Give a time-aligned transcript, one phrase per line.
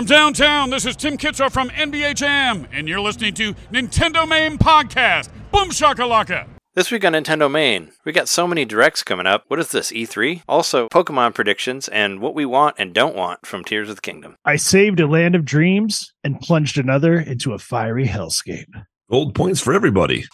[0.00, 4.56] From downtown, this is Tim Kitzrow from NBA Jam, and you're listening to Nintendo Main
[4.56, 5.28] Podcast.
[5.52, 6.46] Boom shakalaka!
[6.74, 9.44] This week on Nintendo Main, we got so many directs coming up.
[9.48, 10.44] What is this, E3?
[10.48, 14.36] Also, Pokemon predictions and what we want and don't want from Tears of the Kingdom.
[14.42, 18.72] I saved a land of dreams and plunged another into a fiery hellscape.
[19.10, 20.24] Gold points for everybody.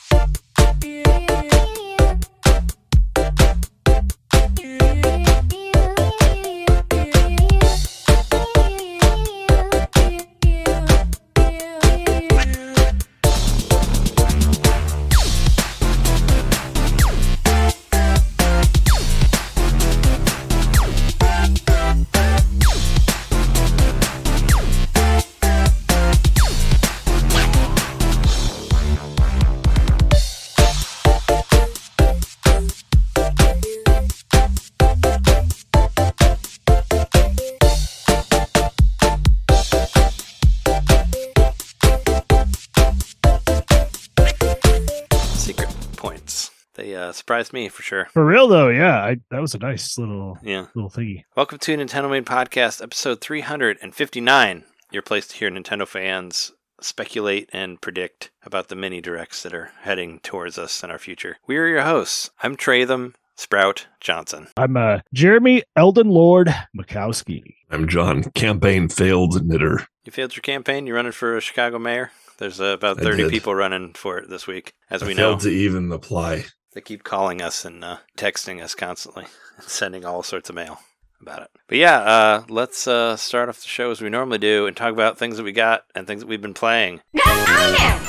[47.27, 48.07] Surprised me for sure.
[48.13, 50.66] For real though, yeah, I, that was a nice little Yeah.
[50.77, 51.24] little thingy.
[51.37, 54.63] Welcome to Nintendo Main Podcast, episode 359.
[54.93, 59.73] Your place to hear Nintendo fans speculate and predict about the mini directs that are
[59.80, 61.38] heading towards us in our future.
[61.49, 62.30] We are your hosts.
[62.45, 64.47] I'm Tratham Sprout Johnson.
[64.56, 67.43] I'm uh Jeremy Elden Lord Mikowski.
[67.72, 69.88] I'm John, campaign failed knitter.
[70.05, 70.87] You failed your campaign.
[70.87, 72.12] You're running for a Chicago mayor.
[72.38, 75.31] There's uh, about 30 people running for it this week, as I we know.
[75.31, 76.44] failed to even apply.
[76.77, 79.25] They keep calling us and uh, texting us constantly
[79.56, 80.81] and sending all sorts of mail
[81.22, 81.49] about it.
[81.69, 84.93] But yeah, uh, let's uh, start off the show as we normally do and talk
[84.93, 87.00] about things that we got and things that we've been playing.
[87.15, 88.09] I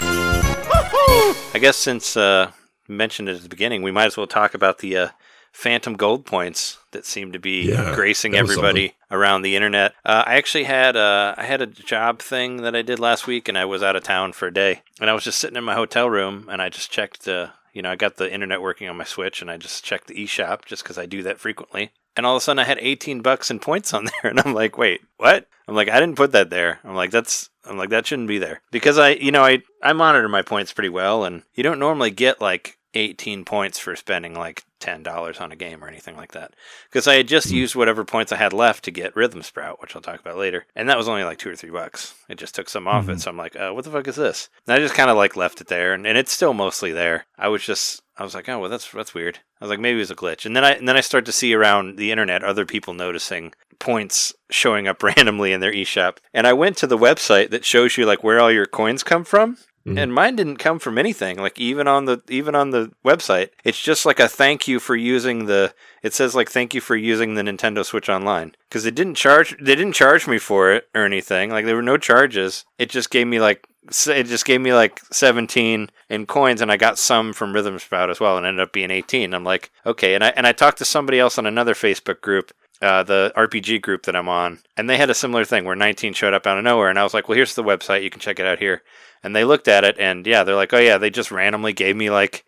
[1.62, 2.52] guess since uh,
[2.90, 5.08] mentioned it at the beginning, we might as well talk about the uh,
[5.54, 9.94] phantom gold points that seem to be Yeah, gracing that was everybody around the internet.
[10.04, 13.48] Uh, I actually had uh, I had a job thing that I did last week,
[13.48, 15.64] and I was out of town for a day, and I was just sitting in
[15.64, 17.30] my hotel room, and I just checked.
[17.30, 20.08] Uh, you know, I got the internet working on my Switch, and I just checked
[20.08, 21.92] the eShop just because I do that frequently.
[22.16, 24.56] And all of a sudden, I had 18 bucks in points on there, and I'm
[24.56, 25.48] like, wait, what?
[25.68, 26.80] I'm like, I didn't put that there.
[26.84, 27.52] I'm like, that's.
[27.64, 30.74] I'm like, that shouldn't be there because I, you know, I I monitor my points
[30.74, 35.52] pretty well, and you don't normally get like 18 points for spending like $10 on
[35.52, 36.54] a game or anything like that.
[36.90, 39.96] Because I had just used whatever points I had left to get Rhythm Sprout, which
[39.96, 40.66] I'll talk about later.
[40.76, 42.16] And that was only like two or three bucks.
[42.30, 43.22] It just took some off it.
[43.22, 44.50] So I'm like, uh, what the fuck is this?
[44.66, 45.94] And I just kind of like left it there.
[45.94, 47.26] And, and it's still mostly there.
[47.38, 49.40] I was just, I was like, oh, well, that's, that's weird.
[49.60, 50.46] I was like, maybe it was a glitch.
[50.46, 53.54] And then I, and then I start to see around the internet other people noticing
[53.80, 56.18] points showing up randomly in their eShop.
[56.34, 59.24] And I went to the website that shows you like where all your coins come
[59.24, 59.98] from Mhm.
[59.98, 63.82] and mine didn't come from anything like even on the even on the website it's
[63.82, 67.36] just like a thank you for using the it says like thank you for using
[67.36, 71.06] the Nintendo Switch online because it didn't charge they didn't charge me for it or
[71.06, 73.66] anything like there were no charges it just gave me like
[74.08, 78.10] it just gave me like 17 in coins and I got some from Rhythm Sprout
[78.10, 80.80] as well and ended up being 18 I'm like okay and I and I talked
[80.80, 84.88] to somebody else on another Facebook group uh, the RPG group that I'm on, and
[84.88, 87.12] they had a similar thing where 19 showed up out of nowhere, and I was
[87.12, 88.04] like, "Well, here's the website.
[88.04, 88.84] You can check it out here."
[89.24, 91.96] And they looked at it, and yeah, they're like, "Oh yeah, they just randomly gave
[91.96, 92.46] me like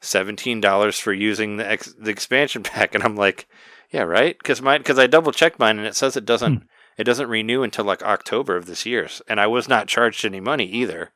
[0.00, 3.48] seventeen dollars for using the ex- the expansion pack," and I'm like,
[3.90, 6.66] "Yeah, right," because mine because I double checked mine, and it says it doesn't hmm.
[6.96, 10.40] it doesn't renew until like October of this year, and I was not charged any
[10.40, 11.10] money either.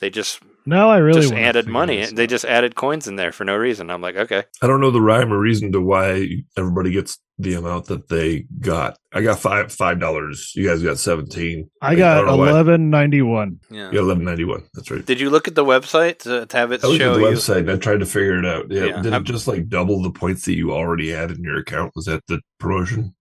[0.00, 1.98] They just No, I really just added money.
[1.98, 3.90] this They just added coins in there for no reason.
[3.90, 4.44] I'm like, okay.
[4.62, 8.46] I don't know the rhyme or reason to why everybody gets the amount that they
[8.60, 8.98] got.
[9.12, 10.52] I got five five dollars.
[10.56, 11.70] You guys got seventeen.
[11.80, 12.50] I got don't know why.
[12.50, 13.60] eleven ninety one.
[13.70, 13.86] Yeah.
[13.86, 14.64] You got eleven ninety one.
[14.74, 15.04] That's right.
[15.06, 17.20] Did you look at the website to, to have it I looked show at the
[17.20, 17.26] you?
[17.36, 18.70] website and I tried to figure it out.
[18.70, 21.42] Yeah, Yeah, did I'm- it just like double the points that you already had in
[21.42, 21.92] your account?
[21.94, 23.14] Was that the promotion?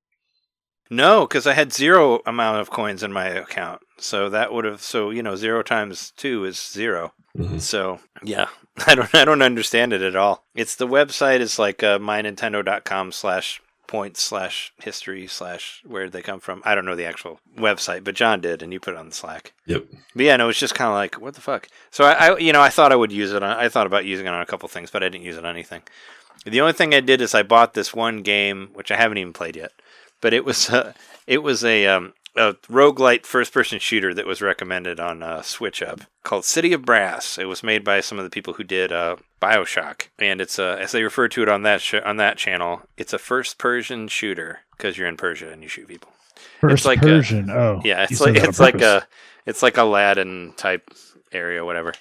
[0.90, 3.82] No, because I had zero amount of coins in my account.
[4.00, 7.14] So that would have so you know zero times two is zero.
[7.38, 7.60] Mhm.
[7.62, 8.48] So yeah,
[8.88, 10.46] I don't I don't understand it at all.
[10.56, 16.22] It's the website is like uh, mynintendo.com slash points slash history slash where did they
[16.22, 16.62] come from?
[16.66, 19.16] I don't know the actual website, but John did, and you put it on the
[19.16, 19.54] Slack.
[19.66, 19.86] Yep.
[20.16, 21.68] But yeah, no, it's just kind of like what the fuck.
[21.90, 23.42] So I, I, you know, I thought I would use it.
[23.42, 25.46] on I thought about using it on a couple things, but I didn't use it
[25.46, 25.82] on anything.
[26.46, 29.34] The only thing I did is I bought this one game, which I haven't even
[29.34, 29.72] played yet,
[30.22, 30.94] but it was uh,
[31.26, 35.82] it was a um, a roguelite first person shooter that was recommended on uh, Switch
[35.82, 37.38] Up called City of Brass.
[37.38, 40.78] It was made by some of the people who did uh, Bioshock, and it's uh,
[40.80, 44.08] as they refer to it on that sh- on that channel, it's a first Persian
[44.08, 46.12] shooter because you're in Persia and you shoot people.
[46.62, 47.50] First like a- Persian.
[47.50, 49.08] oh, Yeah, it's like it's like a
[49.46, 50.90] it's like Aladdin type
[51.32, 51.94] area, whatever.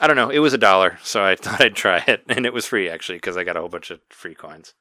[0.00, 0.30] I don't know.
[0.30, 3.16] It was a dollar, so I thought I'd try it, and it was free actually
[3.18, 4.74] because I got a whole bunch of free coins.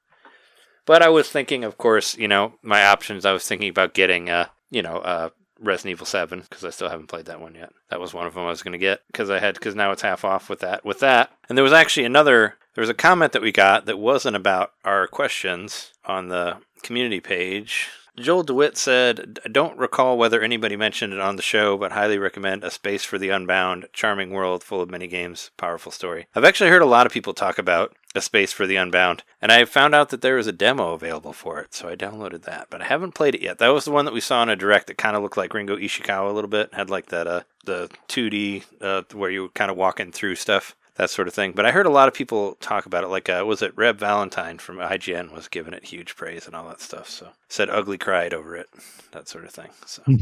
[0.86, 3.24] But I was thinking, of course, you know, my options.
[3.26, 5.30] I was thinking about getting, uh, you know, uh,
[5.60, 7.72] Resident Evil 7 because I still haven't played that one yet.
[7.90, 9.92] That was one of them I was going to get because I had because now
[9.92, 10.84] it's half off with that.
[10.84, 12.56] With that, and there was actually another.
[12.74, 17.20] There was a comment that we got that wasn't about our questions on the community
[17.20, 17.90] page.
[18.20, 22.18] Joel DeWitt said, "I don't recall whether anybody mentioned it on the show, but highly
[22.18, 23.88] recommend A Space for the Unbound.
[23.94, 26.28] Charming world, full of many games, powerful story.
[26.36, 29.52] I've actually heard a lot of people talk about A Space for the Unbound, and
[29.52, 32.68] I found out that there is a demo available for it, so I downloaded that,
[32.70, 33.60] but I haven't played it yet.
[33.60, 35.54] That was the one that we saw in a direct that kind of looked like
[35.54, 39.50] Ringo Ishikawa a little bit, had like that, uh, the 2D, uh, where you were
[39.50, 41.54] kind of walking through stuff that sort of thing.
[41.54, 43.08] But I heard a lot of people talk about it.
[43.08, 46.68] Like, uh, was it Reb Valentine from IGN was giving it huge praise and all
[46.68, 47.10] that stuff.
[47.10, 48.68] So said ugly cried over it,
[49.12, 49.70] that sort of thing.
[49.86, 50.04] So.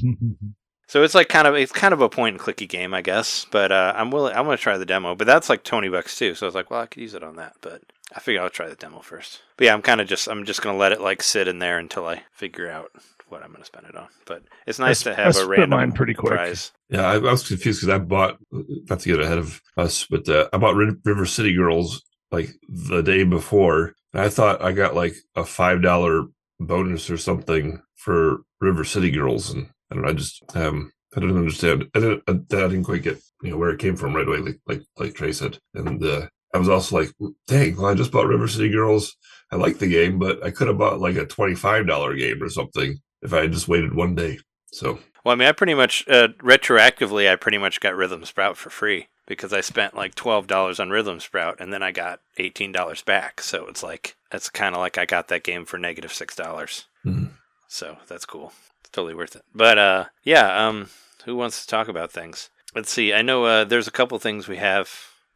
[0.89, 3.45] So it's like kind of it's kind of a point and clicky game, I guess.
[3.51, 4.35] But uh, I'm willing.
[4.35, 5.13] I'm gonna try the demo.
[5.13, 6.33] But that's like twenty bucks too.
[6.33, 7.53] So I was like, well, I could use it on that.
[7.61, 7.83] But
[8.15, 9.43] I figure I'll try the demo first.
[9.55, 11.77] But yeah, I'm kind of just I'm just gonna let it like sit in there
[11.77, 12.91] until I figure out
[13.31, 14.07] what I'm gonna spend it on.
[14.25, 16.33] But it's nice I to have sp- I a spent random mine pretty quick.
[16.33, 16.71] prize.
[16.89, 20.27] Yeah, I, I was confused because I bought not to get ahead of us, but
[20.27, 23.93] uh, I bought River City Girls like the day before.
[24.13, 26.25] And I thought I got like a five dollar
[26.59, 30.09] bonus or something for River City Girls, and I don't know.
[30.09, 31.89] I just um I didn't understand.
[31.95, 34.59] I didn't, I didn't quite get you know where it came from right away, like
[34.67, 35.57] like like Trey said.
[35.73, 37.11] And uh, I was also like,
[37.47, 39.15] dang, well, I just bought River City Girls.
[39.51, 42.41] I like the game, but I could have bought like a twenty five dollar game
[42.41, 44.39] or something if I had just waited one day.
[44.71, 48.57] So Well, I mean, I pretty much uh, retroactively, I pretty much got Rhythm Sprout
[48.57, 52.21] for free because I spent like twelve dollars on Rhythm Sprout, and then I got
[52.37, 53.41] eighteen dollars back.
[53.41, 56.85] So it's like it's kind of like I got that game for negative six dollars.
[57.05, 57.31] Mhm.
[57.67, 58.53] So that's cool.
[58.81, 59.43] It's totally worth it.
[59.53, 60.67] But uh, yeah.
[60.67, 60.89] Um,
[61.25, 62.49] who wants to talk about things?
[62.75, 63.13] Let's see.
[63.13, 64.89] I know uh, there's a couple things we have.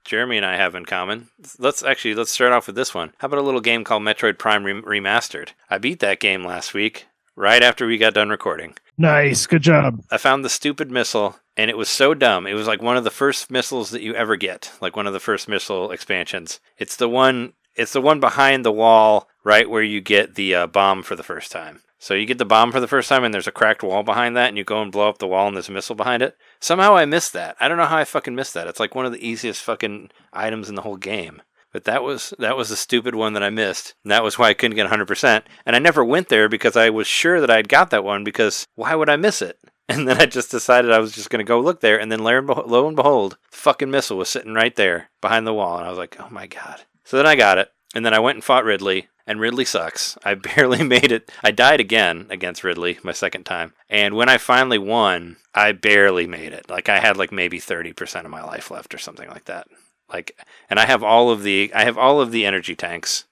[0.05, 1.29] Jeremy and I have in common.
[1.57, 3.13] Let's actually let's start off with this one.
[3.19, 5.49] How about a little game called Metroid Prime Remastered?
[5.69, 8.75] I beat that game last week, right after we got done recording.
[8.97, 9.45] nice.
[9.45, 10.03] Good job.
[10.11, 12.45] I found the stupid missile, and it was so dumb.
[12.47, 15.13] It was like one of the first missiles that you ever get, like one of
[15.13, 16.59] the first missile expansions.
[16.77, 17.53] It's the one.
[17.75, 21.23] It's the one behind the wall, right where you get the uh, bomb for the
[21.23, 21.81] first time.
[21.97, 24.35] So you get the bomb for the first time, and there's a cracked wall behind
[24.35, 26.37] that, and you go and blow up the wall, and there's a missile behind it.
[26.59, 27.55] Somehow I missed that.
[27.59, 28.67] I don't know how I fucking missed that.
[28.67, 31.41] It's like one of the easiest fucking items in the whole game.
[31.73, 33.95] But that was that was the stupid one that I missed.
[34.03, 35.43] And that was why I couldn't get 100%.
[35.65, 38.67] And I never went there because I was sure that I'd got that one because
[38.75, 39.59] why would I miss it?
[39.89, 41.99] And then I just decided I was just going to go look there.
[41.99, 45.77] And then lo and behold, the fucking missile was sitting right there behind the wall.
[45.77, 46.83] And I was like, oh my God.
[47.03, 47.69] So then I got it.
[47.93, 49.09] And then I went and fought Ridley.
[49.27, 50.17] And Ridley sucks.
[50.23, 51.29] I barely made it.
[51.43, 53.73] I died again against Ridley my second time.
[53.89, 56.69] And when I finally won, I barely made it.
[56.69, 59.67] Like I had like maybe 30% of my life left or something like that.
[60.13, 60.37] Like
[60.69, 63.25] and I have all of the I have all of the energy tanks,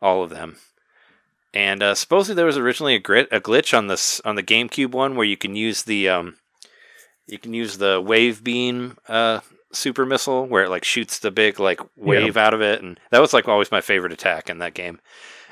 [0.00, 0.58] all of them.
[1.52, 4.92] And uh, supposedly there was originally a, grit, a glitch on this on the GameCube
[4.92, 6.36] one where you can use the um,
[7.26, 9.40] you can use the wave beam uh,
[9.72, 13.20] super missile where it like shoots the big like wave out of it, and that
[13.20, 15.00] was like always my favorite attack in that game.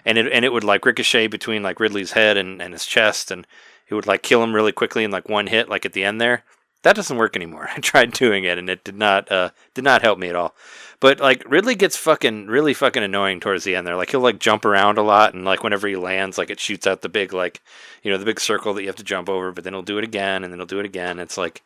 [0.05, 3.31] And it and it would like ricochet between like Ridley's head and, and his chest,
[3.31, 3.47] and
[3.89, 6.21] it would like kill him really quickly in like one hit, like at the end
[6.21, 6.45] there.
[6.83, 7.69] That doesn't work anymore.
[7.77, 10.55] I tried doing it, and it did not uh, did not help me at all.
[11.01, 13.97] But like Ridley gets fucking really fucking annoying towards the end there.
[13.97, 16.87] Like he'll like jump around a lot, and like whenever he lands, like it shoots
[16.87, 17.61] out the big like
[18.03, 19.53] you know the big circle that you have to jump over.
[19.53, 21.19] But then he'll do it again, and then he'll do it again.
[21.19, 21.63] It's like,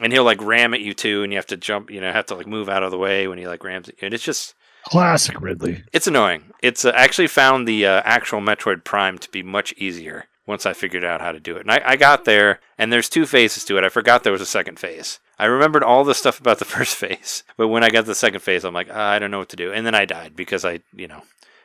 [0.00, 1.90] and he'll like ram at you too, and you have to jump.
[1.90, 4.00] You know, have to like move out of the way when he like rams at
[4.00, 4.06] you.
[4.06, 5.82] And it's just Classic Ridley.
[5.92, 6.52] it's annoying.
[6.62, 10.72] It's uh, actually found the uh, actual Metroid Prime to be much easier once I
[10.72, 11.62] figured out how to do it.
[11.62, 13.84] And I, I got there, and there's two phases to it.
[13.84, 15.20] I forgot there was a second phase.
[15.38, 18.14] I remembered all the stuff about the first phase, but when I got to the
[18.14, 19.72] second phase, I'm like, "Ah, I don't know what to do.
[19.72, 21.22] And then I died because I, you know,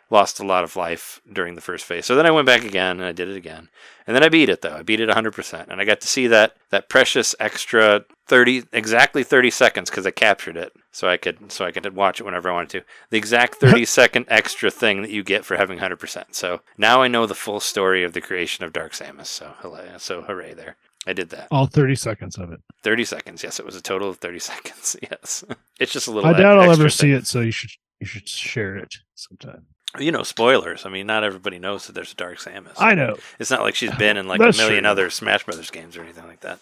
[0.10, 2.06] lost a lot of life during the first phase.
[2.06, 3.70] So then I went back again and I did it again.
[4.08, 4.76] And then I beat it though.
[4.76, 5.68] I beat it 100%.
[5.70, 10.12] And I got to see that that precious extra 30 exactly 30 seconds cuz I
[10.12, 10.74] captured it.
[10.92, 12.86] So I could so I could watch it whenever I wanted to.
[13.12, 16.34] The exact 30 second extra thing that you get for having 100%.
[16.34, 19.28] So now I know the full story of the creation of Dark Samus.
[19.28, 20.78] So hooray, so hooray there.
[21.08, 21.48] I did that.
[21.50, 22.60] All 30 seconds of it.
[22.84, 23.44] 30 seconds.
[23.44, 24.96] Yes, it was a total of 30 seconds.
[25.02, 25.44] Yes.
[25.80, 28.28] It's just a little I doubt I'll ever see it, so you should you should
[28.28, 29.66] share it sometime.
[29.98, 30.86] You know, spoilers.
[30.86, 32.74] I mean, not everybody knows that there's a Dark Samus.
[32.78, 33.18] I know.
[33.40, 34.92] It's not like she's been in like a million true.
[34.92, 36.60] other Smash Brothers games or anything like that.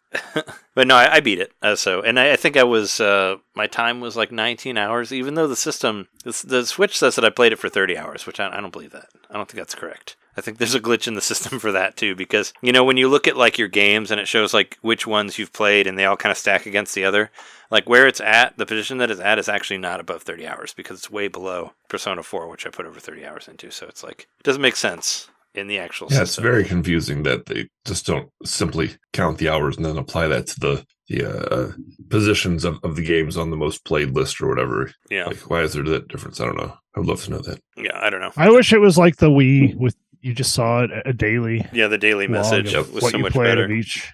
[0.75, 1.51] but no, I, I beat it.
[1.61, 5.11] Uh, so, and I, I think I was uh, my time was like 19 hours.
[5.11, 8.25] Even though the system, the, the Switch says that I played it for 30 hours,
[8.25, 9.09] which I, I don't believe that.
[9.29, 10.15] I don't think that's correct.
[10.37, 12.97] I think there's a glitch in the system for that too, because you know when
[12.97, 15.97] you look at like your games and it shows like which ones you've played and
[15.97, 17.31] they all kind of stack against the other,
[17.71, 20.73] like where it's at, the position that it's at is actually not above 30 hours
[20.73, 23.71] because it's way below Persona 4, which I put over 30 hours into.
[23.71, 27.47] So it's like it doesn't make sense in the actual Yeah, it's very confusing that
[27.47, 31.71] they just don't simply count the hours and then apply that to the the uh,
[32.09, 34.91] positions of, of the games on the most played list or whatever.
[35.09, 36.41] yeah, Like, why is there that difference?
[36.41, 36.77] I don't know.
[36.95, 37.61] I would love to know that.
[37.77, 37.97] yeah.
[37.97, 38.33] I don't know.
[38.35, 41.87] I wish it was like the Wii with you just saw it a daily Yeah,
[41.87, 43.65] the daily message of was what so you much play out better.
[43.65, 44.11] of each.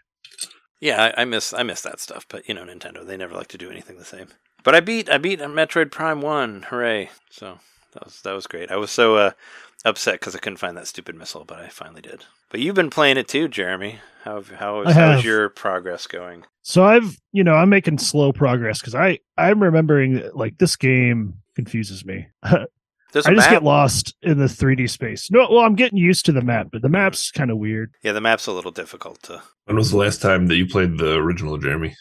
[0.79, 3.47] Yeah, I, I miss I miss that stuff, but you know, Nintendo they never like
[3.49, 4.27] to do anything the same.
[4.63, 7.09] But I beat I beat Metroid Prime One, hooray!
[7.29, 7.59] So
[7.93, 8.71] that was that was great.
[8.71, 9.31] I was so uh,
[9.85, 12.25] upset because I couldn't find that stupid missile, but I finally did.
[12.49, 13.99] But you've been playing it too, Jeremy.
[14.23, 16.45] How how I how's your progress going?
[16.61, 20.77] So I've, you know, I'm making slow progress because I, I'm remembering that, like this
[20.77, 22.27] game confuses me.
[23.13, 23.55] There's I a just map.
[23.61, 25.29] get lost in the 3D space.
[25.31, 27.93] No, well, I'm getting used to the map, but the map's kind of weird.
[28.03, 29.41] Yeah, the map's a little difficult to.
[29.65, 31.95] When was the last time that you played the original Jeremy?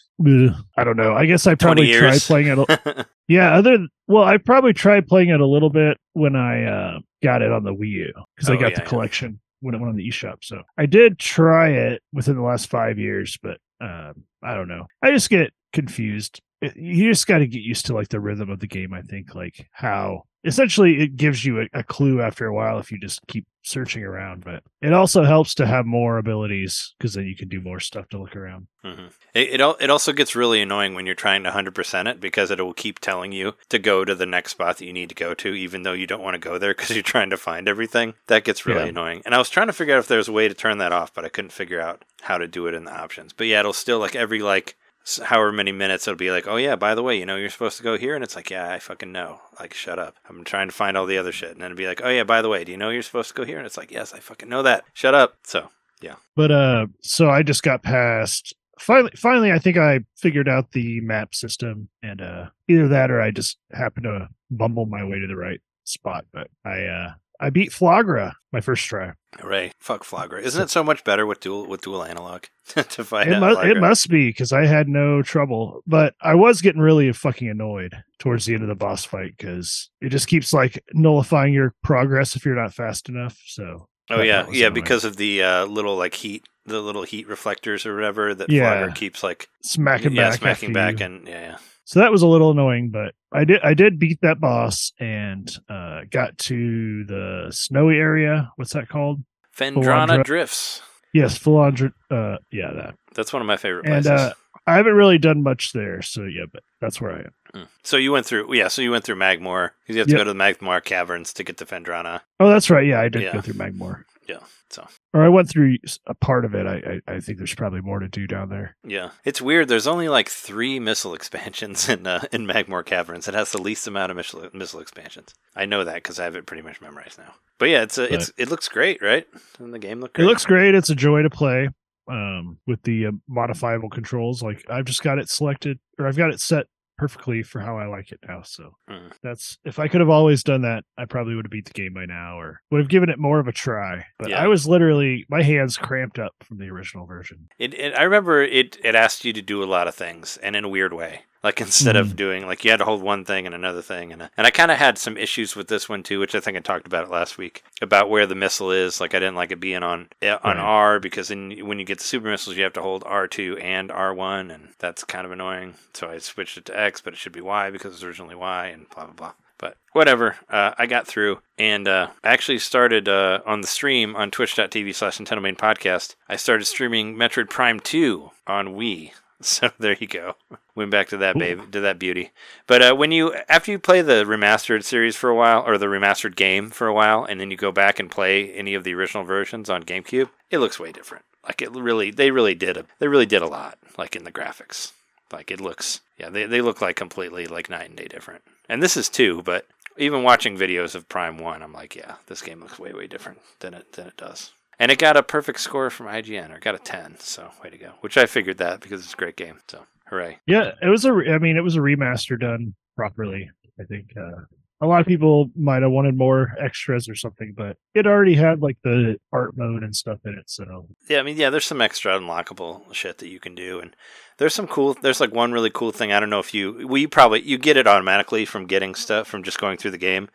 [0.76, 1.14] I don't know.
[1.14, 2.59] I guess I probably tried playing it.
[2.59, 3.78] a- Yeah, other
[4.09, 7.62] well, I probably tried playing it a little bit when I uh, got it on
[7.64, 8.88] the Wii U because I Oh, got yeah, the yeah.
[8.88, 10.38] collection when it went on the eShop.
[10.42, 14.87] So I did try it within the last five years, but um, I don't know.
[15.02, 16.40] I just get confused.
[16.76, 18.92] You just got to get used to like the rhythm of the game.
[18.92, 22.90] I think like how essentially it gives you a, a clue after a while if
[22.90, 27.26] you just keep searching around, but it also helps to have more abilities because then
[27.26, 28.66] you can do more stuff to look around.
[28.84, 32.20] hmm It it, it also gets really annoying when you're trying to hundred percent it
[32.20, 35.08] because it will keep telling you to go to the next spot that you need
[35.11, 37.37] to go to, even though you don't want to go there because you're trying to
[37.37, 38.14] find everything.
[38.26, 38.88] That gets really Yeah.
[38.88, 39.22] annoying.
[39.25, 40.92] And I was trying to figure out if there was a way to turn that
[40.92, 43.32] off, but I couldn't figure out how to do it in the options.
[43.32, 44.76] But yeah, it'll still like every like
[45.25, 47.76] however many minutes it'll be like, oh yeah, by the way, you know you're supposed
[47.76, 49.40] to go here, and it's like, yeah, I fucking know.
[49.59, 50.16] Like, shut up.
[50.28, 52.25] I'm trying to find all the other shit, and then it'll be like, oh yeah,
[52.25, 53.59] by the way, do you know you're supposed to go here?
[53.59, 54.85] And it's like, yes, I fucking know that.
[54.92, 55.37] Shut up.
[55.44, 55.68] So
[56.02, 56.16] yeah.
[56.37, 61.00] But uh so I just got past finally finally I think I figured out the
[61.00, 65.26] map system and uh either that or I just happened to bumble my way to
[65.26, 66.26] the right spot.
[66.32, 69.12] But I uh I beat Flaaghra my first try.
[69.40, 70.40] hooray, fuck Flaaghra.
[70.42, 73.64] Isn't it so much better with dual with dual analog to find It, out?
[73.64, 77.49] mu- it must be because I had no trouble, but I was getting really fucking
[77.49, 81.75] annoyed towards the end of the boss fight because it just keeps like nullifying your
[81.82, 83.38] progress if you're not fast enough.
[83.46, 84.75] So Oh yeah, yeah, annoying.
[84.75, 88.87] because of the uh, little like heat, the little heat reflectors or whatever that Yeah.
[88.87, 91.06] Flaaghra keeps like smacking yeah, back, smacking back, you.
[91.06, 91.56] and yeah, yeah.
[91.92, 95.46] So that was a little annoying, but I did I did beat that boss and
[95.68, 98.50] uh got to the snowy area.
[98.56, 99.22] What's that called?
[99.54, 100.80] Phendrana drifts.
[101.12, 102.94] Yes, Philandra uh yeah, that.
[103.14, 104.11] That's one of my favorite And places.
[104.11, 104.32] uh
[104.66, 107.32] I haven't really done much there, so yeah, but that's where I am.
[107.54, 107.66] Mm.
[107.82, 108.68] So you went through, yeah.
[108.68, 110.18] So you went through Magmoor because you have to Yep.
[110.20, 112.20] go to the Magmoor caverns to get to Phendrana.
[112.40, 112.87] Oh, that's right.
[112.87, 113.34] Yeah, I did Yeah.
[113.34, 114.04] go through Magmoor.
[114.26, 114.38] Yeah,
[114.73, 115.76] so Or I went through
[116.07, 116.67] a part of it.
[116.67, 118.76] I, I I think there's probably more to do down there.
[118.85, 119.69] yeah, it's weird.
[119.69, 123.29] There's only like three missile expansions in uh, in Magmoor caverns.
[123.29, 125.35] It has the least amount of missile missile expansions.
[125.55, 127.35] I know that because I have it pretty much memorized now.
[127.59, 129.26] But yeah, it's a, it's it looks great, right?
[129.59, 130.25] And the game look great.
[130.25, 130.75] It looks great.
[130.75, 131.69] It's a joy to play
[132.09, 134.43] um with the uh, modifiable controls.
[134.43, 136.67] Like I've just got it selected or I've got it set
[136.99, 138.42] perfectly for how I like it now.
[138.42, 139.12] So Mm.
[139.22, 141.94] that's if I could have always done that, I probably would have beat the game
[141.94, 144.04] by now or would have given it more of a try.
[144.18, 144.42] But Yeah.
[144.42, 147.49] I was literally my hands cramped up from the original version.
[147.58, 148.78] It, it, I remember it.
[148.84, 151.22] It asked you to do a lot of things, and in a weird way.
[151.42, 154.30] Like instead of doing like you had to hold one thing and another thing, and
[154.37, 156.61] and I kind of had some issues with this one too, which I think I
[156.61, 159.00] talked about it last week about where the missile is.
[159.00, 160.62] Like I didn't like it being on eh, on Right.
[160.62, 163.56] R because then when you get the super missiles, you have to hold R two
[163.58, 165.75] and R one, and that's kind of annoying.
[165.94, 168.37] So I switched it to X, but it should be Y because it was originally
[168.37, 169.32] Y, and blah blah blah.
[169.58, 174.32] But whatever, uh, I got through and uh, actually started uh, on the stream on
[174.32, 176.16] twitch.tv slash Nintendo Main Podcast.
[176.28, 179.12] I started streaming Metroid Prime 2 on Wii.
[179.52, 180.37] So there you go.
[180.75, 182.30] Went back to that babe, to that beauty.
[182.66, 185.87] But uh, when you after you play the remastered series for a while, or the
[185.87, 188.94] remastered game for a while, and then you go back and play any of the
[188.94, 191.25] original versions on GameCube, it looks way different.
[191.44, 193.78] Like it really, they really did a, they really did a lot.
[193.99, 194.92] Like in the graphics,
[195.32, 198.42] like it looks, yeah, they they look like completely like night and day different.
[198.68, 199.66] And this is two, but
[199.99, 203.40] even watching videos of Prime One, I'm like, yeah, this game looks way way different
[203.58, 204.52] than it than it does.
[204.82, 207.20] And it got a perfect score from IGN, or got a 10.
[207.20, 207.92] So way to go.
[208.00, 209.60] Which I figured that because it's a great game.
[209.68, 210.40] So hooray.
[210.44, 211.12] Yeah, it was a.
[211.12, 213.48] re- I mean, it was a remaster done properly.
[213.78, 214.42] I think uh,
[214.80, 218.60] a lot of people might have wanted more extras or something, but it already had
[218.60, 220.50] like the art mode and stuff in it.
[220.50, 223.94] So Yeah, I mean, yeah, there's some extra unlockable shit that you can do, and
[224.38, 224.94] there's some cool.
[224.94, 226.10] There's like one really cool thing.
[226.10, 229.28] I don't know if you, well, you probably you get it automatically from getting stuff
[229.28, 230.28] from just going through the game,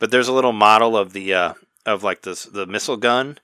[0.00, 1.54] but there's a little model of the uh
[1.86, 3.38] of like this the missile gun,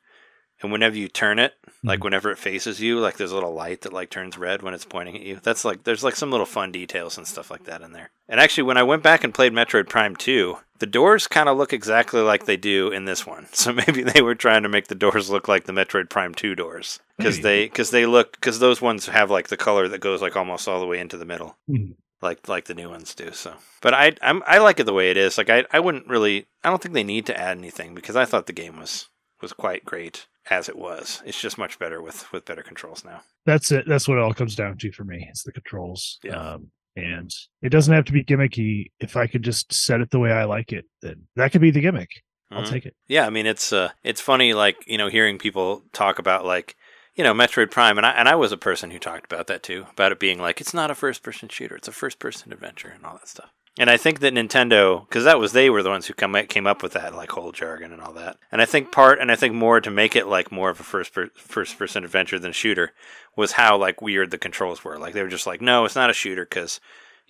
[0.62, 2.04] and whenever you turn it, like Mhm.
[2.04, 4.84] whenever it faces you, like there's a little light that like turns red when it's
[4.84, 5.40] pointing at you.
[5.42, 8.10] That's like there's like some little fun details and stuff like that in there.
[8.28, 11.56] And actually, when I went back and played Metroid Prime 2, the doors kind of
[11.58, 13.46] look exactly like they do in this one.
[13.52, 16.54] So maybe they were trying to make the doors look like the Metroid Prime 2
[16.54, 20.20] doors because they because they look because those ones have like the color that goes
[20.22, 21.94] like almost all the way into the middle Mhm.
[22.22, 23.32] like like the new ones do.
[23.32, 25.38] So, but I I'm, I like it the way it is.
[25.38, 28.26] Like I I wouldn't really I don't think they need to add anything because I
[28.26, 29.08] thought the game was
[29.40, 31.22] was quite great as it was.
[31.24, 33.22] It's just much better with with better controls now.
[33.46, 33.84] That's it.
[33.86, 35.26] That's what it all comes down to for me.
[35.30, 36.18] It's the controls.
[36.22, 36.36] Yeah.
[36.54, 37.30] Um, and
[37.62, 38.90] it doesn't have to be gimmicky.
[38.98, 41.70] If I could just set it the way I like it, then that could be
[41.70, 42.10] the gimmick.
[42.50, 42.70] I'll Mhm.
[42.70, 42.96] take it.
[43.06, 46.74] Yeah, I mean it's uh it's funny like you know hearing people talk about like
[47.14, 49.62] you know Metroid Prime and I and I was a person who talked about that
[49.62, 52.52] too about it being like it's not a first person shooter it's a first person
[52.52, 53.50] adventure and all that stuff.
[53.78, 56.66] And I think that Nintendo because that was they were the ones who come came
[56.66, 58.36] up with that like whole jargon and all that.
[58.50, 58.94] And I think mm-hmm.
[58.94, 61.78] part and I think more to make it like more of a first per, first
[61.78, 62.92] person adventure than a shooter
[63.36, 64.98] was how like weird the controls were.
[64.98, 66.80] Like they were just like no, it's not a shooter cuz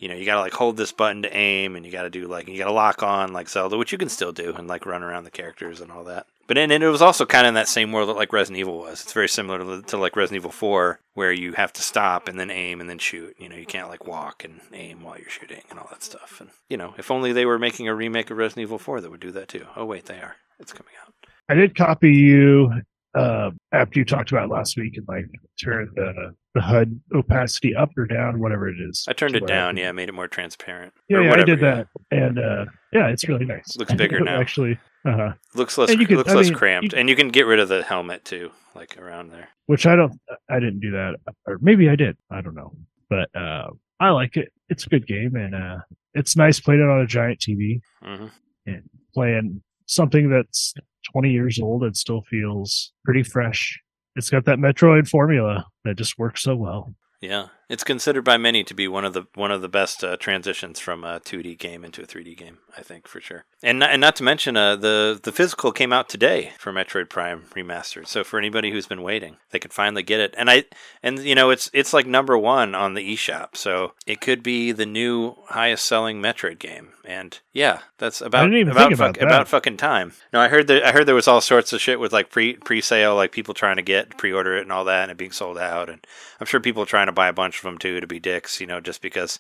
[0.00, 2.48] you know, you gotta like hold this button to aim, and you gotta do like
[2.48, 5.24] you gotta lock on like Zelda, which you can still do, and like run around
[5.24, 6.26] the characters and all that.
[6.46, 8.78] But and, it was also kind of in that same world that like Resident Evil
[8.78, 9.02] was.
[9.02, 12.40] It's very similar to, to like Resident Evil Four, where you have to stop and
[12.40, 13.36] then aim and then shoot.
[13.38, 16.40] You know, you can't like walk and aim while you're shooting and all that stuff.
[16.40, 19.10] And you know, if only they were making a remake of Resident Evil Four that
[19.10, 19.66] would do that too.
[19.76, 20.36] Oh wait, they are.
[20.58, 21.14] It's coming out.
[21.48, 22.70] I did copy you
[23.14, 25.26] uh, after you talked about last week and like
[25.62, 29.04] turn the the HUD opacity up or down, whatever it is.
[29.08, 29.76] I turned it down.
[29.76, 30.92] Yeah, made it more transparent.
[31.08, 31.74] Yeah, yeah, I did yeah.
[31.74, 33.76] that, and uh, yeah, it's really nice.
[33.76, 34.40] Looks bigger now.
[34.40, 35.32] Actually, uh-huh.
[35.54, 35.90] Looks less.
[35.94, 38.24] Could- looks I less mean, cramped, you- and you can get rid of the helmet
[38.24, 39.48] too, like around there.
[39.66, 41.16] which I don't, I didn't do that,
[41.46, 42.16] or maybe I did.
[42.30, 42.72] I don't know,
[43.08, 43.68] but uh,
[44.00, 44.52] I like it.
[44.68, 45.78] It's a good game, and uh,
[46.14, 48.26] it's nice playing it on a giant TV, hmm
[48.66, 48.82] and
[49.14, 50.74] playing something that's
[51.12, 53.80] 20 years old and still feels pretty fresh.
[54.16, 56.94] It's got that Metroid formula that just works so well.
[57.22, 60.16] Yeah, it's considered by many to be one of the one of the best uh,
[60.16, 62.58] transitions from a 2D game into a 3D game.
[62.76, 65.92] I think for sure, and not, and not to mention uh, the the physical came
[65.92, 68.08] out today for Metroid Prime remastered.
[68.08, 70.34] So for anybody who's been waiting, they can finally get it.
[70.36, 70.64] And I
[71.02, 74.72] and you know it's it's like number one on the eShop, so it could be
[74.72, 76.88] the new highest selling Metroid game.
[77.04, 80.12] And yeah, that's about about about fuck- about fucking time.
[80.32, 82.54] No, I heard that I heard there was all sorts of shit with like pre
[82.54, 85.18] pre sale, like people trying to get pre order it and all that, and it
[85.18, 85.88] being sold out.
[85.88, 86.04] And
[86.40, 88.60] I'm sure people are trying to buy a bunch of them too to be dicks,
[88.60, 89.38] you know, just because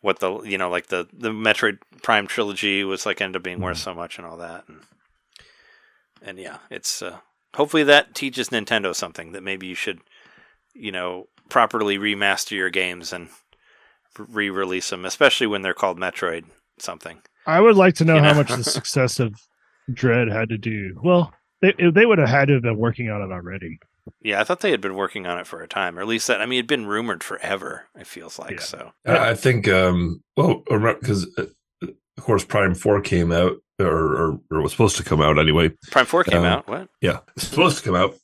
[0.00, 3.60] what the you know like the the Metroid Prime trilogy was like ended up being
[3.60, 4.64] worth so much and all that.
[4.68, 4.80] And
[6.22, 7.18] and yeah, it's uh,
[7.54, 10.00] hopefully that teaches Nintendo something that maybe you should
[10.74, 13.28] you know properly remaster your games and
[14.18, 16.44] re-release them, especially when they're called Metroid
[16.78, 17.20] something.
[17.46, 19.34] I would like to know You how much the success of
[19.92, 20.98] Dread had to do.
[21.02, 23.78] Well, they they would have had to have been working on it already.
[24.22, 26.26] Yeah, I thought they had been working on it for a time, or at least
[26.28, 26.40] that.
[26.40, 27.86] I mean, it'd been rumored forever.
[27.98, 28.60] It feels like Yeah.
[28.60, 28.92] so.
[29.06, 31.26] I I think, um, well, because
[31.82, 35.70] of course Prime Four came out, or, or or was supposed to come out anyway.
[35.90, 36.68] Prime Four came Um, out.
[36.68, 36.88] What?
[37.00, 38.14] Yeah, it's supposed to come out,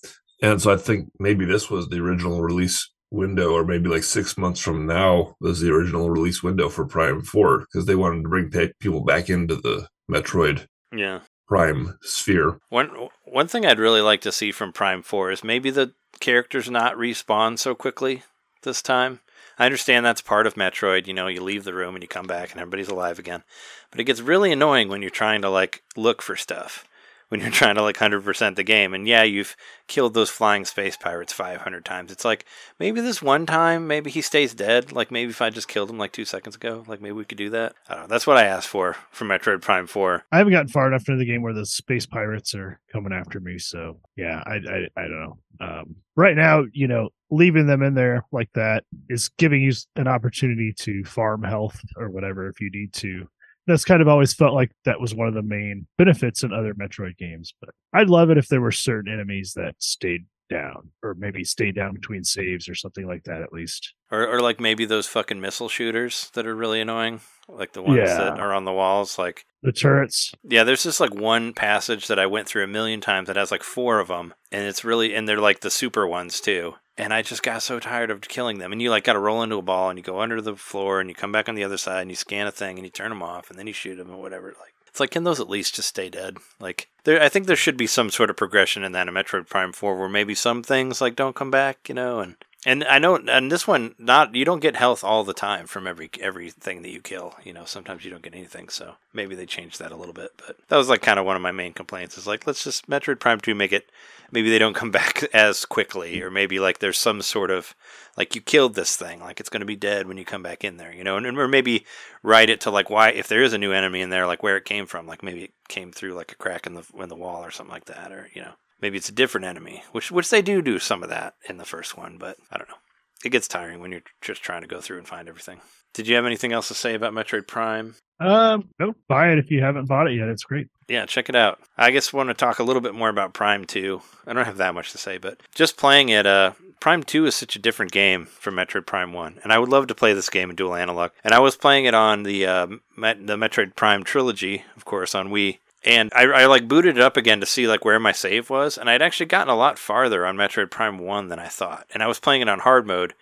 [0.42, 4.36] and so I think maybe this was the original release window, or maybe like six
[4.36, 8.28] months from now was the original release window for Prime Four because they wanted to
[8.28, 11.20] bring people back into the Metroid Yeah.
[11.46, 12.60] Prime sphere.
[12.68, 16.68] One one thing I'd really like to see from Prime Four is maybe the characters
[16.68, 18.22] not respawn so quickly
[18.62, 19.20] this time.
[19.58, 21.06] I understand that's part of Metroid.
[21.06, 23.42] You know, you leave the room and you come back and everybody's alive again.
[23.90, 26.84] But it gets really annoying when you're trying to like look for stuff.
[27.28, 28.94] When you're trying to like 100% the game.
[28.94, 29.56] And yeah, you've
[29.88, 32.12] killed those flying space pirates 500 times.
[32.12, 32.44] It's like
[32.78, 34.92] maybe this one time, maybe he stays dead.
[34.92, 37.38] Like maybe if I just killed him like two seconds ago, like maybe we could
[37.38, 37.74] do that.
[37.88, 38.08] I don't know.
[38.08, 40.24] That's what I asked for for Metroid Prime 4.
[40.30, 43.40] I haven't gotten far enough into the game where the space pirates are coming after
[43.40, 43.58] me.
[43.58, 45.38] So yeah, I I, I don't know.
[45.58, 50.06] Um, right now, you know, leaving them in there like that is giving you an
[50.06, 53.28] opportunity to farm health or whatever if you need to.
[53.66, 56.74] That's kind of always felt like that was one of the main benefits in other
[56.74, 57.52] Metroid games.
[57.60, 61.74] But I'd love it if there were certain enemies that stayed down or maybe stayed
[61.74, 63.94] down between saves or something like that at least.
[64.12, 67.98] Or, or like maybe those fucking missile shooters that are really annoying, like the ones
[67.98, 68.14] Yeah.
[68.18, 69.18] that are on the walls.
[69.18, 70.32] Like, The turrets.
[70.44, 73.50] yeah, there's just like one passage that I went through a million times that has
[73.50, 76.74] like four of them, and it's really, and they're like the super ones too.
[76.98, 78.72] And I just got so tired of killing them.
[78.72, 81.00] And you like got to roll into a ball, and you go under the floor,
[81.00, 82.90] and you come back on the other side, and you scan a thing, and you
[82.90, 84.48] turn them off, and then you shoot them or whatever.
[84.48, 86.38] Like, it's like, can those at least just stay dead?
[86.58, 89.46] Like, there, I think there should be some sort of progression in that in Metroid
[89.46, 92.98] Prime Four, where maybe some things like don't come back, you know, and And I
[92.98, 96.82] know, and this one, not you don't get health all the time from every everything
[96.82, 97.36] that you kill.
[97.44, 98.70] You know, sometimes you don't get anything.
[98.70, 100.32] So maybe they changed that a little bit.
[100.44, 102.18] But that was like kind of one of my main complaints.
[102.18, 103.92] Is like let's just Metroid Prime Two make it.
[104.32, 107.76] Maybe they don't come back as quickly, or maybe like there's some sort of
[108.16, 110.64] like you killed this thing, like it's going to be dead when you come back
[110.64, 110.92] in there.
[110.92, 111.86] You know, and or maybe
[112.24, 114.56] write it to like why if there is a new enemy in there, like where
[114.56, 115.06] it came from.
[115.06, 117.72] Like maybe it came through like a crack in the in the wall or something
[117.72, 120.78] like that, or you know maybe it's a different enemy, which which they do do
[120.78, 122.76] some of that in the first one, but I don't know.
[123.24, 125.60] It gets tiring when you're just trying to go through and find everything.
[125.94, 127.96] Did you have anything else to say about Metroid Prime?
[128.20, 130.28] Um, no, buy it if you haven't bought it yet.
[130.28, 130.68] It's great.
[130.88, 131.58] Yeah, check it out.
[131.76, 134.00] I guess want to talk a little bit more about Prime 2.
[134.26, 137.34] I don't have that much to say, but just playing it, uh, Prime 2 is
[137.34, 140.30] such a different game from Metroid Prime 1, and I would love to play this
[140.30, 141.10] game in dual analog.
[141.24, 145.14] And I was playing it on the uh, Met- the Metroid Prime trilogy, of course,
[145.14, 148.12] on Wii, and I, I, like booted it up again to see like where my
[148.12, 151.46] save was and i'd actually gotten a lot farther on metroid prime 1 than i
[151.46, 151.86] thought.
[151.94, 153.14] And i was playing it on hard mode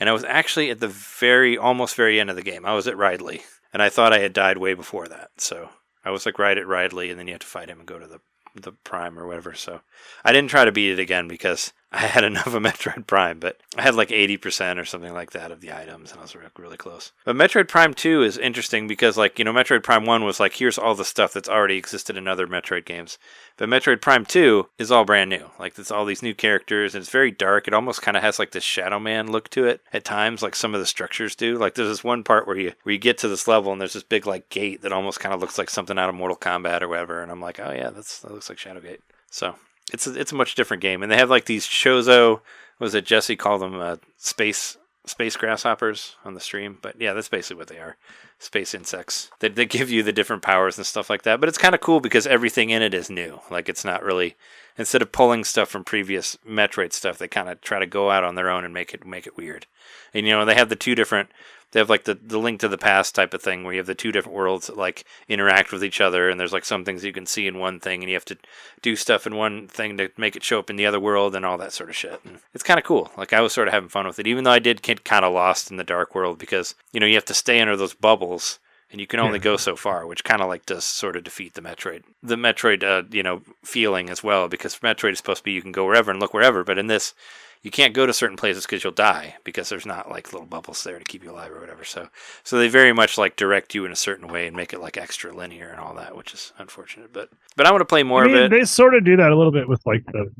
[0.00, 2.64] and i was actually at the very almost very end of the game.
[2.64, 5.30] I was at ridley and i thought i had died way before that.
[5.36, 5.68] So
[6.04, 7.98] i was like right at ridley and then you have to fight him and go
[7.98, 8.20] to the
[8.54, 9.54] the prime or whatever.
[9.54, 9.80] So
[10.24, 13.60] i didn't try to beat it again because I had enough of Metroid Prime, but
[13.76, 16.78] I had like 80% or something like that of the items, and I was really
[16.78, 17.12] close.
[17.26, 20.54] But Metroid Prime 2 is interesting because, like, you know, Metroid Prime 1 was like,
[20.54, 23.18] here's all the stuff that's already existed in other Metroid games.
[23.58, 25.50] But Metroid Prime 2 is all brand new.
[25.58, 27.68] Like, it's all these new characters, and it's very dark.
[27.68, 30.56] It almost kind of has like this Shadow Man look to it at times, like
[30.56, 31.58] some of the structures do.
[31.58, 33.92] Like, there's this one part where you where you get to this level, and there's
[33.92, 36.80] this big like gate that almost kind of looks like something out of Mortal Kombat
[36.80, 37.22] or whatever.
[37.22, 39.00] And I'm like, oh yeah, that's that looks like Shadowgate.
[39.30, 39.56] So
[39.92, 42.40] it's a, it's a much different game, and they have like these Chozo.
[42.78, 46.78] Was it Jesse called them uh, space space grasshoppers on the stream?
[46.80, 47.96] But yeah, that's basically what they are.
[48.38, 49.30] Space insects.
[49.40, 51.40] They they give you the different powers and stuff like that.
[51.40, 53.40] But it's kind of cool because everything in it is new.
[53.50, 54.36] Like it's not really
[54.76, 58.24] instead of pulling stuff from previous Metroid stuff, they kind of try to go out
[58.24, 59.66] on their own and make it make it weird.
[60.14, 61.30] And you know, they have the two different
[61.72, 63.86] they have like the, the link to the past type of thing where you have
[63.86, 67.04] the two different worlds that like interact with each other and there's like some things
[67.04, 68.38] you can see in one thing and you have to
[68.80, 71.44] do stuff in one thing to make it show up in the other world and
[71.44, 73.74] all that sort of shit and it's kind of cool like i was sort of
[73.74, 76.14] having fun with it even though i did get kind of lost in the dark
[76.14, 78.58] world because you know you have to stay under those bubbles
[78.92, 79.44] and you can only yeah.
[79.44, 82.84] go so far, which kind of like does sort of defeat the Metroid, the Metroid,
[82.84, 84.48] uh, you know, feeling as well.
[84.48, 86.88] Because Metroid is supposed to be you can go wherever and look wherever, but in
[86.88, 87.14] this,
[87.62, 90.82] you can't go to certain places because you'll die because there's not like little bubbles
[90.82, 91.84] there to keep you alive or whatever.
[91.84, 92.08] So
[92.42, 94.96] so they very much like direct you in a certain way and make it like
[94.96, 97.12] extra linear and all that, which is unfortunate.
[97.12, 98.50] But but I want to play more I mean, of it.
[98.50, 100.30] They sort of do that a little bit with like the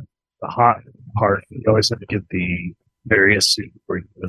[0.40, 0.78] the hot
[1.16, 1.44] part.
[1.50, 2.74] You always have to get the
[3.06, 3.72] Varia suit.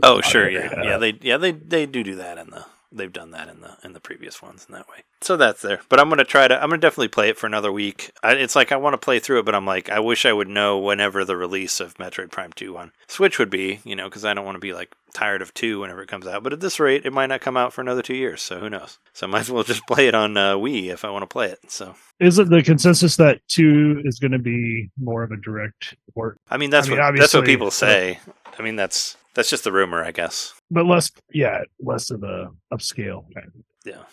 [0.03, 0.97] Oh sure, yeah, uh, yeah.
[0.97, 3.93] They yeah they they do do that in the they've done that in the in
[3.93, 5.03] the previous ones in that way.
[5.21, 5.81] So that's there.
[5.89, 6.55] But I'm gonna try to.
[6.55, 8.11] I'm gonna definitely play it for another week.
[8.21, 10.33] I, it's like I want to play through it, but I'm like I wish I
[10.33, 13.79] would know whenever the release of Metroid Prime Two on Switch would be.
[13.83, 16.27] You know, because I don't want to be like tired of two whenever it comes
[16.27, 16.43] out.
[16.43, 18.41] But at this rate, it might not come out for another two years.
[18.41, 18.99] So who knows?
[19.13, 21.27] So I might as well just play it on uh, Wii if I want to
[21.27, 21.59] play it.
[21.69, 25.95] So is it the consensus that two is going to be more of a direct
[26.13, 26.37] port?
[26.49, 28.19] I mean, that's I mean, what that's what people say.
[28.57, 30.53] I mean, that's that's just the rumor, I guess.
[30.73, 33.25] But less, yeah, less of a upscale.
[33.33, 33.53] Kind of.
[33.85, 34.03] Yeah.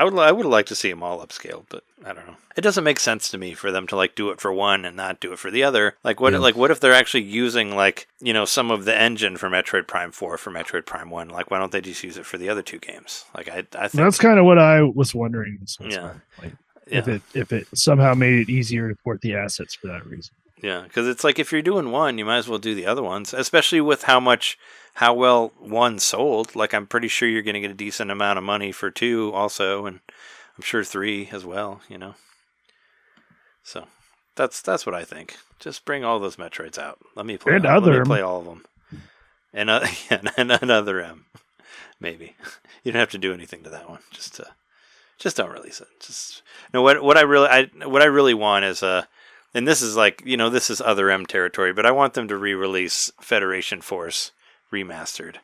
[0.00, 2.36] I would I would like to see them all upscaled, but I don't know.
[2.56, 4.96] It doesn't make sense to me for them to like do it for one and
[4.96, 5.96] not do it for the other.
[6.02, 6.38] Like what yeah.
[6.38, 9.86] like what if they're actually using like, you know, some of the engine for Metroid
[9.86, 11.28] Prime 4 for Metroid Prime 1?
[11.28, 13.26] Like why don't they just use it for the other two games?
[13.36, 15.58] Like I I think That's kind of what I was wondering.
[15.80, 16.14] yeah.
[16.40, 16.52] Like,
[16.86, 16.98] yeah.
[16.98, 20.34] if it if it somehow made it easier to port the assets for that reason.
[20.62, 23.02] Yeah, because it's like if you're doing one, you might as well do the other
[23.02, 24.58] ones, especially with how much,
[24.94, 26.54] how well one sold.
[26.54, 29.32] Like I'm pretty sure you're going to get a decent amount of money for two,
[29.34, 30.00] also, and
[30.56, 31.80] I'm sure three as well.
[31.88, 32.14] You know,
[33.62, 33.86] so
[34.36, 35.36] that's that's what I think.
[35.58, 36.98] Just bring all those Metroids out.
[37.16, 37.54] Let me play.
[37.54, 38.64] And all, other play all of them.
[39.52, 41.26] And uh, and another M,
[41.98, 42.36] maybe.
[42.82, 43.98] You don't have to do anything to that one.
[44.10, 44.44] Just uh,
[45.18, 45.88] just don't release it.
[46.00, 46.40] Just
[46.72, 46.80] no.
[46.80, 49.04] What what I really I what I really want is uh
[49.54, 52.28] and this is like you know this is other M territory, but I want them
[52.28, 54.32] to re-release Federation Force
[54.72, 55.36] remastered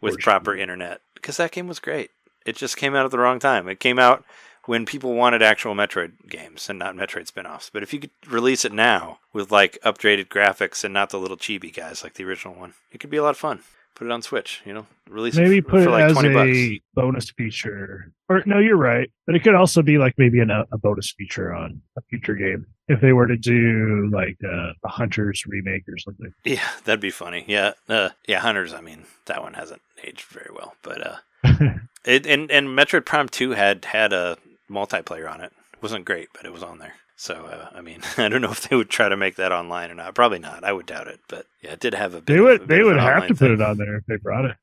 [0.00, 2.10] with proper internet because that game was great.
[2.44, 3.68] It just came out at the wrong time.
[3.68, 4.24] It came out
[4.66, 7.70] when people wanted actual Metroid games and not Metroid spin-offs.
[7.72, 11.36] But if you could release it now with like upgraded graphics and not the little
[11.36, 13.62] chibi guys like the original one, it could be a lot of fun
[13.96, 14.62] put it on Switch.
[14.64, 16.32] You know, release maybe it for, put for it like as twenty a
[16.74, 16.84] bucks.
[16.94, 18.12] bonus feature.
[18.28, 21.52] Or no, you're right, but it could also be like maybe an, a bonus feature
[21.52, 25.98] on a future game if they were to do like uh, a Hunters remake or
[25.98, 26.32] something.
[26.44, 27.44] Yeah, that'd be funny.
[27.48, 28.72] Yeah, uh, yeah, Hunters.
[28.72, 31.16] I mean, that one hasn't aged very well, but uh,
[32.04, 34.36] it and and Metroid Prime Two had had a
[34.70, 35.52] multiplayer on it.
[35.72, 36.94] It wasn't great, but it was on there.
[37.16, 39.90] So uh, I mean, I don't know if they would try to make that online
[39.90, 40.14] or not.
[40.14, 40.64] Probably not.
[40.64, 41.20] I would doubt it.
[41.28, 42.20] But yeah, it did have a.
[42.20, 44.16] Bit They a would bit they would have to put it on there if they
[44.16, 44.56] brought it.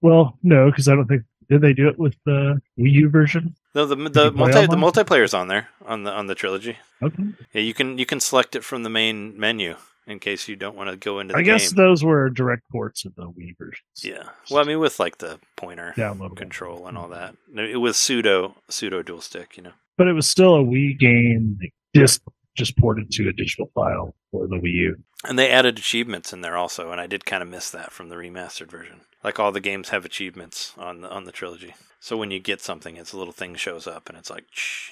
[0.00, 3.54] Well, no, because I don't think did they do it with the Wii U version.
[3.74, 6.76] No, the the multi the multiplayer's on there on the on the trilogy.
[7.02, 7.22] Okay.
[7.52, 10.76] Yeah, you can you can select it from the main menu in case you don't
[10.76, 11.76] want to go into the I guess game.
[11.84, 13.82] those were direct ports of the Wii versions.
[14.02, 14.24] yeah.
[14.50, 16.36] Well, I mean, with like the pointer Downloadable.
[16.36, 19.56] control and all that, it was pseudo pseudo dual stick.
[19.56, 19.72] You know.
[19.96, 22.22] But it was still a Wii game like, just
[22.56, 24.96] just ported to a digital file for the Wii U.
[25.24, 28.08] And they added achievements in there also, and I did kind of miss that from
[28.08, 29.02] the remastered version.
[29.22, 31.74] Like all the games have achievements on the on the trilogy.
[32.00, 34.44] So when you get something, it's a little thing shows up, and it's like,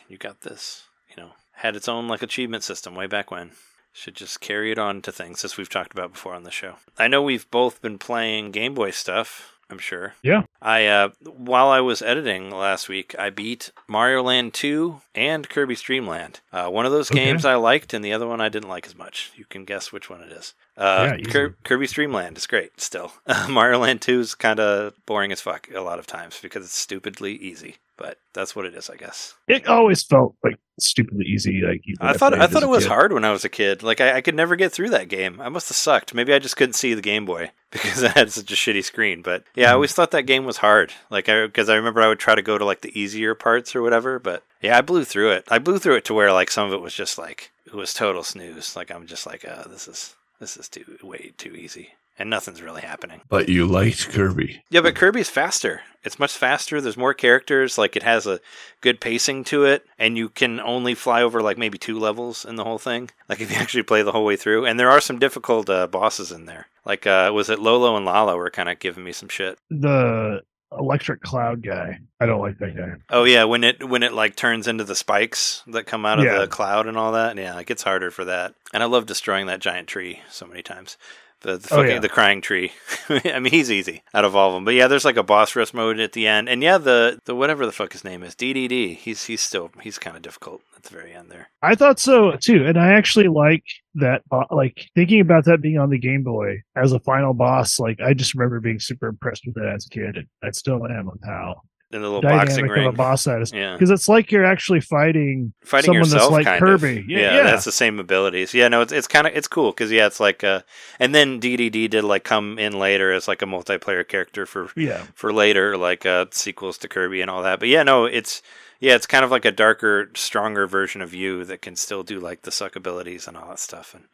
[0.09, 0.85] you got this.
[1.11, 3.53] You know, had its own like achievement system way back when.
[3.93, 6.75] Should just carry it on to things as we've talked about before on the show.
[6.99, 9.56] I know we've both been playing Game Boy stuff.
[9.69, 10.15] I'm sure.
[10.23, 10.45] Yeah.
[10.63, 15.81] I uh, while I was editing last week, I beat Mario Land 2 and Kirby's
[15.81, 16.41] Dream Land.
[16.53, 17.25] Uh, one of those Okay.
[17.25, 19.33] games I liked, and the other one I didn't like as much.
[19.37, 20.55] You can guess which one it is.
[20.77, 21.31] Uh, Yeah, easy.
[21.31, 23.13] Kir- Kirby's Dream Land is great still.
[23.49, 26.77] Mario Land 2 is kind of boring as fuck a lot of times because it's
[26.77, 27.77] stupidly easy.
[27.99, 29.35] But that's what it is, I guess.
[29.49, 31.63] It always felt like stupidly easy.
[31.67, 32.89] Like I thought played I thought it was kid.
[32.93, 33.83] hard when I was a kid.
[33.83, 35.41] Like I, I could never get through that game.
[35.41, 36.13] I must have sucked.
[36.13, 39.23] Maybe I just couldn't see the Game Boy because I had such a shitty screen.
[39.23, 39.75] But yeah, I Mhm.
[39.77, 40.93] always thought that game was hard.
[41.09, 43.75] Like I because I remember I would try to go to like the easier parts
[43.75, 44.19] or whatever.
[44.19, 45.47] But yeah, I blew through it.
[45.51, 47.95] I blew through it to where like some of it was just like it was
[47.95, 48.77] total snooze.
[48.77, 52.63] Like I'm just like, uh, this is this is too way too easy, and nothing's
[52.63, 53.21] really happening.
[53.29, 54.63] But you liked Kirby.
[54.71, 55.83] Yeah, but Kirby's faster.
[56.05, 56.81] It's much faster.
[56.81, 57.79] There's more characters.
[57.79, 58.41] Like it has a
[58.81, 62.57] good pacing to it, and you can only fly over like maybe two levels in
[62.57, 63.11] the whole thing.
[63.29, 65.87] Like if you actually play the whole way through, and there are some difficult uh,
[65.87, 66.67] bosses in there.
[66.85, 69.59] Like uh, was it Lolo and Lala were kind of giving me some shit.
[69.71, 70.43] the
[70.79, 71.99] electric cloud guy.
[72.21, 72.95] I don't like that guy.
[73.11, 76.25] Oh yeah, when it when it like turns into the spikes that come out of
[76.25, 76.39] Yeah.
[76.39, 77.37] the cloud and all that.
[77.37, 78.55] Yeah, it gets harder for that.
[78.73, 80.97] And I love destroying that giant tree so many times.
[81.43, 81.99] The, the Oh, fucking yeah.
[81.99, 82.73] the crying tree.
[83.11, 84.65] I mean, he's easy out of all of them.
[84.65, 87.35] But yeah, there's like a boss rush mode at the end, and yeah, the the
[87.35, 88.97] whatever the fuck his name is, Dedede.
[88.97, 91.51] He's he's still he's kind of difficult at the very end there.
[91.63, 93.65] I thought so too, and I actually like
[94.01, 94.23] that.
[94.51, 97.79] Like thinking about that being on the Game Boy as a final boss.
[97.79, 100.17] Like I just remember being super impressed with it as a kid.
[100.17, 102.87] and I still am with how In the little boxing ring.
[102.87, 103.53] of a boss that is.
[103.53, 106.99] Yeah, Because it's like you're actually fighting fighting someone that's yourself, like kind Kirby.
[107.01, 107.09] of.
[107.09, 107.43] Yeah, Yeah, yeah.
[107.45, 108.53] that's the same abilities.
[108.55, 110.63] Yeah, no, it's it's kind of it's cool because yeah, it's like uh,
[110.99, 115.05] and then Dedede did like come in later as like a multiplayer character for yeah.
[115.15, 117.59] for later, like uh, sequels to Kirby and all that.
[117.61, 118.43] But yeah, no, it's
[118.81, 122.21] yeah, it's kind of like a darker, stronger version of you that can still do
[122.21, 123.95] like the suck abilities and all that stuff.
[123.95, 124.05] And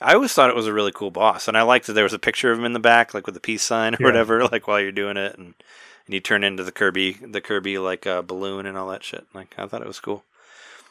[0.00, 2.12] I always thought it was a really cool boss, and I liked that there was
[2.12, 4.06] a picture of him in the back, like with the peace sign or Yeah.
[4.06, 5.54] whatever, like while you're doing it, and
[6.06, 9.26] and you turn into the Kirby, the Kirby like uh, balloon and all that shit.
[9.32, 10.24] Like I thought it was cool.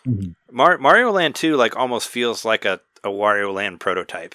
[0.08, 0.34] Mhm.
[0.52, 4.34] Mar- Mario Land 2 like almost feels like a, a Wario Land prototype.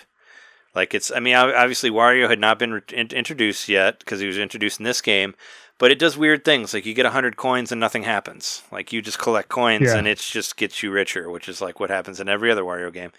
[0.75, 4.39] Like it's, I mean, obviously Wario had not been re- introduced yet because he was
[4.39, 5.35] introduced in this game,
[5.79, 6.75] but it does weird things.
[6.75, 8.63] Like you get hundred coins and nothing happens.
[8.71, 9.97] Like you just collect coins Yeah.
[9.97, 12.93] and it just gets you richer, which is like what happens in every other Wario
[12.93, 13.13] game.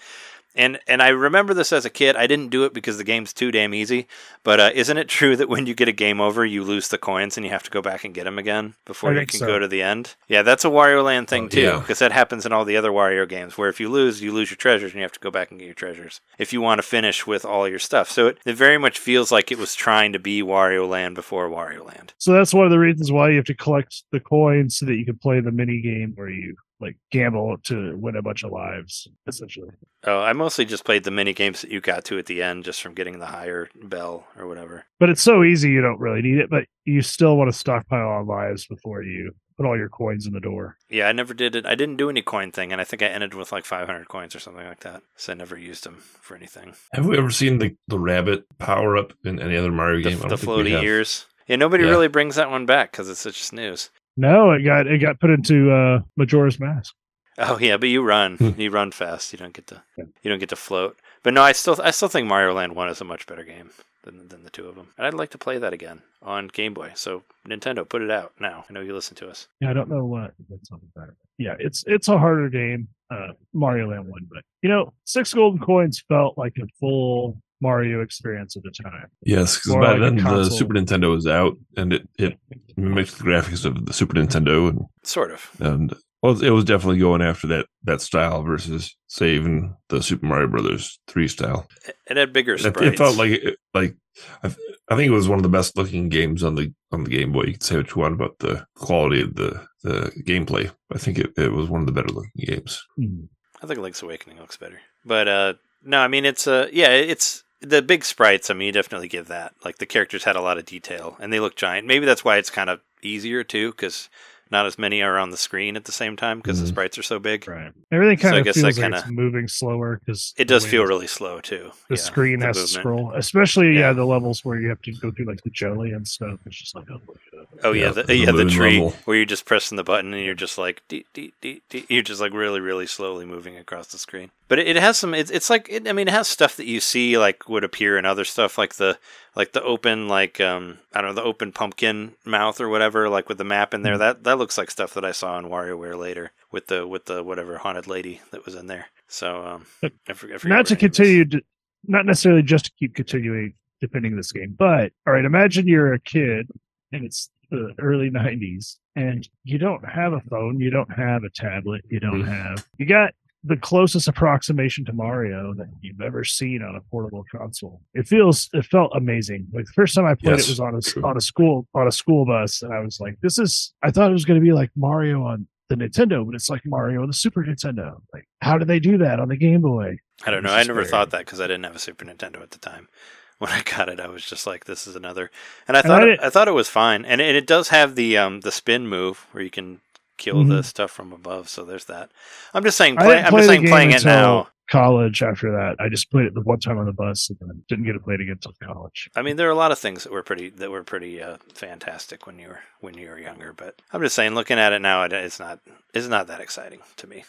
[0.60, 2.16] And and I remember this as a kid.
[2.18, 4.08] I didn't do it because the game's too damn easy.
[4.44, 6.98] But uh, isn't it true that when you get a game over, you lose the
[6.98, 9.40] coins and you have to go back and get them again before I you can
[9.40, 9.48] so.
[9.48, 10.16] go to the end?
[10.28, 11.80] Yeah, that's a Wario Land thing Oh, too, yeah.
[11.80, 13.58] because that happens in all the other Wario games.
[13.58, 15.60] Where if you lose, you lose your treasures and you have to go back and
[15.60, 18.12] get your treasures if you want to finish with all your stuff.
[18.12, 21.50] So it, it very much feels like it was trying to be Wario Land before
[21.50, 22.14] Wario Land.
[22.18, 24.96] So that's one of the reasons why you have to collect the coins so that
[24.96, 28.52] you can play the mini game where you like gamble to win a bunch of
[28.52, 29.70] lives, essentially.
[30.06, 32.64] Oh, I mostly just played the mini games that you got to at the end,
[32.64, 34.86] just from getting the higher bell or whatever.
[35.00, 38.08] But it's so easy you don't really need it, but you still want to stockpile
[38.10, 40.78] on lives before you put all your coins in the door.
[40.90, 41.66] Yeah, I never did it.
[41.66, 44.34] I didn't do any coin thing, and I think I ended with like 500 coins
[44.34, 45.02] or something like that.
[45.18, 46.76] So I never used them for anything.
[46.94, 50.20] Have we ever seen the, the rabbit power up in any other Mario The, game?
[50.20, 51.26] I the don't think we floaty ears.
[51.48, 51.90] Yeah, nobody Yeah.
[51.90, 53.90] really brings that one back because it's such a snooze.
[54.20, 56.94] No, it got it got put into uh Majora's Mask.
[57.38, 58.36] Oh yeah, but you run.
[58.36, 58.60] Hmm.
[58.60, 59.32] you run fast.
[59.32, 59.82] You don't get to.
[59.98, 60.98] You don't get to float.
[61.24, 63.70] But no, I still I still think Mario Land One is a much better game
[64.04, 64.90] than than the two of them.
[64.98, 66.92] And I'd like to play that again on Game Boy.
[66.96, 68.66] So Nintendo, put it out now.
[68.70, 69.48] I know you listen to us.
[69.62, 71.16] Yeah, I don't know what that's on the.
[71.38, 75.62] Yeah, it's it's a harder game, uh Mario Land one, but you know, six golden
[75.62, 79.08] coins felt like a full Mario experience at the time.
[79.24, 80.50] Yes, because by like then the.
[80.50, 82.40] Super Nintendo was out and it, it
[82.78, 85.50] mimicked the graphics of the Super Nintendo and, Sort of.
[85.60, 90.26] and well, it was definitely going after that that style versus say even the Super
[90.26, 91.68] Mario Brothers three style.
[91.88, 92.82] It- It had bigger sprites.
[92.82, 93.96] it felt like it- like
[94.44, 97.04] I, th- I think it was one of the best looking games on the on
[97.06, 97.44] the Game Boy.
[97.44, 100.70] You can say what you want about the quality of the the gameplay.
[100.94, 102.82] I think it, it was one of the better looking games.
[102.98, 103.26] Hmm.
[103.62, 104.80] I think Link's Awakening looks better.
[105.06, 108.50] But uh, no, I mean it's uh, yeah, it's the big sprites.
[108.50, 109.54] I mean, you definitely give that.
[109.64, 111.88] Like the characters had a lot of detail, and they look giant.
[111.88, 114.10] Maybe that's why it's kind of easier too, because
[114.52, 116.70] not as many are on the screen at the same time because the Mhm.
[116.70, 117.48] sprites are so big.
[117.48, 117.72] Right.
[117.92, 120.66] Everything So I kind of guess feels like kinda- it's moving slower because It does
[120.66, 121.72] feel really slow too.
[121.88, 123.80] The Yeah, screen the has to scroll, especially yeah.
[123.80, 123.94] Yeah.
[123.94, 126.40] the levels where you have to go through like the jelly and stuff.
[126.46, 127.18] It's just like oh, look.
[127.64, 128.96] Oh yeah, Yeah, the, the yeah, the tree level.
[129.06, 131.86] where you're just pressing the button and you're just like dee, dee, dee, dee.
[131.90, 134.32] you're just like really really slowly moving across the screen.
[134.48, 135.14] But it, it has some.
[135.14, 137.98] It's, it's like it, I mean, it has stuff that you see like would appear
[138.00, 138.98] in other stuff like the
[139.36, 143.30] like the open like um I don't know the open pumpkin mouth or whatever like
[143.30, 143.96] with the map in there.
[143.96, 144.00] Mhm.
[144.00, 147.24] That that looks like stuff that I saw in WarioWare later with the with the
[147.24, 148.88] whatever haunted lady that was in there.
[149.08, 149.66] So um,
[150.08, 150.98] I forget, I forget not to her name is.
[150.98, 151.42] continue, to,
[151.88, 156.00] not necessarily just to keep continuing defending this game, but all right, imagine you're a
[156.00, 156.48] kid
[156.92, 161.30] and it's the early 90s and you don't have a phone, you don't have a
[161.30, 166.62] tablet, you don't have, you got the closest approximation to Mario that you've ever seen
[166.62, 167.82] on a portable console.
[167.94, 169.48] It feels, it felt amazing.
[169.54, 171.04] Like the first time I played Yes, it was on a, true.
[171.06, 172.62] on a school, on a school bus.
[172.62, 175.24] And I was like, this is, I thought it was going to be like Mario
[175.24, 178.02] on the Nintendo, but it's like Mario on the Super Nintendo.
[178.14, 179.98] Like, how did they do that on the Game Boy?
[180.26, 180.52] I don't know.
[180.52, 182.88] I never very- thought that because I didn't have a Super Nintendo at the time.
[183.40, 185.32] When I got it, I was just like, "This is another."
[185.66, 187.70] And I And thought I it, I thought it was fine, and it, it does
[187.70, 189.80] have the um the spin move where you can
[190.20, 190.66] kill the Mhm.
[190.66, 191.50] stuff from above.
[191.50, 192.12] So there's that.
[192.54, 192.98] I'm just saying.
[192.98, 194.50] Play I'm play just saying playing it now.
[194.70, 195.78] college after that.
[195.80, 198.00] I just played it the one time on the bus and then didn't get to
[198.00, 199.10] play it again until college.
[199.16, 201.38] I mean, there are a lot of things that were pretty that were pretty uh,
[201.56, 203.52] fantastic when you were when you were younger.
[203.54, 205.60] But I'm just saying, looking at it now, it, it's not
[205.96, 207.24] it's not that exciting to me.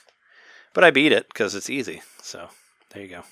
[0.74, 2.02] But I beat it because it's easy.
[2.22, 2.48] So
[2.92, 3.22] there you go.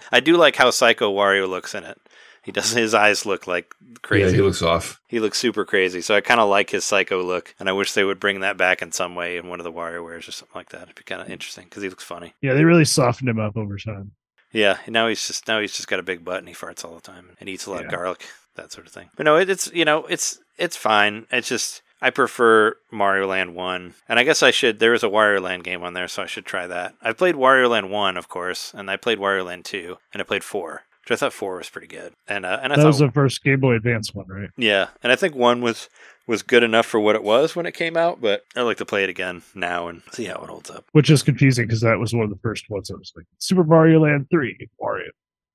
[0.12, 2.00] I do like how Psycho Wario looks in it.
[2.42, 2.78] He doesn't.
[2.78, 4.30] his eyes look like crazy.
[4.30, 5.00] Yeah, he looks off.
[5.06, 7.92] He looks super crazy, so I kind of like his psycho look, and I wish
[7.92, 10.54] they would bring that back in some way in one of the WarioWares or something
[10.54, 10.82] like that.
[10.82, 12.34] It'd be kind of interesting because he looks funny.
[12.40, 14.12] Yeah, they really softened him up over time.
[14.52, 16.94] Yeah, now he's just now he's just got a big butt and he farts all
[16.94, 18.26] the time and eats a lot of garlic,
[18.56, 19.08] that sort of thing.
[19.16, 21.26] But no, it, it's you know it's it's fine.
[21.30, 24.78] It's just I prefer Mario Land One, and I guess I should.
[24.78, 26.94] There is a Wario Land game on there, so I should try that.
[27.00, 30.24] I've played Wario Land One, of course, and I played Wario Land Two, and I
[30.24, 32.12] played Four, which I thought Four was pretty good.
[32.28, 34.50] And uh, and I that thought was the first Game Boy Advance one, right?
[34.56, 35.88] yeah, and I think one was
[36.26, 38.84] was good enough for what it was when it came out, but I'd like to
[38.84, 40.84] play it again now and see how it holds up.
[40.92, 43.64] Which is confusing because that was one of the first ones that was like Super
[43.64, 45.08] Mario Land 3, Wario,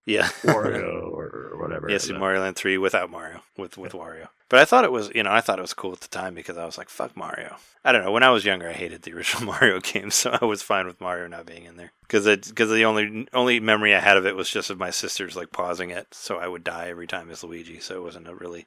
[0.06, 1.47] Yeah, Wario, or
[1.88, 1.92] whatever.
[1.92, 4.28] yeah, Super Mario Land three without Mario with with Wario.
[4.50, 6.34] But I thought it was, you know, I thought it was cool at the time
[6.34, 8.12] because I was like, "Fuck Mario." I don't know.
[8.12, 11.02] When I was younger, I hated the original Mario games, so I was fine with
[11.02, 14.36] Mario not being in there because because the only only memory I had of it
[14.36, 17.44] was just of my sisters like pausing it, so I would die every time as
[17.44, 17.80] Luigi.
[17.80, 18.66] So it wasn't a really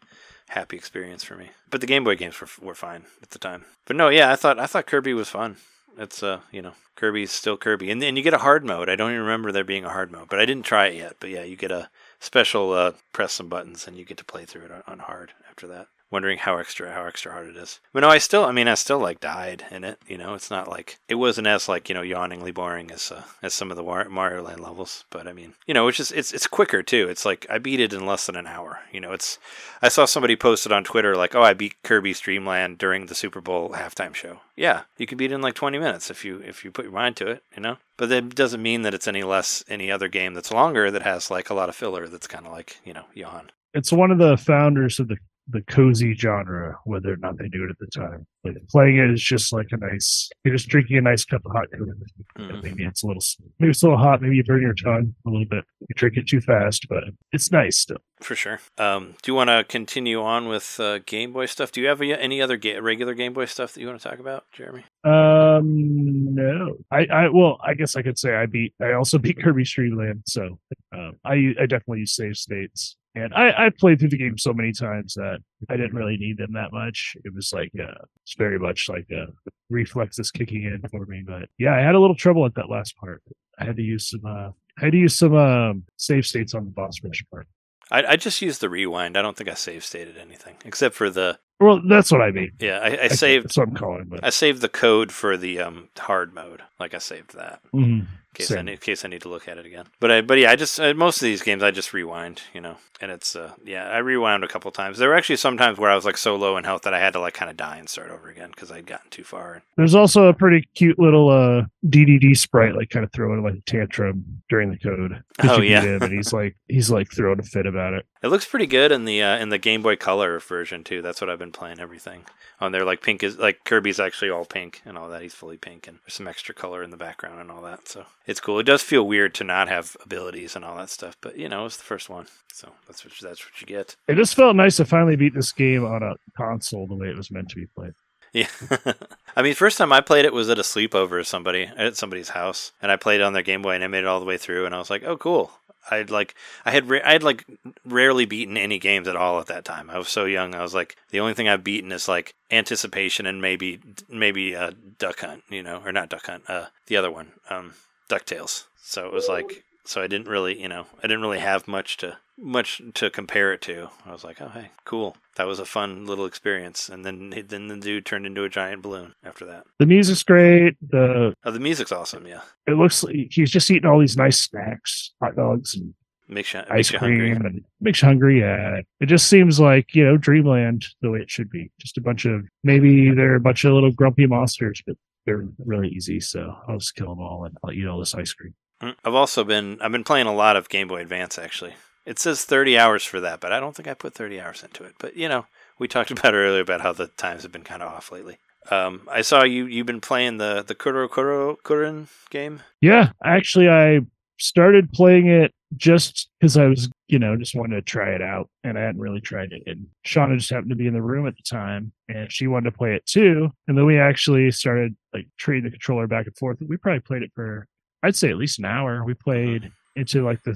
[0.48, 1.50] happy experience for me.
[1.70, 3.64] But the Game Boy games were were fine at the time.
[3.86, 5.56] But no, yeah, I thought I thought Kirby was fun.
[5.98, 8.88] It's uh, you know, Kirby's still Kirby, and then you get a hard mode.
[8.88, 11.16] I don't even remember there being a hard mode, but I didn't try it yet.
[11.20, 11.88] But yeah, you get a
[12.20, 15.32] special uh, press some buttons, and you get to play through it on, on hard
[15.48, 15.88] after that.
[16.10, 17.78] Wondering how extra how extra hard it is.
[17.92, 19.98] But no, I still, I mean, I still like died in it.
[20.08, 23.22] You know, it's not like it wasn't as like you know yawningly boring as uh,
[23.42, 25.04] as some of the Mario Land levels.
[25.10, 27.08] But I mean, you know, it's just it's it's quicker too.
[27.08, 28.80] It's like I beat it in less than an hour.
[28.92, 29.38] You know, it's
[29.82, 33.14] I saw somebody posted on Twitter like, "Oh, I beat Kirby's Dream Land during the
[33.14, 36.42] Super Bowl halftime show." Yeah, you could beat it in like 20 minutes if you
[36.44, 37.76] if you put your mind to it, you know.
[37.96, 41.30] But that doesn't mean that it's any less any other game that's longer that has
[41.30, 43.52] like a lot of filler that's kind of like you know yawn.
[43.72, 45.16] It's one of the founders of the
[45.48, 48.26] the cozy genre, whether or not they do it at the time.
[48.44, 50.30] Like playing it is just like a nice.
[50.44, 51.92] You're just drinking a nice cup of hot cocoa.
[52.38, 52.62] Mhm.
[52.62, 53.22] Maybe it's a little,
[53.58, 54.22] maybe it's a little hot.
[54.22, 55.64] Maybe you burn your tongue a little bit.
[55.80, 57.98] You drink it too fast, but it's nice still.
[58.22, 58.60] For sure.
[58.78, 61.72] Um, do you want to continue on with uh, Game Boy stuff?
[61.72, 64.18] Do you have any other ga- regular Game Boy stuff that you want to talk
[64.20, 64.84] about, Jeremy?
[65.04, 66.76] Um, no.
[66.90, 68.74] I, I, well, I guess I could say I beat.
[68.80, 70.58] I also beat Kirby's Dream Land, so
[70.94, 72.96] um, I, I definitely use save states.
[73.14, 76.38] And I, I played through the game so many times that I didn't really need
[76.38, 77.16] them that much.
[77.24, 79.26] It was like, uh, it's very much like uh,
[79.68, 81.22] reflexes kicking in for me.
[81.26, 83.22] But yeah, I had a little trouble at that last part.
[83.58, 86.64] I had to use some, uh, I had to use some um, save states on
[86.64, 87.46] the boss rush part.
[87.90, 89.16] I, I just used the rewind.
[89.16, 92.52] I don't think I save stated anything except for the Well, that's what I mean.
[92.60, 92.78] yeah.
[92.78, 94.04] I, I Okay, saved That's what I'm calling.
[94.08, 96.62] But I saved the code for the um, hard mode.
[96.78, 97.60] Like I saved that.
[97.74, 98.06] Mhm.
[98.32, 99.86] In case I need, in case I need to look at it again.
[99.98, 102.60] But I, but yeah, I just uh, most of these games I just rewind, you
[102.60, 104.98] know, and it's uh, yeah, I rewound a couple times.
[104.98, 107.00] There were actually some times where I was like so low in health that I
[107.00, 109.62] had to like kind of die and start over again because I'd gotten too far.
[109.76, 113.60] There's also a pretty cute little uh Dedede sprite, like kind of throwing like a
[113.62, 115.24] tantrum during the code.
[115.42, 115.82] Oh, yeah.
[115.82, 118.06] and he's like he's like throwing a fit about it.
[118.22, 121.00] It looks pretty good in the uh, in the Game Boy Color version too.
[121.00, 121.80] That's what I've been playing.
[121.80, 122.24] Everything
[122.60, 125.22] on there, like pink is like Kirby's actually all pink and all that.
[125.22, 127.88] He's fully pink, and there's some extra color in the background and all that.
[127.88, 128.58] So it's cool.
[128.58, 131.64] It does feel weird to not have abilities and all that stuff, but you know,
[131.64, 133.96] it's the first one, so that's what that's what you get.
[134.06, 137.16] It just felt nice to finally beat this game on a console the way it
[137.16, 137.94] was meant to be played.
[138.32, 138.48] Yeah.
[139.36, 142.30] I mean, first time I played it was at a sleepover of somebody at somebody's
[142.30, 144.36] house, and I played on their Game Boy, and I made it all the way
[144.36, 145.52] through, and I was like, "Oh, cool."
[145.90, 147.44] I'd like, I had, ra- I had like
[147.84, 149.90] rarely beaten any games at all at that time.
[149.90, 150.54] I was so young.
[150.54, 154.72] I was like, the only thing I've beaten is like anticipation and maybe, maybe uh,
[154.98, 157.74] Duck Hunt, you know, or not Duck Hunt, uh, the other one, um,
[158.08, 158.64] Ducktales.
[158.82, 161.96] So it was like, so I didn't really, you know, I didn't really have much
[161.98, 163.88] to much to compare it to.
[164.06, 165.16] I was like, oh hey, cool.
[165.36, 166.88] That was a fun little experience.
[166.88, 169.64] And then then the dude turned into a giant balloon after that.
[169.78, 170.76] The music's great.
[170.90, 172.26] The Oh, the music's awesome.
[172.26, 175.94] Yeah, it looks like he's just eating all these nice snacks, hot dogs and
[176.28, 177.30] makes you ice makes cream, hungry.
[177.32, 178.40] and makes you hungry.
[178.40, 181.70] Yeah, it just seems like you know Dreamland the way it should be.
[181.78, 185.88] Just a bunch of maybe they're a bunch of little grumpy monsters, but they're really
[185.88, 186.20] easy.
[186.20, 188.54] So I'll just kill them all and I'll eat all this ice cream.
[188.82, 191.74] Mm, I've also been I've been playing a lot of Game Boy Advance actually.
[192.06, 194.84] It says 30 hours for that, but I don't think I put 30 hours into
[194.84, 194.94] it.
[194.98, 195.46] But you know,
[195.78, 198.38] we talked about earlier about how the times have been kind of off lately.
[198.70, 202.60] Um, I saw you you've been playing the the Kuro Kuro Kurin game.
[202.80, 204.00] Yeah, actually, I
[204.38, 208.48] started playing it just because I was, you know, just wanted to try it out,
[208.64, 209.62] and I hadn't really tried it.
[209.66, 212.70] And Shauna just happened to be in the room at the time, and she wanted
[212.70, 213.50] to play it too.
[213.68, 216.58] And then we actually started like trading the controller back and forth.
[216.66, 217.66] We probably played it for,
[218.02, 219.04] I'd say, at least an hour.
[219.04, 220.54] We played into like the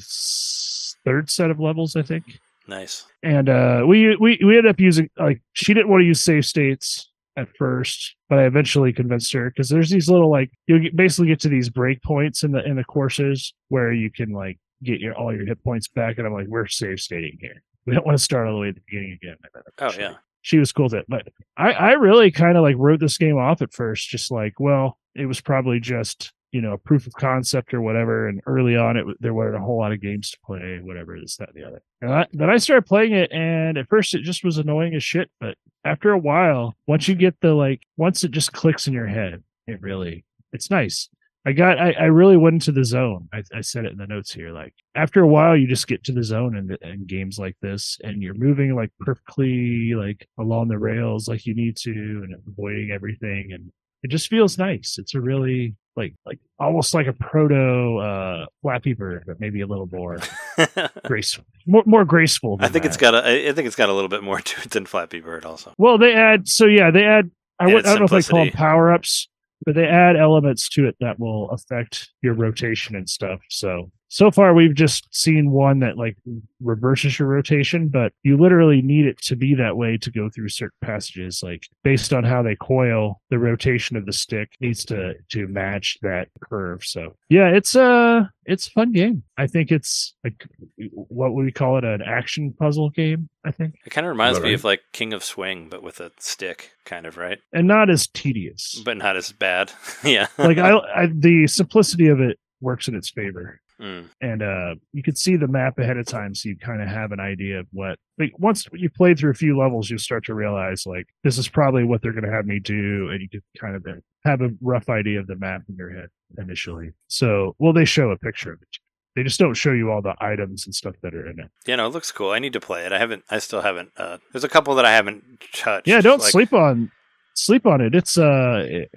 [1.05, 2.39] third set of levels, I think.
[2.67, 3.07] Nice.
[3.23, 6.45] And uh, we we we ended up using like she didn't want to use save
[6.47, 11.27] states at first, but I eventually convinced her because there's these little like you basically
[11.29, 15.01] get to these break points in the in the courses where you can like get
[15.01, 17.63] your all your hit points back, and I'm like, we're save stating here.
[17.87, 19.37] We don't want to start all the way at the beginning again.
[19.81, 20.15] Oh She- yeah.
[20.41, 21.05] she was cool with it.
[21.07, 21.29] But
[21.59, 24.97] I, I really kind of like wrote this game off at first, just like, well,
[25.15, 28.29] it was probably just you know proof of concept or whatever.
[28.29, 31.37] And early on, it there weren't a whole lot of games to play, whatever this,
[31.37, 31.83] that, and the other.
[32.01, 35.03] And I, then I started playing it, and at first it just was annoying as
[35.03, 35.31] shit.
[35.41, 39.09] But after a while, once you get the like, once it just clicks in your
[39.09, 41.09] head, it really, it's nice.
[41.47, 43.29] I got, I, I really went into the zone.
[43.31, 44.51] I, I said it in the notes here.
[44.51, 47.99] Like after a while, you just get to the zone in, in games like this,
[48.03, 52.93] and you're moving like perfectly like along the rails like you need to, and avoiding
[52.93, 53.73] everything, and
[54.05, 54.97] it just feels nice.
[54.99, 59.67] It's a really like like almost like a proto uh Flappy Bird, but maybe a
[59.67, 60.19] little more
[61.07, 62.59] graceful, more more graceful.
[62.61, 64.71] I think it's got a i think it's got a little bit more to it
[64.71, 65.73] than Flappy Bird also.
[65.79, 67.31] Well, they add so yeah, they add.
[67.59, 69.29] I, would, I don't know if they call them power ups,
[69.65, 73.41] but they add elements to it that will affect your rotation and stuff.
[73.49, 76.17] So so far we've just seen one that like
[76.61, 80.51] reverses your rotation, but you literally need it to be that way to go through
[80.51, 81.43] certain passages.
[81.43, 85.99] Like based on how they coil, the rotation of the stick needs to to match
[86.03, 86.85] that curve.
[86.85, 89.25] So yeah, it's a it's a fun game.
[89.37, 90.47] I think it's like
[90.93, 91.85] what would we call it?
[91.85, 93.29] An action puzzle game.
[93.45, 94.55] I think, It kind of reminds me Alright.
[94.61, 98.07] of like King of Swing, but with a stick, kind of right, and not as
[98.07, 98.81] tedious.
[98.85, 99.73] but not as bad.
[100.05, 100.29] yeah.
[100.39, 104.09] like I, I the simplicity of it works in its favor Mm.
[104.21, 107.11] and uh you could see the map ahead of time so you kind of have
[107.11, 110.35] an idea of what like once you played through a few levels you start to
[110.35, 113.43] realize like this is probably what they're going to have me do and you can
[113.61, 113.85] kind of
[114.25, 116.09] have a rough idea of the map in your head
[116.39, 118.69] initially so well they show a picture of it
[119.17, 121.77] they just don't show you all the items and stuff that are in it Yeah,
[121.77, 122.31] no, it looks cool.
[122.31, 122.93] I need to play it.
[122.93, 123.23] I haven't.
[123.31, 123.91] I still haven't.
[123.97, 125.23] Uh, there's a couple that I haven't
[125.53, 125.87] touched.
[125.87, 126.91] yeah don't like- sleep on
[127.35, 128.91] sleep on it it's uh it,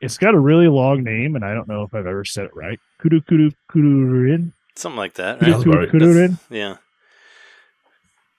[0.00, 2.54] it's got a really long name and i don't know if i've ever said it
[2.54, 5.42] right kudu kudu kudurin Something like that.
[5.42, 5.52] Yeah, Right?
[5.52, 5.88] Sounds about right.
[5.90, 6.38] Kudurin.
[6.48, 6.76] Yeah.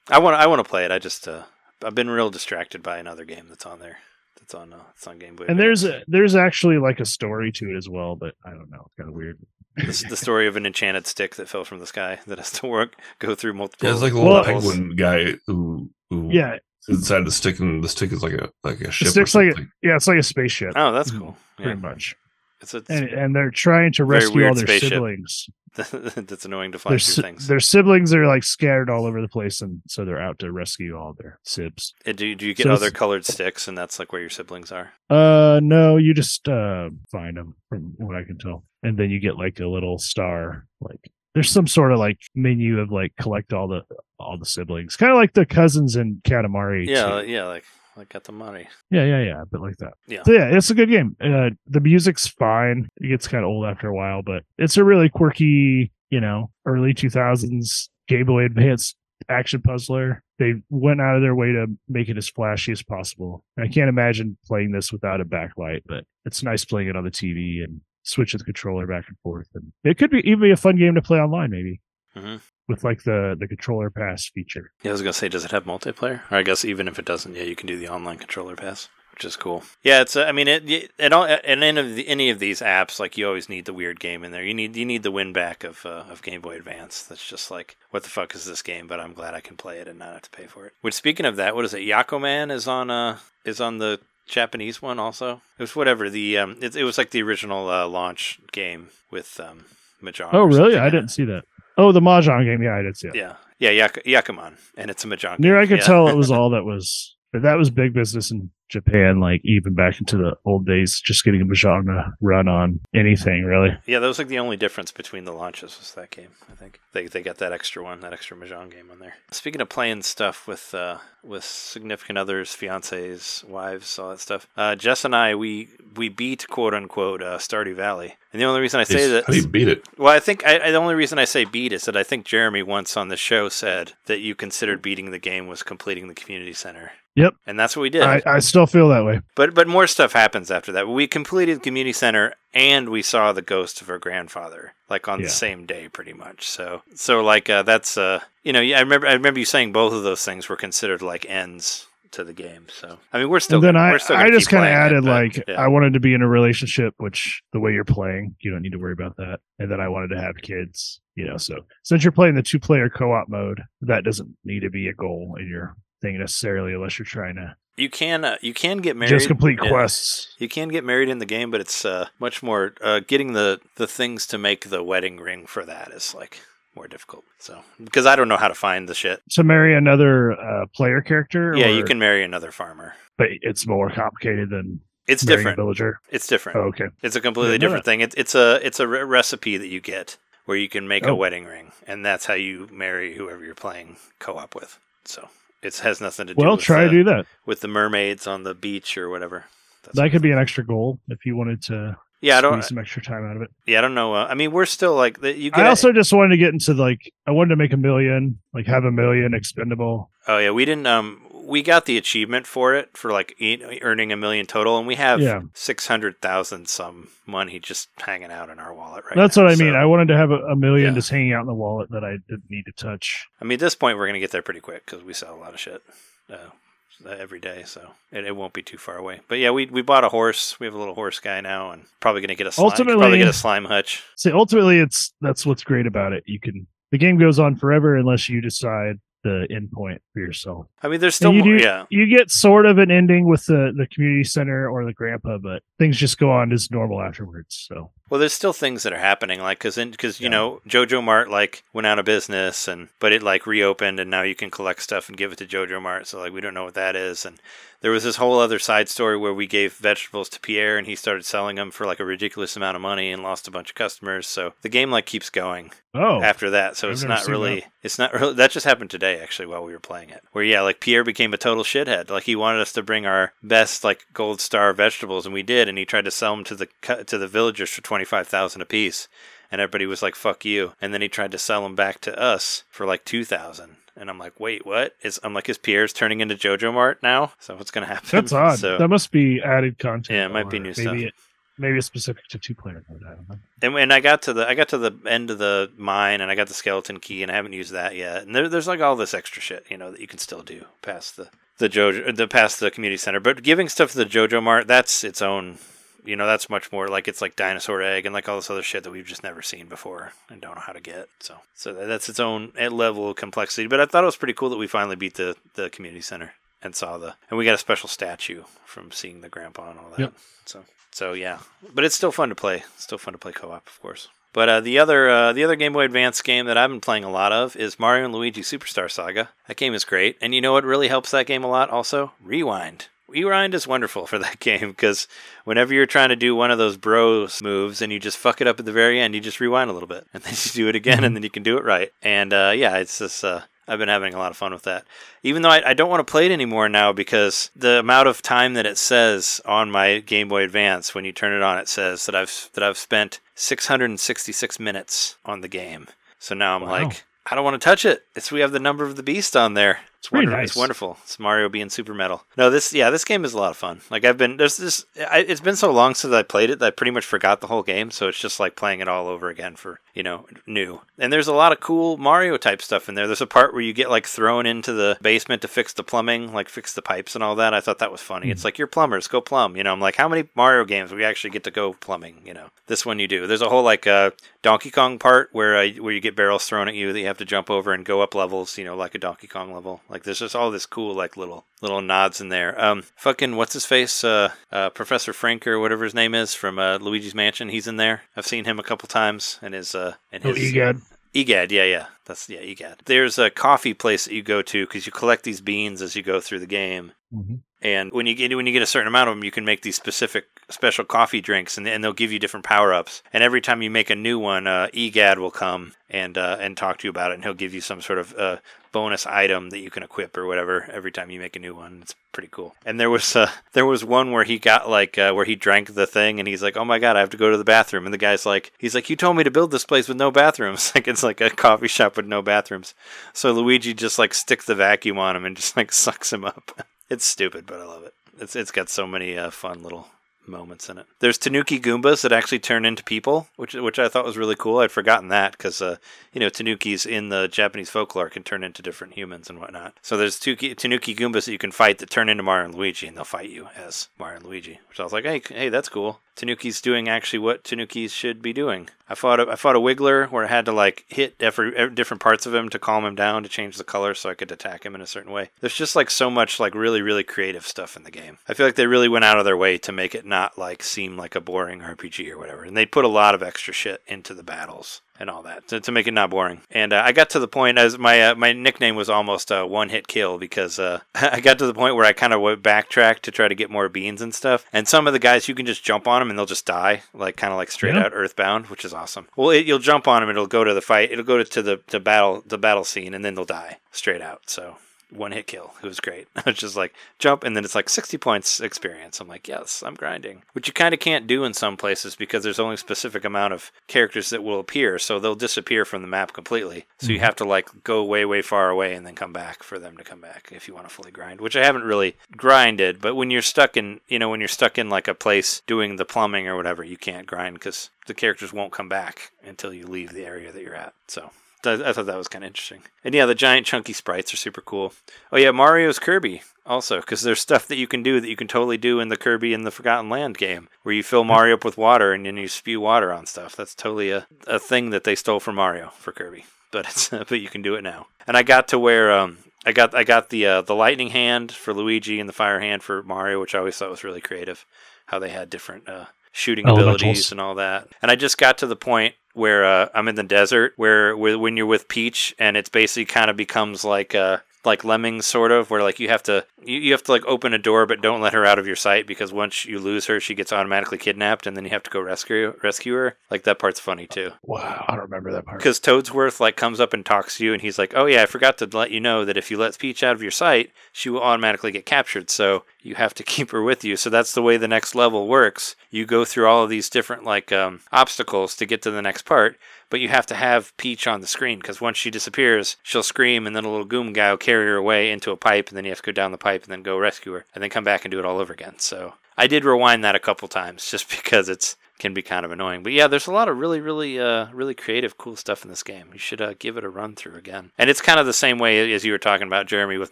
[0.09, 0.36] I want.
[0.36, 0.91] I want to play it.
[0.91, 1.28] I just.
[1.28, 1.43] Uh,
[1.84, 3.97] I've been real distracted by another game that's on there.
[4.39, 4.74] That's on.
[4.74, 5.45] Uh, it's on Game Boy.
[5.47, 8.72] and there's a, there's actually like a story to it as well, but I don't
[8.72, 8.84] know.
[8.88, 9.38] It's kind of weird.
[9.78, 12.66] the, the story of an enchanted stick that fell from the sky that has to
[12.66, 13.88] work go through multiple.
[13.88, 16.57] Yeah, it's like a little Well, penguin guy who who Yeah,
[16.88, 19.09] is inside the stick, and the stick is like a like a ship.
[19.09, 21.38] or stick's like a- yeah, it's like a spaceship, Oh, that's cool.
[21.62, 21.68] Yeah.
[21.68, 22.16] pretty much.
[22.62, 24.89] It's, a, And and they're trying to rescue all their spaceship.
[24.89, 25.47] siblings.
[25.74, 27.47] that's annoying to fly Their, through things.
[27.47, 30.97] their siblings are like scattered all over the place, and so they're out to rescue
[30.97, 31.93] all their sibs.
[32.05, 34.72] Uh, Do, do you get so other colored sticks, and that's like where your siblings
[34.72, 34.91] are?
[35.09, 39.20] Uh, no, you just uh find them from what I can tell, and then you
[39.20, 40.68] get like a little star.
[40.82, 43.84] Like there's some sort of like menu of like collect all the
[44.20, 46.86] all the siblings, kind of like the cousins in Katamari.
[46.86, 47.32] Yeah, too.
[47.32, 47.64] yeah, like
[47.98, 48.68] like got the money.
[48.89, 49.94] Yeah, yeah, yeah, a bit like that.
[50.08, 50.24] Yeah.
[50.24, 51.16] So yeah, it's a good game.
[51.22, 52.88] Uh, the music's fine.
[52.98, 56.52] It gets kind of old after a while, but it's a really quirky, you know,
[56.66, 58.96] early two thousands Game Boy Advance
[59.30, 60.24] action puzzler.
[60.39, 63.44] They went out of their way to make it as flashy as possible.
[63.58, 67.12] I can't imagine playing this without a backlight, but it's nice playing it on the
[67.12, 69.48] TV and switching the controller back and forth.
[69.54, 71.82] And it could be even be a fun game to play online, maybe
[72.16, 72.38] hmm
[72.68, 74.72] with like the the controller pass feature.
[74.84, 76.22] Yeah, I was gonna say, does it have multiplayer?
[76.32, 78.89] Or I guess even if it doesn't, yeah, you can do the online controller pass,
[79.14, 79.64] which is cool.
[79.84, 80.16] Yeah, it's.
[80.16, 80.70] Uh, I mean, it.
[80.70, 83.66] it and all, and any of the, any of these apps, like you always need
[83.66, 84.43] the weird game in there.
[84.43, 87.03] You need you need the win back of uh, of Game Boy Advance.
[87.03, 88.88] That's just like, what the fuck is this game?
[88.88, 90.74] But I'm glad I can play it and not have to pay for it.
[90.82, 91.82] Which, speaking of that, what is it?
[91.82, 92.89] Yakuman is on.
[92.89, 95.41] Uh, is on the Japanese one also.
[95.57, 96.38] It was whatever the.
[96.38, 99.66] Um, it, it was like the original uh, launch game with um,
[100.01, 100.30] Mahjong.
[100.32, 100.78] Oh, really?
[100.78, 101.43] I didn't see that.
[101.78, 102.61] Oh, the mahjong game.
[102.61, 103.15] Yeah, I did see it.
[103.15, 105.39] Yeah, yeah, Yak- Yakuman, and it's a Mahjong.
[105.39, 105.86] Near, I could Yeah.
[105.86, 107.15] tell it was all that was.
[107.34, 111.24] But that was big business in Japan, like even back into the old days, just
[111.24, 113.78] getting a mahjong to run on anything, really.
[113.86, 116.30] Yeah, that was like the only difference between the launches was that game.
[116.51, 119.15] I think they they got that extra one, that extra mahjong game on there.
[119.32, 124.47] Speaking of playing stuff with uh, with significant others, fiancés, wives, all that stuff.
[124.57, 128.61] Uh, Jess and I we we beat quote unquote uh, Stardew Valley, and the only
[128.61, 129.86] reason I say that How do you beat it?
[129.97, 132.26] well, I think I, I, the only reason I say beat is that I think
[132.26, 136.13] Jeremy once on the show said that you considered beating the game was completing the
[136.15, 136.93] community center.
[137.16, 137.36] Yep.
[137.45, 138.03] and that's what we did.
[138.03, 139.20] I, I still feel that way.
[139.36, 140.88] But but more stuff happens after that.
[140.88, 145.26] We completed community center and we saw the ghost of her grandfather like on Yeah.
[145.26, 146.47] the same day pretty much.
[146.47, 149.72] So so like uh, that's uh you know, yeah, I remember I remember you saying
[149.74, 152.68] both of those things were considered like ends to the game.
[152.70, 154.70] So I mean, we're still And then gonna- I, we're still I just kind of
[154.70, 155.62] playing it, added but, like yeah.
[155.62, 158.72] I wanted to be in a relationship, which the way you're playing, you don't need
[158.74, 159.39] to worry about that.
[159.59, 161.38] And then I wanted to have kids, you know.
[161.38, 164.88] So since you're playing the two player co op mode, that doesn't need to be
[164.88, 168.78] a goal in your thing necessarily, unless you're trying to you can uh, you can
[168.78, 170.36] get married just complete quests.
[170.39, 173.60] You can get married in the game, but it's uh, much more uh, getting the
[173.76, 176.41] the things to make the wedding ring for that is like
[176.76, 177.24] more difficult.
[177.39, 179.22] So because I don't know how to find the shit.
[179.32, 182.93] To marry another uh, player character, Yeah, you can marry another farmer.
[183.18, 185.58] but it's more complicated than It's different.
[185.58, 185.99] a villager.
[186.10, 186.58] It's different.
[186.58, 186.88] Oh, okay.
[187.02, 188.02] It's a completely different thing.
[188.02, 191.12] It, it's a it's a re- recipe that you get where you can make Oh.
[191.12, 194.78] a wedding ring, and that's how you marry whoever you're playing co-op with.
[195.06, 195.30] So
[195.62, 196.41] it has nothing to do.
[196.41, 197.26] Well, with try the, to do that.
[197.45, 199.45] with the mermaids on the beach or whatever.
[199.84, 202.64] That's That could be an extra goal if you wanted to Yeah, I don't.
[202.64, 203.49] some extra time out of it.
[203.66, 204.14] Yeah, I don't know.
[204.14, 205.51] Uh, I mean, we're still like you.
[205.51, 208.39] Get, I also just wanted to get into like I wanted to make a million,
[208.53, 210.09] like have a million expendable.
[210.28, 210.86] Oh yeah, we didn't.
[210.88, 213.36] Um, we got the achievement for it for like
[213.82, 215.42] earning a million total, and we have Yeah.
[215.54, 219.22] six hundred thousand some money just hanging out in our wallet right now.
[219.24, 219.44] That's now.
[219.44, 219.76] what I mean.
[219.76, 220.96] I wanted to have a, a million Yeah.
[220.96, 223.28] just hanging out in the wallet that I didn't need to touch.
[223.42, 225.39] I mean, at this point, we're gonna get there pretty quick because we sell a
[225.39, 225.82] lot of shit
[226.30, 229.22] uh, every day, so it, it won't be too far away.
[229.28, 230.60] But yeah, we we bought a horse.
[230.60, 233.18] We have a little horse guy now, and probably gonna get a slime, Ultimately- probably
[233.18, 234.04] get a slime hutch.
[234.18, 236.24] See, ultimately, it's that's what's great about it.
[236.28, 240.67] You can the game goes on forever unless you decide the end point for yourself.
[240.82, 241.57] I mean, there's still you more.
[241.57, 244.93] do- Yeah, You get sort of an ending with the the community center or the
[244.93, 247.67] grandpa, but things just go on as normal afterwards.
[247.69, 250.30] So Well, there's still things that are happening, like because because you Yeah.
[250.32, 254.36] know JojaMart like went out of business, and but it like reopened, and now you
[254.36, 256.05] can collect stuff and give it to JojaMart.
[256.07, 257.39] So like we don't know what that is, and
[257.82, 260.95] there was this whole other side story where we gave vegetables to Pierre, and he
[260.95, 263.75] started selling them for like a ridiculous amount of money and lost a bunch of
[263.75, 264.27] customers.
[264.27, 266.77] So the game like keeps going oh, after that.
[266.77, 269.73] So I've it's not really it's not really that just happened today actually while we
[269.73, 270.23] were playing it.
[270.32, 272.09] Where yeah, like Pierre became a total shithead.
[272.09, 275.67] Like he wanted us to bring our best like gold star vegetables, and we did,
[275.67, 276.67] and he tried to sell them to the
[277.05, 279.07] to the villagers for twenty five thousand apiece,
[279.51, 282.19] and everybody was like "fuck you," and then he tried to sell them back to
[282.19, 283.77] us for like two thousand.
[283.96, 284.96] And I'm like, wait, what?
[285.04, 287.34] Is I'm like, is Pierre's turning into JojaMart now?
[287.39, 288.08] So what's gonna happen?
[288.12, 288.60] that's odd.
[288.60, 290.16] So that must be added content.
[290.16, 290.96] Yeah, it might be new maybe stuff.
[290.96, 291.14] It,
[291.58, 293.02] maybe it's specific to two player mode.
[293.06, 293.36] I don't know.
[293.62, 296.32] And when I got to the I got to the end of the mine and
[296.32, 298.24] I got the skeleton key and I haven't used that yet.
[298.24, 300.66] And there, there's like all this extra shit, you know, that you can still do
[300.82, 303.20] past the the Jojo the past the community center.
[303.20, 305.58] But giving stuff to the JojaMart, that's its own
[306.06, 308.64] you know, that's much more like it's like dinosaur egg and like all this other
[308.64, 311.10] shit that we've just never seen before and don't know how to get.
[311.20, 313.68] So so that's its own level of complexity.
[313.68, 316.34] But I thought it was pretty cool that we finally beat the the community center
[316.62, 319.89] and saw the and we got a special statue from seeing the grandpa and all
[319.91, 319.99] that.
[319.99, 320.14] Yep.
[320.45, 321.39] So so yeah,
[321.74, 322.58] but it's still fun to play.
[322.58, 324.10] it's Still fun to play co-op, of course.
[324.34, 327.04] But uh, the other uh, the other Game Boy Advance game that I've been playing
[327.04, 329.30] a lot of is Mario and Luigi Superstar Saga.
[329.47, 331.70] That game is great, and you know what really helps that game a lot?
[331.70, 332.88] Also, rewind.
[333.12, 335.07] Rewind is wonderful for that game because
[335.43, 338.47] whenever you're trying to do one of those bros moves and you just fuck it
[338.47, 340.68] up at the very end, you just rewind a little bit and then you do
[340.68, 341.91] it again and then you can do it right.
[342.01, 344.86] And uh, yeah, it's just uh, I've been having a lot of fun with that.
[345.24, 348.22] Even though I, I don't want to play it anymore now because the amount of
[348.22, 351.68] time that it says on my Game Boy Advance when you turn it on, it
[351.70, 355.88] says that I've that I've spent 666 minutes on the game.
[356.20, 356.70] So now I'm Wow.
[356.88, 358.03] like, I don't want to touch it.
[358.16, 359.80] It's we have the number of the beast on there.
[360.02, 360.39] It's wonderful.
[360.39, 360.97] It's wonderful.
[361.04, 362.24] It's Mario being super metal.
[362.36, 363.82] No, this yeah, this game is a lot of fun.
[363.91, 364.84] Like I've been there's this.
[364.97, 367.45] I, it's been so long since I played it that I pretty much forgot the
[367.45, 367.91] whole game.
[367.91, 370.82] So it's just like playing it all over again for you know new.
[370.97, 373.06] And there's a lot of cool Mario type stuff in there.
[373.06, 376.34] There's a part where you get like thrown into the basement to fix the plumbing,
[376.34, 377.54] like fix the pipes and all that.
[377.54, 378.32] I thought that was funny.
[378.32, 379.56] It's like you're plumbers, go plumb.
[379.56, 382.22] You know, I'm like, how many Mario games we actually get to go plumbing?
[382.26, 383.28] You know, this one you do.
[383.28, 386.68] There's a whole like uh, Donkey Kong part where uh, where you get barrels thrown
[386.68, 388.58] at you that you have to jump over and go up levels.
[388.58, 389.82] You know, like a Donkey Kong level.
[389.92, 392.60] Like there's just all this cool like little little nods in there.
[392.64, 394.04] Um, fucking what's his face?
[394.04, 397.50] Uh, uh, Professor Frank or whatever his name is from uh, Luigi's Mansion.
[397.50, 398.04] He's in there.
[398.16, 400.82] I've seen him a couple times and his uh and Oh, his egad.
[401.14, 401.86] EGAD, yeah, yeah.
[402.06, 402.86] That's yeah, EGAD.
[402.86, 406.02] There's a coffee place that you go to because you collect these beans as you
[406.04, 406.94] go through the game.
[407.14, 407.39] Mhm.
[407.62, 409.62] And when you get when you get a certain amount of them, you can make
[409.62, 413.03] these specific special coffee drinks, and, and they'll give you different power ups.
[413.14, 416.57] And every time you make a new one, uh, EGAD will come and uh, and
[416.57, 418.38] talk to you about it, and he'll give you some sort of uh,
[418.72, 421.80] bonus item that you can equip or whatever every time you make a new one.
[421.82, 422.55] It's pretty cool.
[422.66, 425.74] And there was uh, there was one where he got like uh, where he drank
[425.74, 427.86] the thing, and he's like, "Oh my god, I have to go to the bathroom."
[427.86, 430.09] And the guy's like, "He's like, you told me to build this place with no
[430.09, 430.72] bathrooms.
[430.76, 432.74] like it's like a coffee shop with no bathrooms."
[433.14, 436.66] So Luigi just like sticks the vacuum on him and just like sucks him up.
[436.92, 437.94] It's stupid, but I love it.
[438.20, 439.88] It's it's got so many uh, fun little
[440.28, 440.86] moments in it.
[441.00, 444.60] There's Tanuki Goombas that actually turn into people, which which I thought was really cool.
[444.60, 445.78] I'd forgotten that because uh,
[446.12, 449.74] you know Tanukis in the Japanese folklore can turn into different humans and whatnot.
[449.82, 452.88] So there's two Tanuki Goombas that you can fight that turn into Mario and Luigi,
[452.88, 454.60] and they'll fight you as Mario and Luigi.
[454.68, 456.02] Which I was like, hey, hey, that's cool.
[456.16, 458.70] Tanuki's doing actually what Tanukis should be doing.
[458.88, 461.74] I fought a, I fought a Wiggler where I had to like hit every, every
[461.74, 464.32] different parts of him to calm him down to change the color so I could
[464.32, 465.30] attack him in a certain way.
[465.39, 468.18] There's just like so much like really really creative stuff in the game.
[468.28, 470.64] I feel like they really went out of their way to make it not like
[470.64, 473.82] seem like a boring RPG or whatever, and they put a lot of extra shit
[473.88, 476.42] into the battles and all that to, to make it not boring.
[476.52, 479.46] And uh, I got to the point as my uh, my nickname was almost a
[479.46, 482.44] one hit kill because uh, I got to the point where I kind of went
[482.44, 484.46] backtrack to try to get more beans and stuff.
[484.54, 486.84] And some of the guys you can just jump on them and they'll just die,
[486.94, 487.86] like kind of like straight Yeah.
[487.86, 489.08] out Earthbound, which is awesome.
[489.16, 491.42] Well, it, you'll jump on them, it'll go to the fight, it'll go to, to
[491.42, 494.30] the to battle the battle scene, and then they'll die straight out.
[494.30, 494.58] So
[494.92, 495.54] one hit kill.
[495.64, 496.08] It was great.
[496.16, 499.00] I was just like jump, and then it's like 60 points experience.
[499.00, 502.24] I'm like, yes, I'm grinding, which you kind of can't do in some places because
[502.24, 505.88] there's only a specific amount of characters that will appear, so they'll disappear from the
[505.88, 506.66] map completely.
[506.80, 507.06] So you mm-hmm.
[507.06, 509.84] have to like go way, way far away and then come back for them to
[509.84, 512.82] come back if you want to fully grind, which I haven't really grinded.
[512.82, 515.76] But when you're stuck in, you know, when you're stuck in like a place doing
[515.76, 519.66] the plumbing or whatever, you can't grind because the characters won't come back until you
[519.66, 520.74] leave the area that you're at.
[520.88, 521.12] So.
[521.46, 522.64] I thought that was kind of interesting.
[522.84, 524.74] And yeah, the giant chunky sprites are super cool.
[525.12, 528.28] Oh yeah, Mario's Kirby also because there's stuff that you can do that you can
[528.28, 531.46] totally do in the Kirby in the Forgotten Land game where you fill Mario up
[531.46, 533.36] with water and then you spew water on stuff.
[533.36, 537.12] That's totally a, a thing that they stole from Mario for Kirby, but it's but
[537.12, 537.88] you can do it now.
[538.08, 541.32] And I got to where um I got I got the uh, the lightning hand
[541.32, 544.46] for Luigi and the fire hand for Mario, which I always thought was really creative.
[544.88, 546.82] How they had different uh, shooting Elementals.
[546.82, 547.70] abilities and all that.
[547.82, 551.18] And I just got to the point where uh, I'm in the desert, where, where
[551.18, 555.32] when you're with Peach, and it's basically kind of becomes like uh, like lemmings sort
[555.32, 557.80] of where like you have to you, you have to like open a door but
[557.82, 560.80] don't let her out of your sight because once you lose her she gets automatically
[560.80, 564.09] kidnapped and then you have to go rescue rescue her like that part's funny too
[564.24, 565.38] Wow, I don't remember that part.
[565.38, 568.07] because Toadsworth like comes up and talks to you, and he's like, "Oh yeah, I
[568.07, 570.89] forgot to let you know that if you let Peach out of your sight, she
[570.89, 572.09] will automatically get captured.
[572.09, 573.76] So you have to keep her with you.
[573.76, 575.55] So that's the way the next level works.
[575.70, 579.03] You go through all of these different like um, obstacles to get to the next
[579.03, 579.38] part,
[579.70, 583.26] but you have to have Peach on the screen because once she disappears, she'll scream,
[583.26, 585.66] and then a little goom guy will carry her away into a pipe, and then
[585.66, 587.64] you have to go down the pipe and then go rescue her, and then come
[587.64, 588.59] back and do it all over again.
[588.59, 592.32] So I did rewind that a couple times just because it's can be kind of
[592.32, 592.61] annoying.
[592.63, 595.63] But yeah, there's a lot of really, really, uh, really creative, cool stuff in this
[595.63, 595.88] game.
[595.91, 597.51] You should uh, give it a run through again.
[597.57, 599.91] And it's kind of the same way as you were talking about, Jeremy, with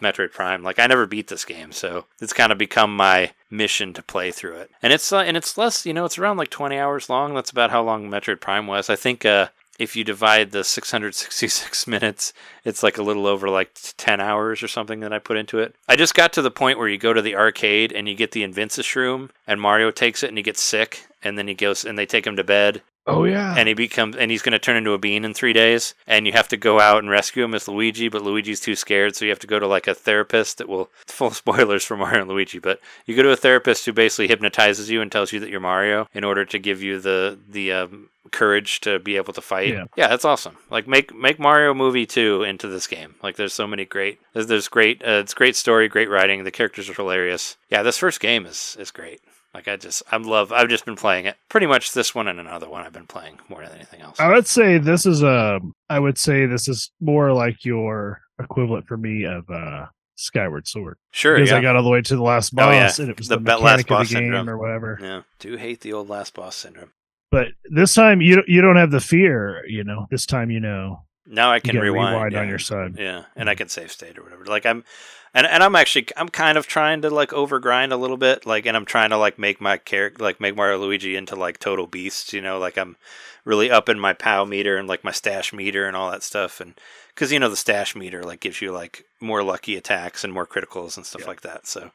[0.00, 0.62] Metroid Prime.
[0.62, 4.30] Like I never beat this game, so it's kind of become my mission to play
[4.30, 4.70] through it.
[4.82, 7.34] And it's uh, and it's less, you know, it's around like 20 hours long.
[7.34, 8.90] That's about how long Metroid Prime was.
[8.90, 9.24] I think.
[9.24, 9.48] Uh,
[9.80, 12.32] if you divide the 666 minutes,
[12.64, 15.74] it's like a little over like 10 hours or something that I put into it.
[15.88, 18.32] I just got to the point where you go to the arcade and you get
[18.32, 21.84] the Invincius room and Mario takes it and he gets sick and then he goes
[21.84, 23.54] and they take him to bed Oh yeah.
[23.56, 26.26] and he becomes and he's going to turn into a bean in 3 days and
[26.26, 29.24] you have to go out and rescue him as Luigi but Luigi's too scared so
[29.24, 32.28] you have to go to like a therapist that will full spoilers for Mario and
[32.30, 35.48] Luigi but you go to a therapist who basically hypnotizes you and tells you that
[35.48, 39.40] you're Mario in order to give you the the um, courage to be able to
[39.40, 39.68] fight.
[39.68, 39.84] Yeah.
[39.96, 40.56] Yeah, that's awesome.
[40.70, 43.14] Like make make Mario movie 2 into this game.
[43.22, 46.50] Like there's so many great there's, there's great uh, it's great story, great writing, the
[46.50, 47.56] characters are hilarious.
[47.68, 49.20] Yeah, this first game is is great.
[49.52, 51.36] Like I just I'm love I've just been playing it.
[51.48, 54.20] Pretty much this one and another one I've been playing more than anything else.
[54.20, 55.58] I would say this is a.
[55.88, 60.98] I would say this is more like your equivalent for me of uh Skyward Sword
[61.12, 61.56] Sure, because yeah.
[61.56, 62.92] I got all the way to the last boss Oh, yeah.
[62.98, 64.50] and it was The the, last boss the game syndrome.
[64.50, 64.98] or whatever.
[65.00, 65.22] yeah.
[65.38, 66.90] Do hate the old last boss syndrome.
[67.30, 69.64] But this time you don't- you don't have the fear.
[69.66, 72.40] You know, this time you know Now I can rewind, rewind, yeah.
[72.40, 72.96] on your side.
[72.98, 74.44] Yeah, and I can save state or whatever.
[74.46, 74.84] Like I'm,
[75.32, 78.46] and and I'm actually I'm kind of trying to like overgrind a little bit.
[78.46, 81.60] Like, and I'm trying to like make my character like make Mario Luigi into like
[81.60, 82.32] total beasts.
[82.32, 82.96] You know, like I'm
[83.44, 86.60] really up in my POW meter and like my Stache meter and all that stuff.
[86.60, 86.74] And
[87.14, 90.46] because you know the Stache meter like gives you like more lucky attacks and more
[90.48, 91.66] criticals and stuff like that.
[91.68, 91.92] So.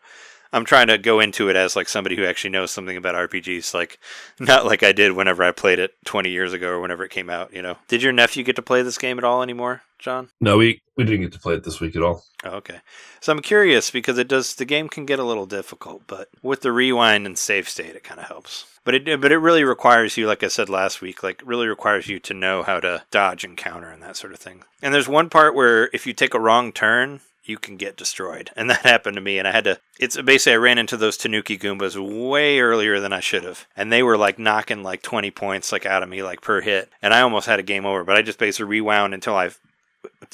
[0.55, 3.73] I'm trying to go into it as like somebody who actually knows something about RPGs,
[3.73, 3.99] like
[4.39, 7.29] not like I did whenever I played it 20 years ago or whenever it came
[7.29, 7.53] out.
[7.53, 10.29] You know, did your nephew get to play this game at all anymore, John?
[10.39, 12.23] No, we we didn't get to play it this week at all.
[12.45, 12.79] Oh, okay.
[13.19, 16.61] So I'm curious because it does the game can get a little difficult, but with
[16.61, 18.63] the rewind and save state, it kind of helps.
[18.85, 22.07] But it but it really requires you, like I said last week, like really requires
[22.07, 24.63] you to know how to dodge and counter and that sort of thing.
[24.81, 28.51] And there's one part where if you take a wrong turn, you can get destroyed,
[28.55, 29.39] and that happened to me.
[29.39, 29.79] And I had to.
[29.99, 33.91] It's basically I ran into those Tanuki Goombas way earlier than I should have, and
[33.91, 37.13] they were like knocking like 20 points like out of me like per hit, and
[37.13, 38.03] I almost had a game over.
[38.03, 39.51] But I just basically rewound until I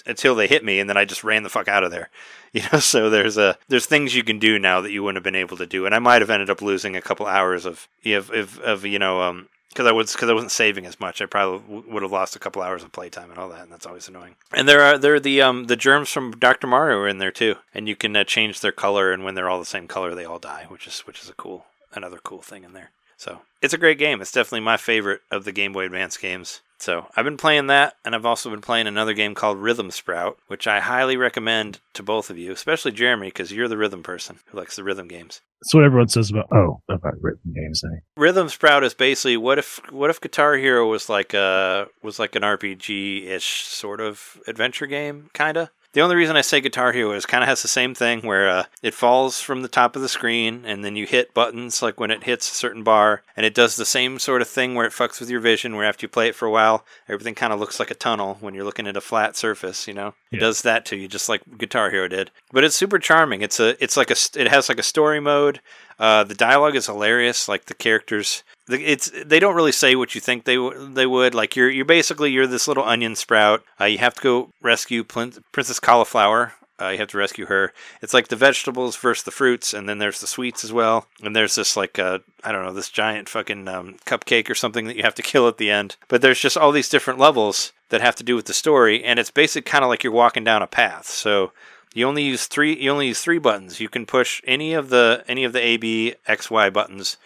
[0.06, 2.10] until they hit me, and then I just ran the fuck out of there.
[2.54, 5.24] You know, so there's a there's things you can do now that you wouldn't have
[5.24, 7.88] been able to do, and I might have ended up losing a couple hours of
[8.06, 11.22] of of, of you know um because I was because I wasn't saving as much.
[11.22, 13.72] I probably w- would have lost a couple hours of playtime and all that, and
[13.72, 14.36] that's always annoying.
[14.54, 16.68] And there are there are the um the germs from Dr.
[16.68, 19.50] Mario are in there too, and you can uh, change their color, and when they're
[19.50, 22.42] all the same color, they all die, which is which is a cool another cool
[22.42, 22.92] thing in there.
[23.18, 24.22] So it's a great game.
[24.22, 26.62] It's definitely my favorite of the Game Boy Advance games.
[26.82, 30.40] So I've been playing that, and I've also been playing another game called Rhythm Sprout,
[30.48, 34.40] which I highly recommend to both of you, especially Jeremy, because you're the rhythm person
[34.48, 35.42] who likes the rhythm games.
[35.62, 37.84] That's what everyone says about oh about rhythm games.
[37.84, 38.00] Eh?
[38.18, 42.36] Rhythm Sprout is basically what if what if Guitar Hero was like a was like
[42.36, 45.70] an RPG ish sort of adventure game, kinda.
[45.94, 48.50] The only reason I say Guitar Hero is kind of has the same thing where
[48.50, 52.00] uh, it falls from the top of the screen and then you hit buttons like
[52.00, 54.86] when it hits a certain bar and it does the same sort of thing where
[54.86, 57.52] it fucks with your vision where after you play it for a while everything kind
[57.52, 60.14] of looks like a tunnel when you're looking at a flat surface you know?
[60.32, 62.32] It does that to you just like Guitar Hero did.
[62.54, 63.42] But it's super charming.
[63.42, 65.60] It's a it's like a it has like a story mode.
[66.00, 68.44] Uh, the dialogue is hilarious like the characters
[68.80, 71.36] it's they don't really say what you think they w- they would.
[71.36, 73.64] Like you're you're basically you're this little onion sprout.
[73.80, 76.54] Uh, you have to go rescue Plin- princess cauliflower.
[76.82, 77.74] Uh, you have to rescue her.
[78.02, 81.06] It's like the vegetables versus the fruits and then there's the sweets as well.
[81.22, 84.86] And there's this like uh, i don't know this giant fucking um, cupcake or something
[84.86, 85.96] that you have to kill at the end.
[86.08, 89.20] But there's just all these different levels that have to do with the story and
[89.20, 91.06] it's basically kind of like you're walking down a path.
[91.08, 91.52] So
[91.94, 93.80] you only use three you only use three buttons.
[93.80, 97.18] You can push any of the any of the a b x y buttons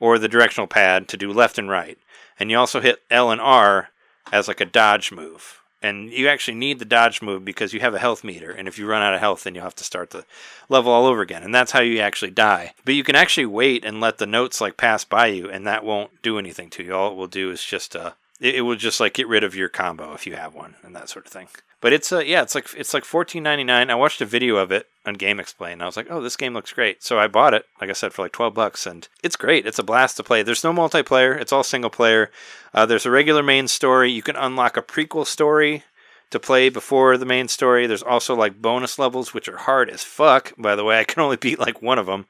[0.00, 1.98] or the directional pad to do left and right.
[2.38, 3.90] And you also hit L and R
[4.32, 5.60] as like a dodge move.
[5.80, 8.50] And you actually need the dodge move because you have a health meter.
[8.50, 10.24] And if you run out of health, then you'll have to start the
[10.68, 11.44] level all over again.
[11.44, 12.74] And that's how you actually die.
[12.84, 15.84] But you can actually wait and let the notes like pass by you, and that
[15.84, 16.94] won't do anything to you.
[16.94, 19.54] All it will do is just uh, it, it will just like get rid of
[19.54, 21.46] your combo if you have one and that sort of thing.
[21.80, 23.90] But it's uh, yeah, it's like it's like fourteen ninety nine.
[23.90, 25.80] I watched a video of it on GameXplain.
[25.80, 27.04] I was like, oh, this game looks great.
[27.04, 29.64] So I bought it, like I said, for like twelve bucks, and it's great.
[29.64, 30.42] It's a blast to play.
[30.42, 31.40] There's no multiplayer.
[31.40, 32.32] It's all single player.
[32.74, 34.10] Uh, there's a regular main story.
[34.10, 35.84] You can unlock a prequel story
[36.30, 37.86] to play before the main story.
[37.86, 40.52] There's also like bonus levels, which are hard as fuck.
[40.58, 42.26] By the way, I can only beat like one of them.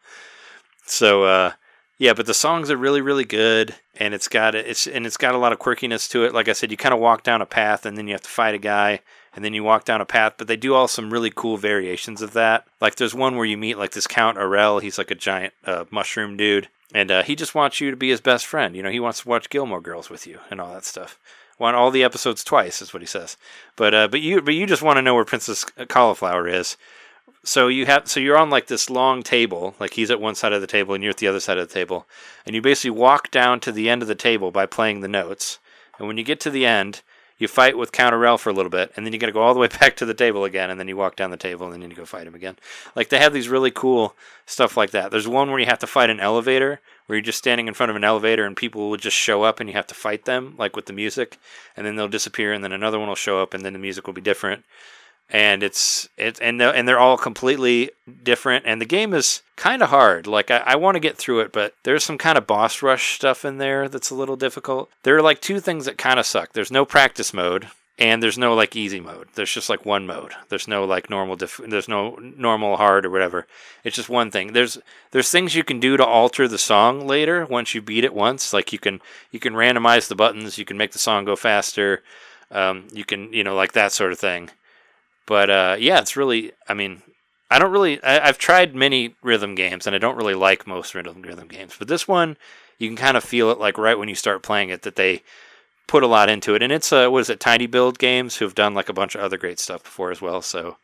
[0.85, 1.53] So uh,
[1.97, 5.35] yeah, but the songs are really really good, and it's got it's and it's got
[5.35, 6.35] a lot of quirkiness to it.
[6.35, 8.29] Like I said, you kind of walk down a path, and then you have to
[8.29, 9.01] fight a guy,
[9.35, 10.35] and then you walk down a path.
[10.39, 12.67] But they do all some really cool variations of that.
[12.81, 14.83] Like there's one where you meet like this Count Arel.
[14.83, 18.11] He's like a giant uh, mushroom dude, and uh, he just wants you to be
[18.11, 18.75] his best friend.
[18.75, 21.19] You know, he wants to watch Gilmore Girls with you and all that stuff.
[21.59, 23.37] Want all the episodes twice is what he says.
[23.77, 26.77] But uh, but you but you just want to know where Princess Cauliflower is.
[27.45, 30.53] So you have so you're on like this long table, like he's at one side
[30.53, 32.07] of the table and you're at the other side of the table,
[32.45, 35.59] and you basically walk down to the end of the table by playing the notes.
[35.99, 37.03] And when you get to the end,
[37.39, 39.55] you fight with Counterel for a little bit, and then you got to go all
[39.55, 41.83] the way back to the table again, and then you walk down the table, and
[41.83, 42.57] then you go fight him again.
[42.95, 44.15] Like they have these really cool
[44.47, 45.11] stuff like that.
[45.11, 47.91] There's one where you have to fight an elevator, where you're just standing in front
[47.91, 50.55] of an elevator, and people will just show up, and you have to fight them,
[50.59, 51.39] like with the music,
[51.77, 54.07] and then they'll disappear, and then another one will show up, and then the music
[54.07, 54.65] will be different
[55.31, 57.91] and it's it's and they're, and they're all completely
[58.23, 61.41] different and the game is kind of hard like i, I want to get through
[61.41, 64.89] it but there's some kind of boss rush stuff in there that's a little difficult
[65.03, 67.69] there are like two things that kind of suck there's no practice mode
[67.99, 69.29] and there's no like easy mode.
[69.35, 70.33] There's just like one mode.
[70.49, 71.35] There's no like normal.
[71.35, 73.47] Dif- there's no normal hard or whatever.
[73.83, 74.53] It's just one thing.
[74.53, 74.79] There's
[75.11, 78.53] there's things you can do to alter the song later once you beat it once.
[78.53, 79.01] Like you can
[79.33, 80.59] you can randomize the buttons.
[80.59, 82.03] You can make the song go faster.
[82.53, 84.51] Um, you can you know like that sort of thing.
[85.29, 86.53] But uh, yeah, it's really.
[86.71, 87.03] I mean,
[87.51, 88.03] I don't really.
[88.03, 91.77] I, I've tried many rhythm games, and I don't really like most rhythm rhythm games.
[91.79, 92.39] But this one,
[92.79, 95.23] you can kind of feel it like right when you start playing it that they
[95.87, 96.63] put a lot into it.
[96.63, 97.41] And it's uh, what is it?
[97.41, 100.41] tinyBuild Games who've done like a bunch of other great stuff before as well.
[100.41, 100.79] So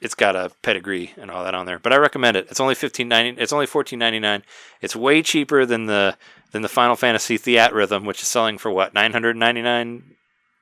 [0.00, 1.80] it's got a pedigree and all that on there.
[1.80, 2.46] But I recommend it.
[2.50, 3.40] It's only fifteen ninety.
[3.40, 4.44] It's only fourteen ninety nine.
[4.80, 6.16] It's way cheaper than the
[6.52, 10.14] than the Final Fantasy Theatrhythm, which is selling for what nine hundred ninety nine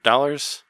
[0.03, 0.63] dollars.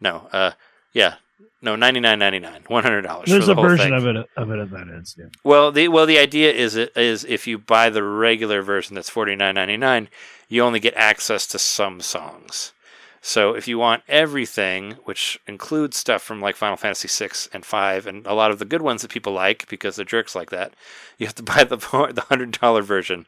[0.00, 0.52] No, uh,
[0.92, 1.16] yeah,
[1.60, 3.28] no, ninety nine ninety nine, one hundred dollars.
[3.28, 3.94] There's for a whole version thing.
[3.94, 5.16] of it of it that is.
[5.18, 5.26] Yeah.
[5.44, 9.10] Well, the well the idea is it is if you buy the regular version that's
[9.10, 10.08] forty nine ninety nine,
[10.48, 12.72] you only get access to some songs.
[13.20, 18.06] So if you want everything, which includes stuff from like Final Fantasy six and five,
[18.06, 20.72] and a lot of the good ones that people like because they're jerks like that,
[21.18, 23.26] you have to buy the the hundred dollar version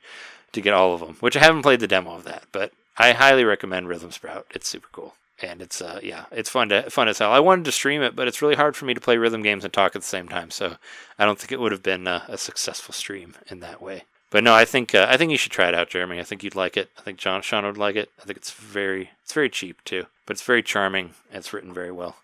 [0.52, 1.16] to get all of them.
[1.20, 4.46] Which I haven't played the demo of that, but I highly recommend Rhythm Sprout.
[4.54, 5.14] It's super cool.
[5.42, 7.32] And it's uh yeah, it's fun to fun as hell.
[7.32, 9.64] I wanted to stream it, but it's really hard for me to play rhythm games
[9.64, 10.50] and talk at the same time.
[10.50, 10.76] So
[11.18, 14.04] I don't think it would have been uh, a successful stream in that way.
[14.30, 16.20] But no, I think uh, I think you should try it out, Jeremy.
[16.20, 16.90] I think you'd like it.
[16.98, 18.10] I think John Sean would like it.
[18.20, 21.72] I think it's very it's very cheap too, but it's very charming and it's written
[21.72, 22.16] very well.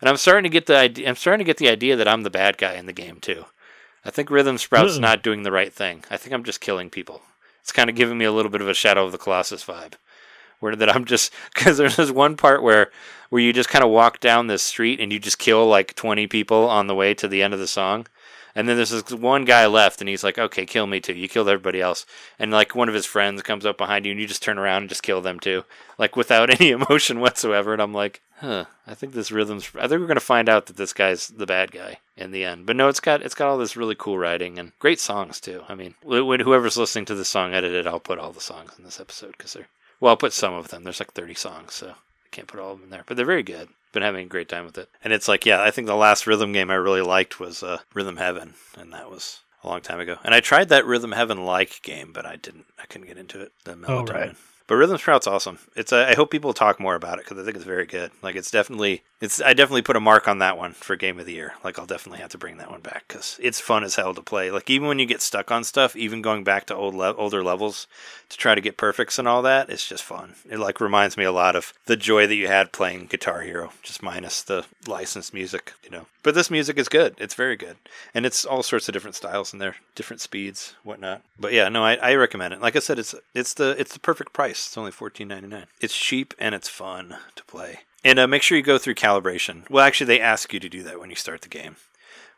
[0.00, 1.08] And I'm starting to get the idea.
[1.08, 3.46] I'm starting to get the idea that I'm the bad guy in the game too.
[4.04, 5.00] I think Rhythm Sprout's Ugh.
[5.00, 6.04] not doing the right thing.
[6.10, 7.22] I think I'm just killing people.
[7.60, 9.94] It's kind of giving me a little bit of a Shadow of the Colossus vibe,
[10.60, 12.90] where that I'm just because there's this one part where
[13.30, 16.26] where you just kind of walk down this street and you just kill like 20
[16.28, 18.06] people on the way to the end of the song.
[18.54, 21.28] And then there's this one guy left, and he's like, "Okay, kill me too." You
[21.28, 22.04] killed everybody else,
[22.40, 24.82] and like one of his friends comes up behind you, and you just turn around
[24.82, 25.64] and just kill them too,
[25.96, 27.72] like without any emotion whatsoever.
[27.72, 29.70] And I'm like, "Huh, I think this rhythm's.
[29.78, 32.66] I think we're gonna find out that this guy's the bad guy in the end."
[32.66, 35.62] But no, it's got it's got all this really cool writing and great songs too.
[35.68, 38.98] I mean, whoever's listening to this song edited, I'll put all the songs in this
[38.98, 39.68] episode because they're
[40.00, 40.84] well, I'll put some of them.
[40.84, 43.26] There's like 30 songs, so I can't put all of them in there, but they're
[43.26, 43.68] very good.
[43.92, 46.26] Been having a great time with it, and it's like, yeah, I think the last
[46.26, 49.98] rhythm game I really liked was uh, Rhythm Heaven, and that was a long time
[49.98, 50.18] ago.
[50.24, 52.66] And I tried that Rhythm Heaven like game, but I didn't.
[52.78, 53.52] I couldn't get into it.
[53.64, 54.36] The Oh, right.
[54.66, 55.58] But Rhythm Sprout's awesome.
[55.74, 58.10] It's uh, I hope people talk more about it because I think it's very good.
[58.22, 61.26] Like it's definitely it's I definitely put a mark on that one for game of
[61.26, 61.54] the year.
[61.64, 64.22] Like I'll definitely have to bring that one back because it's fun as hell to
[64.22, 64.50] play.
[64.50, 67.42] Like even when you get stuck on stuff, even going back to old le- older
[67.42, 67.86] levels
[68.28, 70.34] to try to get perfects and all that, it's just fun.
[70.48, 73.72] It like reminds me a lot of the joy that you had playing Guitar Hero,
[73.82, 76.06] just minus the licensed music, you know.
[76.22, 77.14] But this music is good.
[77.18, 77.76] It's very good,
[78.14, 81.22] and it's all sorts of different styles in there, different speeds, whatnot.
[81.40, 82.60] But yeah, no, I, I recommend it.
[82.60, 84.66] Like I said, it's it's the it's the perfect price.
[84.66, 85.66] It's only fourteen ninety nine.
[85.80, 87.80] It's cheap and it's fun to play.
[88.04, 89.68] And uh, make sure you go through calibration.
[89.68, 91.76] Well, actually, they ask you to do that when you start the game,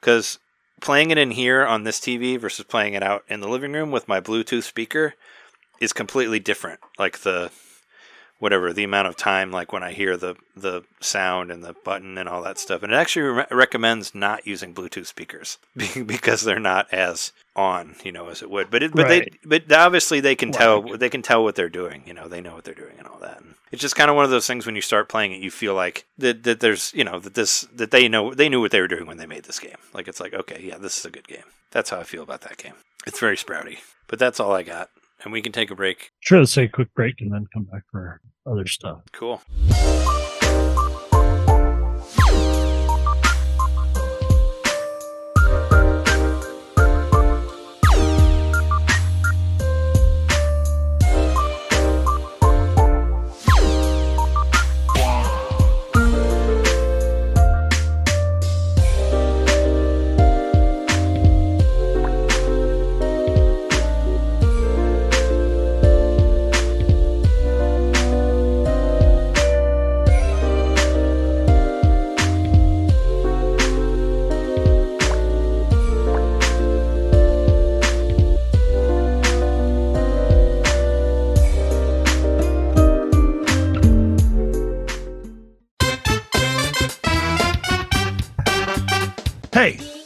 [0.01, 0.39] because
[0.81, 3.91] playing it in here on this TV versus playing it out in the living room
[3.91, 5.15] with my Bluetooth speaker
[5.81, 6.81] is completely different.
[6.99, 7.51] Like the
[8.41, 12.19] whatever the amount of time like when I hear the the sound and the button
[12.19, 12.83] and all that stuff.
[12.83, 15.59] And it actually re- recommends not using Bluetooth speakers
[16.07, 18.71] because they're not as on, you know, as it would.
[18.71, 19.33] But it, but Right.
[19.43, 22.03] they but obviously they can tell they can tell what they're doing.
[22.07, 23.39] You know, they know what they're doing and all that.
[23.41, 25.51] And it's just kind of one of those things when you start playing it, you
[25.51, 28.71] feel like that that there's you know that this that they know they knew what
[28.73, 29.77] they were doing when they made this game.
[29.95, 31.45] Like it's like okay, yeah, this is a good game.
[31.71, 32.75] That's how I feel about that game.
[33.07, 33.79] It's very sprouty.
[34.09, 34.91] But that's all I got.
[35.23, 36.13] And we can take a break.
[36.21, 39.03] Sure, let's take a quick break and then come back for other stuff.
[39.13, 39.43] Cool.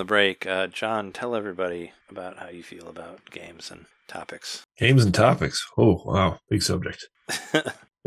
[0.00, 0.46] The break.
[0.46, 4.64] Uh, John, tell everybody about how you feel about games and topics.
[4.78, 5.62] Games and topics.
[5.76, 6.38] Oh, wow.
[6.48, 7.06] Big subject.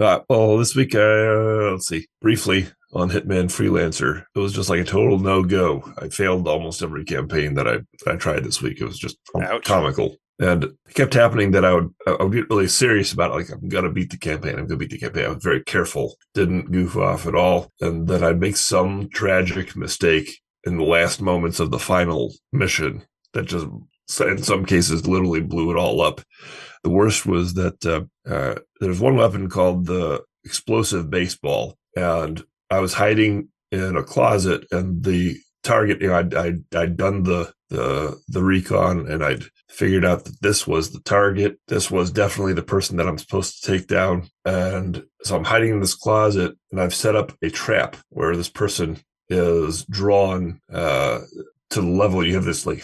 [0.01, 4.79] Uh, well, this week, uh, let's see, briefly on Hitman Freelancer, it was just like
[4.79, 5.83] a total no go.
[5.99, 8.81] I failed almost every campaign that I, I tried this week.
[8.81, 9.63] It was just Ouch.
[9.63, 10.15] comical.
[10.39, 13.35] And it kept happening that I would I would get really serious about it.
[13.35, 14.57] Like I'm gonna beat the campaign.
[14.57, 15.25] I'm gonna beat the campaign.
[15.25, 16.15] I was very careful.
[16.33, 17.69] Didn't goof off at all.
[17.79, 23.03] And then I'd make some tragic mistake in the last moments of the final mission
[23.33, 23.67] that just
[24.21, 26.21] in some cases literally blew it all up.
[26.83, 32.79] The worst was that uh, uh, there's one weapon called the explosive baseball, and I
[32.79, 37.51] was hiding in a closet, and the target, you know, I'd, I'd, I'd done the,
[37.69, 41.57] the, the recon and I'd figured out that this was the target.
[41.67, 44.29] This was definitely the person that I'm supposed to take down.
[44.45, 48.49] And so I'm hiding in this closet and I've set up a trap where this
[48.49, 48.99] person
[49.29, 51.19] is drawn, uh,
[51.69, 52.83] to the level you have this like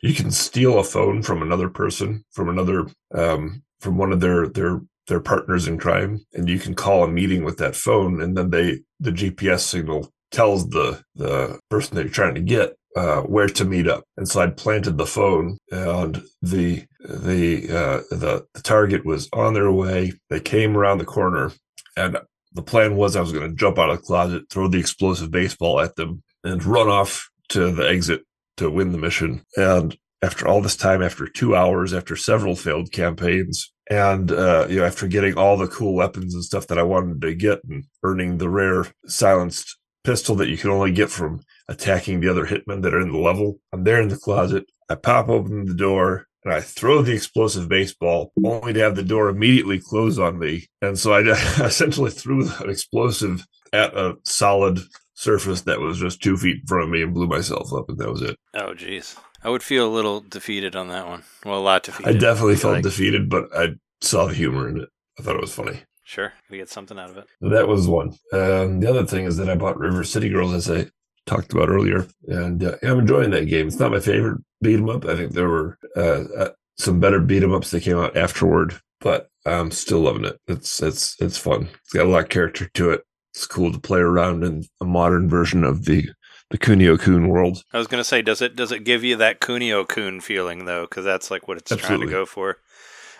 [0.00, 4.48] you can steal a phone from another person from another um from one of their
[4.48, 8.36] their their partners in crime and you can call a meeting with that phone and
[8.36, 13.20] then they the gps signal tells the the person that you're trying to get uh
[13.22, 14.04] where to meet up.
[14.16, 19.54] And so i'd planted the phone and the the uh the, the target was on
[19.54, 20.12] their way.
[20.30, 21.52] They came around the corner
[21.96, 22.18] and
[22.54, 25.30] the plan was i was going to jump out of the closet throw the explosive
[25.30, 28.22] baseball at them and run off to the exit
[28.56, 29.44] to win the mission.
[29.56, 34.78] And after all this time, after two hours, after several failed campaigns, and uh, you
[34.78, 37.84] know, after getting all the cool weapons and stuff that I wanted to get, and
[38.02, 42.82] earning the rare silenced pistol that you can only get from attacking the other hitmen
[42.82, 44.64] that are in the level, I'm there in the closet.
[44.88, 49.02] I pop open the door and I throw the explosive baseball, only to have the
[49.02, 50.66] door immediately close on me.
[50.80, 51.20] And so I
[51.64, 54.80] essentially threw an explosive at a solid
[55.14, 57.98] surface that was just two feet in front of me and blew myself up, and
[57.98, 58.36] that was it.
[58.54, 59.16] Oh, jeez.
[59.44, 61.24] I would feel a little defeated on that one.
[61.44, 62.16] Well, a lot defeated.
[62.16, 62.82] I definitely feel felt like.
[62.84, 63.70] defeated, but I
[64.00, 64.88] saw the humor in it.
[65.18, 65.80] I thought it was funny.
[66.04, 67.26] Sure, we get something out of it.
[67.40, 68.08] That was one.
[68.32, 70.90] Um, the other thing is that I bought River City Girls, as I
[71.26, 73.66] talked about earlier, and uh, I'm enjoying that game.
[73.68, 75.04] It's not my favorite beat 'em up.
[75.04, 78.80] I think there were uh, uh, some better beat 'em ups that came out afterward,
[79.00, 80.38] but I'm still loving it.
[80.48, 81.68] It's it's it's fun.
[81.84, 83.02] It's got a lot of character to it.
[83.34, 86.10] It's cool to play around in a modern version of the
[86.50, 87.62] the Kunio Kun world.
[87.72, 90.82] I was gonna say, does it does it give you that Kunio Kun feeling though?
[90.82, 92.58] Because that's like what it's trying to go for.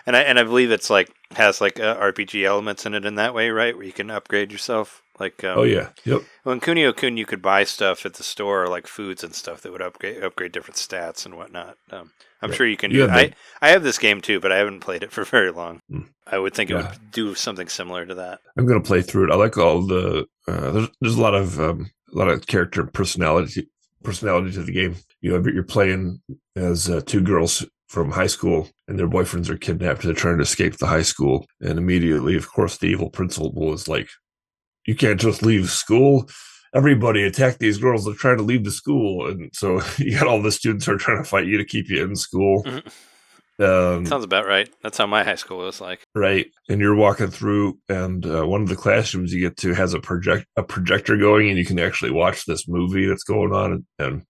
[0.07, 3.15] And I and I believe it's like has like uh, RPG elements in it in
[3.17, 3.77] that way, right?
[3.77, 5.03] Where you can upgrade yourself.
[5.21, 6.23] Like um, Oh yeah, yep.
[6.45, 9.61] Well, in Kunio Kun, you could buy stuff at the store, like foods and stuff
[9.61, 11.77] that would upgrade upgrade different stats and whatnot.
[11.91, 12.57] Um, I'm Yeah.
[12.57, 13.13] sure you can You do.
[13.13, 15.81] I I have this game too, but I haven't played it for very long.
[15.91, 16.09] Mm.
[16.27, 18.41] I would think it would do something similar to that.
[18.57, 19.33] I'm going to play through it.
[19.33, 22.81] I like all the uh, there's there's a lot of um, a lot of character
[22.81, 23.69] and personality
[24.03, 24.97] personality to the game.
[25.21, 26.21] You know, you're playing
[26.57, 30.03] as uh, two girls from high school, and their boyfriends are kidnapped.
[30.03, 33.87] They're trying to escape the high school, and immediately, of course, the evil principal is
[33.87, 34.09] like,
[34.87, 36.29] "You can't just leave school."
[36.75, 38.07] Everybody attack these girls.
[38.07, 40.97] They're trying to leave the school, and so you got all the students who are
[40.97, 42.65] trying to fight you to keep you in school.
[42.65, 42.91] Mhm.
[43.61, 44.69] Um, Sounds about right.
[44.83, 46.01] That's how my high school was like.
[46.15, 49.95] right and you're walking through and uh, one of the classrooms you get to has
[49.95, 53.85] a project a projector going and you can actually watch this movie that's going on
[53.99, 54.23] and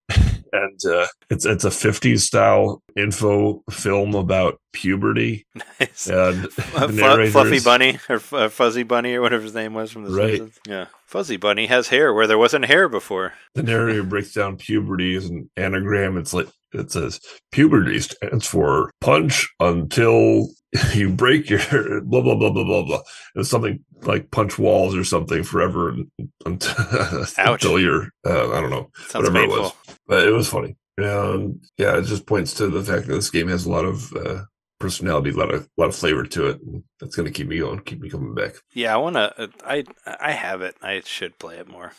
[0.53, 5.47] and uh, it's it's a 50s style info film about puberty
[5.81, 6.09] Nice.
[6.09, 10.11] and Fluffy Bunny or F- uh, Fuzzy Bunny or whatever his name was from the
[10.11, 10.43] Right.
[10.67, 13.35] Yeah, Fuzzy Bunny has hair where there wasn't hair before.
[13.55, 17.21] the narrator breaks down puberty as an anagram it's like it says
[17.51, 20.49] puberty stands for punch until
[20.95, 21.61] you break your
[22.03, 23.01] blah blah blah blah blah blah
[23.35, 25.95] it's something like punch walls or something forever
[26.47, 29.73] until, until you're uh, i don't know Sounds whatever it was.
[30.07, 30.77] But it was funny.
[30.99, 34.13] And yeah, it just points to the fact that this game has a lot of
[34.13, 34.43] uh,
[34.79, 36.61] personality, a lot of a lot of flavor to it.
[36.61, 38.55] And that's going to keep me going, keep me coming back.
[38.75, 39.51] Yeah, I want to.
[39.65, 40.77] I I have it.
[40.83, 41.93] I should play it more.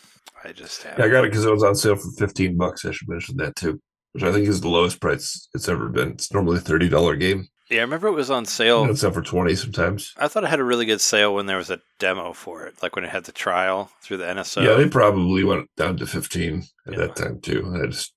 [0.44, 0.98] I just have.
[0.98, 2.84] Yeah, I got it because it was on sale for fifteen bucks.
[2.84, 3.80] I should mention that too,
[4.14, 6.12] which I think is the lowest price it's ever been.
[6.12, 7.48] It's normally a thirty dollar game.
[7.70, 8.84] Yeah, I remember it was on And sale.
[8.90, 10.12] it's up for twenty sometimes.
[10.16, 12.82] I thought it had a really good sale when there was a demo for it,
[12.82, 14.62] like when it had the trial through the NSO.
[14.64, 16.98] yeah, they probably went down to fifteen at Yeah.
[17.00, 17.78] that time too.
[17.82, 18.12] I just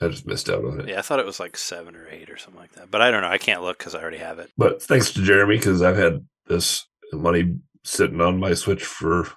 [0.00, 0.88] I just missed out on it.
[0.88, 2.90] Yeah, I thought it was like seven or eight or something like that.
[2.90, 3.28] But I don't know.
[3.28, 4.50] I can't look because I already have it.
[4.56, 9.28] But thanks to Jeremy, because I've had this money sitting on my Switch for a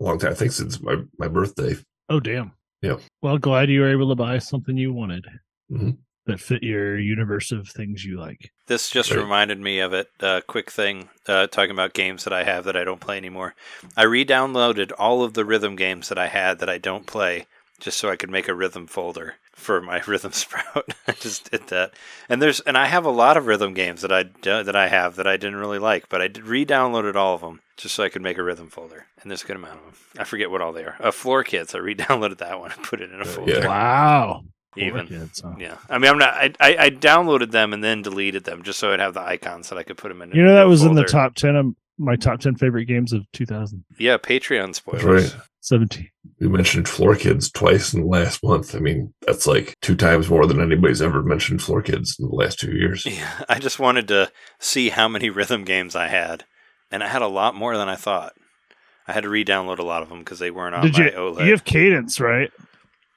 [0.00, 0.32] long time.
[0.32, 1.76] I think since my, my birthday.
[2.08, 2.52] Oh damn.
[2.82, 2.96] Yeah.
[3.22, 5.26] Well, glad you were able to buy something you wanted
[5.70, 5.96] Mhm.
[6.26, 8.50] that fit your universe of things you like.
[8.66, 9.18] This just Right.
[9.20, 10.08] reminded me of it.
[10.20, 13.54] Uh, quick thing, uh, talking about games that I have that I don't play anymore.
[13.96, 17.46] I re-downloaded all of the rhythm games that I had that I don't play,
[17.80, 20.94] just so I could make a rhythm folder for my Rhythm Sprout.
[21.08, 21.94] I just did that,
[22.28, 24.88] and there's and I have a lot of rhythm games that I uh, that I
[24.88, 28.04] have that I didn't really like, but I did re-downloaded all of them just so
[28.04, 29.94] I could make a rhythm folder, and there's a good amount of them.
[30.18, 30.96] I forget what all they are.
[31.00, 31.74] Uh, Floor Kids.
[31.74, 33.52] I re-downloaded that one and put it in a Uh, folder.
[33.52, 33.66] yeah.
[33.66, 34.42] Wow.
[34.76, 35.06] Even.
[35.08, 35.54] Poor kids, huh?
[35.58, 36.34] Yeah, I mean, I'm not.
[36.34, 39.68] I, I I downloaded them and then deleted them just so I'd have the icons
[39.68, 40.30] that I could put them in.
[40.32, 41.66] You know that was in the top ten of
[41.98, 45.34] my top ten favorite games of 2000 Yeah, Patreon That's spoilers.
[45.34, 46.00] right.
[46.40, 48.74] We mentioned Floor Kids twice in the last month.
[48.74, 52.34] I mean, that's like two times more than anybody's ever mentioned Floor Kids in the
[52.34, 53.04] last two years.
[53.04, 56.44] Yeah, I just wanted to see how many rhythm games I had,
[56.90, 58.32] and I had a lot more than I thought.
[59.06, 61.10] I had to re-download a lot of them because they weren't on Did my you?
[61.10, 61.44] OLED.
[61.44, 62.50] You have Cadence, right?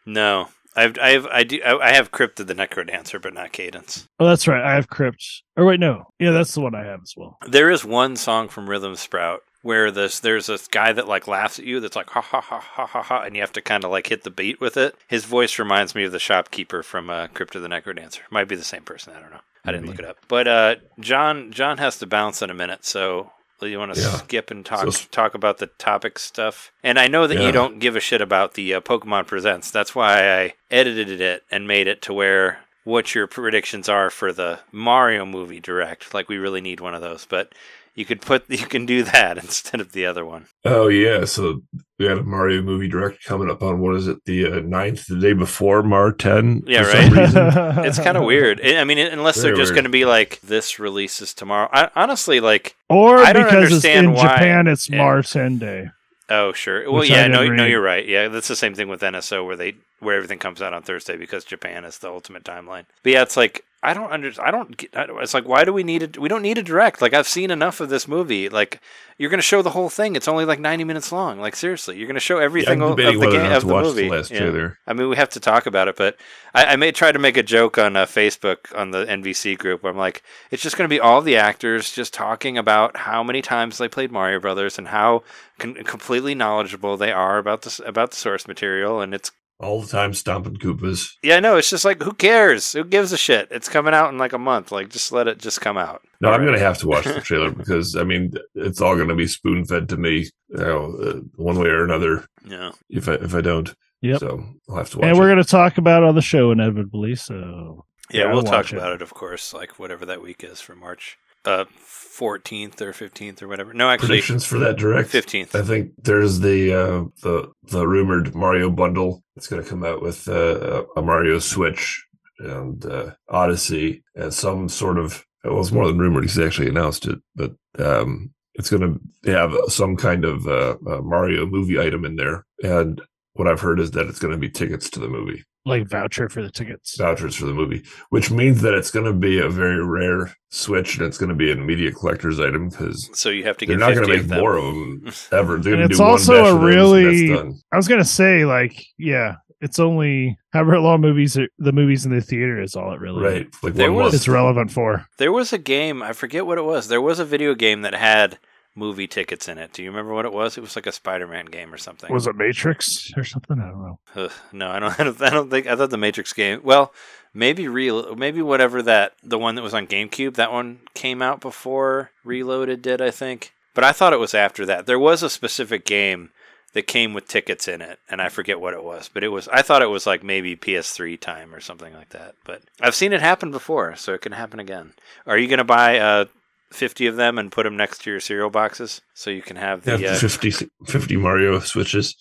[0.06, 3.52] No, I've I have I do I I have Crypt of the NecroDancer, but not
[3.52, 4.08] Cadence.
[4.20, 4.64] Oh, that's right.
[4.64, 5.44] I have Crypt.
[5.56, 6.08] Or wait, no.
[6.20, 7.38] Yeah, that's the one I have as well.
[7.48, 11.58] There is one song from Rhythm Sprout where this there's this guy that like laughs
[11.58, 13.84] at you that's like ha ha ha ha ha ha and you have to kind
[13.84, 14.96] of like hit the beat with it.
[15.08, 18.20] His voice reminds me of the shopkeeper from uh, of the Necrodancer.
[18.30, 19.14] Might be the same person.
[19.16, 19.42] I don't know.
[19.66, 20.18] I didn't look it up.
[20.28, 23.32] But uh, John John has to bounce in a minute, so
[23.68, 24.18] you want to Yeah.
[24.18, 26.72] skip and talk So- talk about the topic stuff.
[26.84, 27.46] And I know that Yeah.
[27.48, 29.72] you don't give a shit about the uh, Pokemon Presents.
[29.72, 34.34] That's why I edited it and made it to where what your predictions are for
[34.34, 36.14] the Mario movie direct.
[36.14, 37.54] Like we really need one of those, but
[37.96, 40.46] you could put you can do that instead of the other one.
[40.66, 41.62] Oh yeah, so
[42.00, 45.08] we had a Mario movie direct coming up on what is it, the uh, 9th,
[45.08, 46.64] the day before Mar ten?
[46.66, 47.08] Yeah, for right.
[47.08, 47.86] Some reason.
[47.86, 48.60] It's kind of weird.
[48.64, 51.70] I I mean, unless they're just going to be like this releases tomorrow.
[51.72, 54.98] I, honestly, like or I don't because it's understand in why- Japan, it's yeah.
[54.98, 55.90] Marten Day.
[56.30, 56.90] Oh sure.
[56.90, 58.08] Well, Which I yeah, no, didn't no, you're right.
[58.08, 61.18] Yeah, that's the same thing with NSO where they where everything comes out on Thursday
[61.18, 62.86] because Japan is the ultimate timeline.
[63.04, 64.90] But yeah, it's like I don't under I don't get.
[64.96, 66.18] It's like why do we need it?
[66.18, 67.02] We don't need a direct.
[67.02, 68.48] Like I've seen enough of this movie.
[68.50, 68.80] Like
[69.20, 70.16] you're going to show the whole thing.
[70.16, 71.40] It's only like 90 minutes long.
[71.40, 74.04] Like seriously, you're going to show everything I'm of the game of the movie.
[74.04, 74.40] the last Yeah.
[74.40, 74.80] trailer.
[74.88, 76.18] I mean, we have to talk about it, but
[76.56, 79.84] I, I may try to make a joke on uh, Facebook on the NBC group
[79.84, 83.22] where I'm like, it's just going to be all the actors just talking about how
[83.22, 85.22] many times they played Mario Brothers and how
[85.60, 89.32] con- completely knowledgeable they are about this about the source material, and it's
[89.64, 91.08] All the time stomping Koopas.
[91.24, 91.58] yeah, I know.
[91.58, 92.74] it's just like who cares?
[92.74, 93.48] Who gives a shit?
[93.52, 94.72] It's coming out in like a month.
[94.72, 96.02] Like just let it just come out.
[96.22, 99.08] No, I'm going to have to watch the trailer because I mean it's all going
[99.10, 102.26] to be spoon fed to me, you know, uh, one way or another.
[102.46, 102.72] Yeah.
[102.90, 104.20] If I if I don't, Yep.
[104.20, 105.06] so I'll have to watch.
[105.06, 105.10] It.
[105.10, 107.16] And we're going to talk about it on the show inevitably.
[107.16, 108.78] So Yeah, Yeah, we'll talk watch it.
[108.78, 111.66] about it, of course, like whatever that week is for March uh
[112.14, 113.74] 14th or 15th or whatever.
[113.74, 115.10] No, actually predictions for that direct.
[115.10, 115.56] 15th.
[115.56, 120.02] I think there's the uh, the the rumored Mario bundle that's going to come out
[120.02, 122.06] with uh, a Mario Switch
[122.40, 126.24] and uh, Odyssey and some sort of well, it's more than rumored.
[126.24, 131.46] He's actually announced it, but um, it's going to have some kind of uh, Mario
[131.46, 132.46] movie item in there.
[132.64, 133.02] And
[133.34, 136.28] what I've heard is that it's going to be tickets to the movie, like voucher
[136.30, 136.98] for the tickets.
[136.98, 140.98] vouchers for the movie, which means that it's going to be a very rare Switch
[140.98, 143.78] and it's going to be an immediate collector's item because So you have to they're
[143.78, 144.40] not going to make them.
[144.40, 145.58] more of them ever.
[145.58, 147.88] They're And going to it's do also batch a of those and really- I was
[147.88, 152.22] going to say, like, yeah, it's only however long movies are, the movies in the
[152.22, 153.48] theater is all it really Right.
[153.64, 155.06] Like There was- it's relevant for.
[155.18, 156.88] There was a game, I forget what it was.
[156.90, 158.38] There was a video game that had
[158.76, 159.74] movie tickets in it.
[159.74, 160.58] Do you remember what it was?
[160.58, 162.12] It was like a Spider-Man game or something.
[162.12, 163.60] Was it Matrix or something?
[163.60, 163.82] I don't
[164.16, 164.30] know.
[164.52, 165.22] No, I don't, I don't.
[165.22, 165.68] I don't think.
[165.68, 166.62] I thought the Matrix game.
[166.64, 166.94] Well,
[167.34, 168.16] maybe real.
[168.16, 170.36] Maybe whatever that the one that was on GameCube.
[170.36, 173.54] That one came out before Reloaded did, I think.
[173.74, 174.86] But I thought it was after that.
[174.86, 176.30] There was a specific game
[176.74, 179.10] that came with tickets in it, and I forget what it was.
[179.12, 179.48] But it was.
[179.48, 182.36] I thought it was like maybe PS3 time or something like that.
[182.44, 184.94] But I've seen it happen before, so it can happen again.
[185.26, 186.28] Are you going to buy a
[186.74, 189.84] 50 of them and put them next to your cereal boxes so you can have
[189.84, 192.16] the yeah, uh, 50, 50 Mario Switches.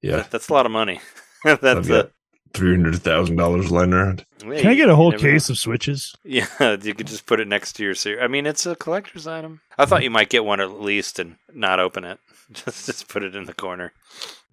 [0.00, 0.16] Yeah.
[0.16, 1.00] That, that's a lot of money.
[1.44, 2.10] that's a,
[2.52, 4.26] $300,000 line around.
[4.38, 5.54] Can I get a whole case know.
[5.54, 6.14] of Switches?
[6.24, 6.46] Yeah,
[6.82, 8.24] you could just put it next to your cereal.
[8.24, 9.60] I mean, it's a collector's item.
[9.78, 12.18] I thought you might get one at least and not open it.
[12.52, 13.94] Just just put it in the corner.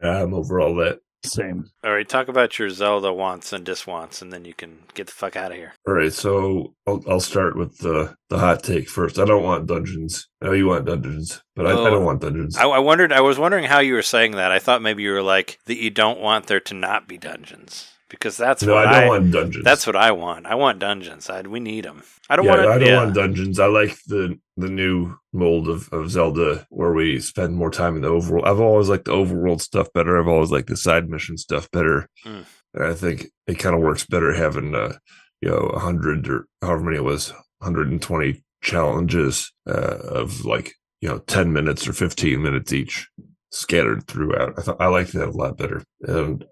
[0.02, 1.02] Yeah, I'm over all that.
[1.23, 1.65] Same.
[1.83, 5.13] All right, talk about your Zelda wants and diswants, and then you can get the
[5.13, 5.73] fuck out of here.
[5.87, 9.19] All right, so I'll, I'll start with the the hot take first.
[9.19, 10.29] I don't want dungeons.
[10.41, 11.89] I know you want dungeons, but I, I Oh.
[11.89, 12.55] don't want dungeons.
[12.57, 13.11] I, I wondered.
[13.11, 14.51] I was wondering how you were saying that.
[14.51, 15.77] I thought maybe you were like that.
[15.77, 19.07] You don't want there to not be dungeons because that's no, what I don't I.
[19.07, 19.64] want dungeons.
[19.64, 20.45] that's what I want.
[20.45, 21.30] I want dungeons.
[21.30, 22.03] I, we need them.
[22.30, 22.61] I don't yeah, want.
[22.61, 23.03] I don't yeah.
[23.03, 23.60] want dungeons.
[23.60, 28.02] I like the the new mold of, of Zelda where we spend more time in
[28.02, 28.48] the overworld.
[28.48, 30.19] I've always liked the overworld stuff better.
[30.19, 32.10] I've always liked the side mission stuff better.
[32.26, 32.45] Mm.
[32.73, 34.98] And I think it kind of works better having uh,
[35.41, 41.10] you know, a hundred or however many it was, 120 challenges uh, of like, you
[41.10, 43.07] know, 10 minutes or 15 minutes each
[43.52, 44.53] scattered throughout.
[44.57, 45.84] I thought I liked that a lot better.
[46.02, 46.45] And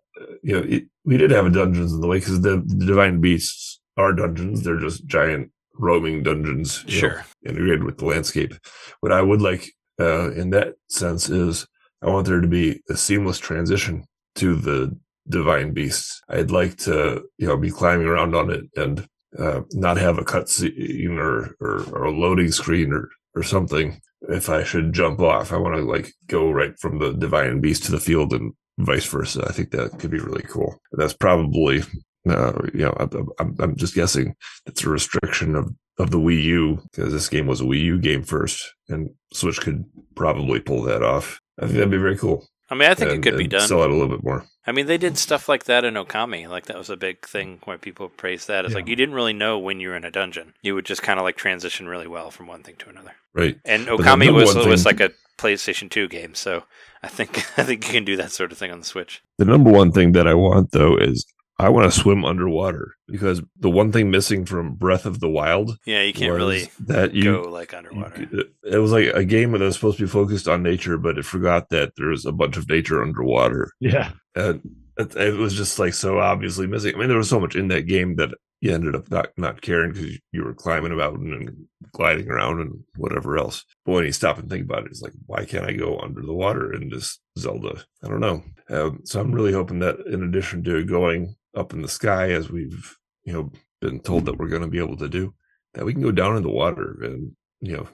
[0.43, 3.19] you know, it, we did have a dungeons in the way because the, the divine
[3.21, 4.63] beasts are dungeons.
[4.63, 6.83] They're just giant roaming dungeons.
[6.87, 7.25] you know, Sure.
[7.45, 8.53] integrated with the landscape.
[9.01, 11.67] What I would like uh, in that sense is
[12.01, 14.95] I want there to be a seamless transition to the
[15.29, 16.21] divine beasts.
[16.29, 19.07] I'd like to, you know, be climbing around on it and
[19.37, 23.99] uh, not have a cutscene or, or or a loading screen or or something.
[24.29, 27.83] If I should jump off, I want to like go right from the divine beast
[27.85, 29.45] to the field and vice versa.
[29.47, 30.79] I think that could be really cool.
[30.91, 31.81] That's probably,
[32.29, 34.35] uh, you know, I'm, I'm, I'm just guessing
[34.65, 37.99] it's a restriction of of the Wii U because this game was a Wii U
[37.99, 39.83] game first, and Switch could
[40.15, 41.39] probably pull that off.
[41.59, 42.47] I think that'd be very cool.
[42.69, 43.67] I mean, I think it could be done.
[43.67, 44.45] Sell it a little bit more.
[44.65, 46.49] I mean, they did stuff like that in Okami.
[46.49, 48.65] Like that was a big thing where people praised that.
[48.65, 50.53] It's like you didn't really know when you were in a dungeon.
[50.61, 53.13] You would just kind of like transition really well from one thing to another.
[53.33, 53.57] Right.
[53.63, 56.63] And Okami was was thing- like a PlayStation Two game, so
[57.03, 59.21] I think I think you can do that sort of thing on the Switch.
[59.37, 61.25] The number one thing that I want though is
[61.59, 65.77] I want to swim underwater because the one thing missing from Breath of the Wild
[65.85, 68.27] Yeah, you can't really that you go like underwater.
[68.31, 71.17] You- It was like a game that was supposed to be focused on nature, but
[71.17, 73.71] it forgot that there's a bunch of nature underwater.
[73.79, 74.11] Yeah.
[74.35, 74.61] And
[74.99, 76.93] it, it was just like so obviously missing.
[76.95, 79.61] I mean, there was so much in that game that you ended up not, not
[79.61, 83.63] caring because you were climbing about and gliding around and whatever else.
[83.85, 86.21] But when you stop and think about it, it's like, why can't I go under
[86.21, 87.83] the water in this Zelda?
[88.03, 88.43] I don't know.
[88.69, 92.49] Um, so I'm really hoping that in addition to going up in the sky, as
[92.49, 93.51] we've you know
[93.81, 95.33] been told that we're going to be able to do,
[95.73, 97.31] that we can go down in the water and
[97.61, 97.87] you know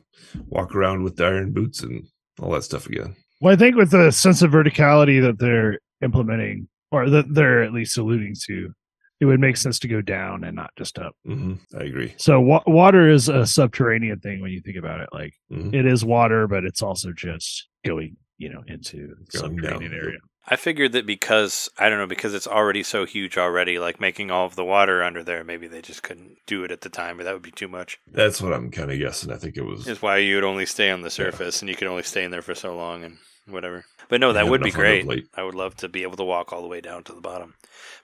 [0.47, 2.05] walk around with iron boots and
[2.41, 3.15] all that stuff again.
[3.41, 7.73] Well, I think with the sense of verticality that they're implementing, or that they're at
[7.73, 8.73] least alluding to,
[9.19, 11.15] it would make sense to go down and not just up.
[11.25, 12.13] hmm I agree.
[12.17, 15.09] So wa- water is a subterranean thing when you think about it.
[15.13, 15.73] Like Mhm.
[15.73, 19.99] it is water, but it's also just going, you know, into the Going subterranean down.
[19.99, 20.17] area.
[20.45, 24.29] I figured that because I don't know because it's already so huge already, like making
[24.29, 27.17] all of the water under there, maybe they just couldn't do it at the time,
[27.17, 27.97] or that would be too much.
[28.11, 29.31] That's what I'm kind of guessing.
[29.31, 29.87] I think it was.
[29.87, 32.31] Is why you would only stay on the surface and you could only stay in
[32.31, 33.85] there for so long and whatever.
[34.09, 35.27] But no, that would be enough on the great.
[35.35, 37.55] I would love to be able to walk all the way down to the bottom.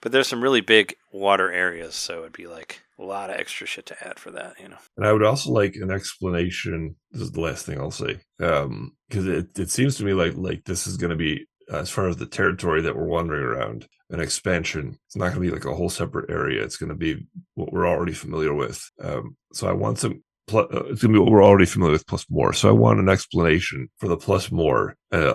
[0.01, 3.67] But there's some really big water areas, so it'd be like a lot of extra
[3.67, 4.77] shit to add for that, you know.
[4.97, 6.95] And I would also like an explanation.
[7.11, 10.63] This is the last thing I'll say, because it, it seems to me like like
[10.65, 14.19] this is going to be as far as the territory that we're wandering around, an
[14.19, 14.97] expansion.
[15.05, 16.63] It's not going to be like a whole separate area.
[16.63, 18.83] It's going to be what we're already familiar with.
[19.01, 20.23] Um, so I want some.
[20.49, 22.53] Pl- uh, it's going to be what we're already familiar with plus more.
[22.53, 25.33] So I want an explanation for the plus more, uh,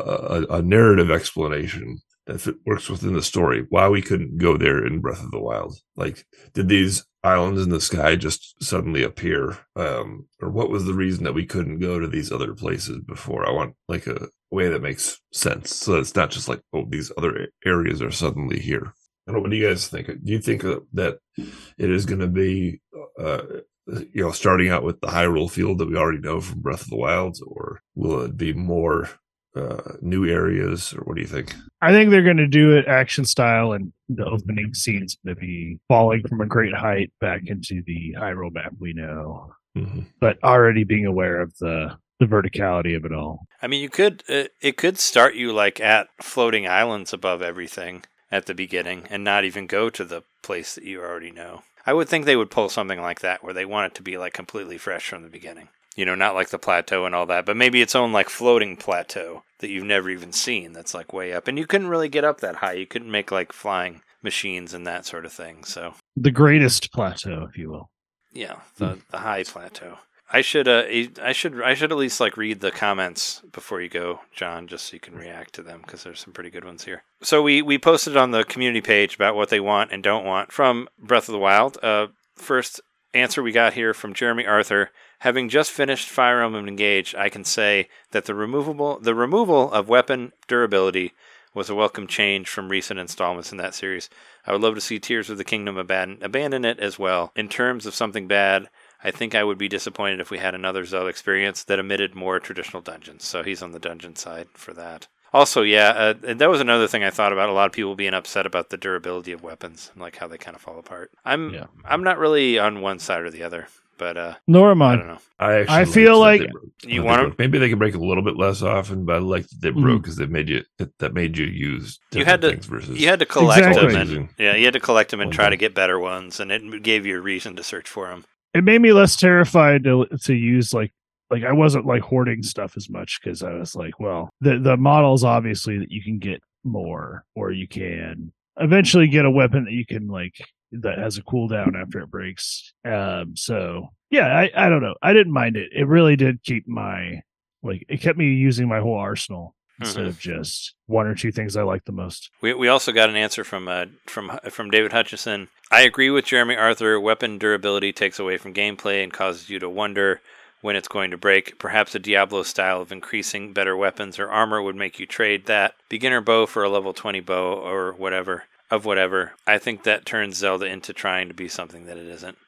[0.50, 3.66] a, a narrative explanation that works within the story.
[3.68, 5.76] Why we couldn't go there in Breath of the Wild?
[5.96, 6.24] Like,
[6.54, 11.24] did these islands in the sky just suddenly appear um or what was the reason
[11.24, 14.82] that we couldn't go to these other places before i want like a way that
[14.82, 18.92] makes sense so it's not just like oh these other areas are suddenly here
[19.26, 22.04] i don't know what do you guys think do you think uh, that it is
[22.04, 22.78] going to be
[23.18, 23.40] uh
[23.86, 26.90] you know starting out with the hyrule field that we already know from breath of
[26.90, 29.10] the wilds or will it be more
[29.56, 31.54] uh, new areas, or what do you think?
[31.80, 35.40] I think they're going to do it action style, and the opening scene's going to
[35.40, 40.42] be falling from a great height back into the Hyrule map we know, hmm but
[40.42, 43.46] already being aware of the the verticality of it all.
[43.60, 48.04] I mean, you could uh, it could start you like at floating islands above everything
[48.30, 51.62] at the beginning, and not even go to the place that you already know.
[51.86, 54.16] I would think they would pull something like that where they want it to be
[54.16, 55.68] like completely fresh from the beginning.
[55.96, 58.76] You know, not like the plateau and all that, but maybe its own like floating
[58.76, 60.72] plateau that you've never even seen.
[60.72, 62.72] That's like way up, and you couldn't really get up that high.
[62.72, 65.62] You couldn't make like flying machines and that sort of thing.
[65.64, 67.90] So The greatest plateau, if you will.
[68.32, 69.00] yeah, the hmm.
[69.10, 69.98] the high plateau.
[70.34, 70.82] I should uh
[71.22, 74.86] I should I should at least like read the comments before you go, John, just
[74.86, 77.04] so you can react to them because there's some pretty good ones here.
[77.22, 80.50] So we we posted on the community page about what they want and don't want
[80.50, 81.78] from Breath of the Wild.
[81.84, 82.80] Uh, first
[83.14, 84.90] answer we got here from Jeremy Arthur.
[85.20, 89.88] Having just finished Fire Emblem Engage, I can say that the removable the removal of
[89.88, 91.12] weapon durability
[91.54, 94.10] was a welcome change from recent installments in that series.
[94.44, 97.30] I would love to see Tears of the Kingdom abandon, abandon it as well.
[97.36, 98.68] In terms of something bad,
[99.04, 102.40] I think I would be disappointed if we had another Zelda experience that omitted more
[102.40, 103.24] traditional dungeons.
[103.24, 105.06] So he's on the dungeon side for that.
[105.32, 105.88] Also, yeah,
[106.24, 107.48] uh, that was another thing I thought about.
[107.48, 110.38] A lot of people being upset about the durability of weapons and like how they
[110.38, 111.10] kind of fall apart.
[111.24, 111.66] I'm Yeah.
[111.84, 113.66] I'm not really on one side or the other,
[113.98, 114.96] but uh, Nor am I I.
[114.96, 115.18] don't know.
[115.40, 116.64] I actually I feel like- they broke.
[116.86, 117.38] You want want 'em- broke.
[117.40, 119.82] maybe they could break a little bit less often, but I like that they Mhm.
[119.82, 123.00] broke because they made you that- that made you use You had to- things versus
[123.00, 123.92] You had to collect Exactly.
[123.92, 126.52] them, and yeah, you had to collect them and try to get better ones, and
[126.52, 128.24] it gave you a reason to search for them.
[128.54, 130.92] It made me less terrified to to use like
[131.30, 134.76] like I wasn't like hoarding stuff as much because I was like, well, the the
[134.76, 139.72] models obviously that you can get more, or you can eventually get a weapon that
[139.72, 140.34] you can like
[140.72, 142.72] that has a cooldown after it breaks.
[142.84, 145.70] Um, so yeah, I I don't know, I didn't mind it.
[145.72, 147.22] It really did keep my
[147.62, 150.08] like it kept me using my whole arsenal instead Mhm.
[150.08, 152.30] of just one or two things I like the most.
[152.40, 155.48] We, we also got an answer from uh, from from David Hutchison.
[155.70, 156.98] I agree with Jeremy Arthur.
[157.00, 160.20] Weapon durability takes away from gameplay and causes you to wonder
[160.60, 161.58] when it's going to break.
[161.58, 165.74] Perhaps a Diablo style of increasing better weapons or armor would make you trade that
[165.88, 169.32] beginner bow for a level 20 bow or whatever of whatever.
[169.46, 172.38] I think that turns Zelda into trying to be something that it isn't.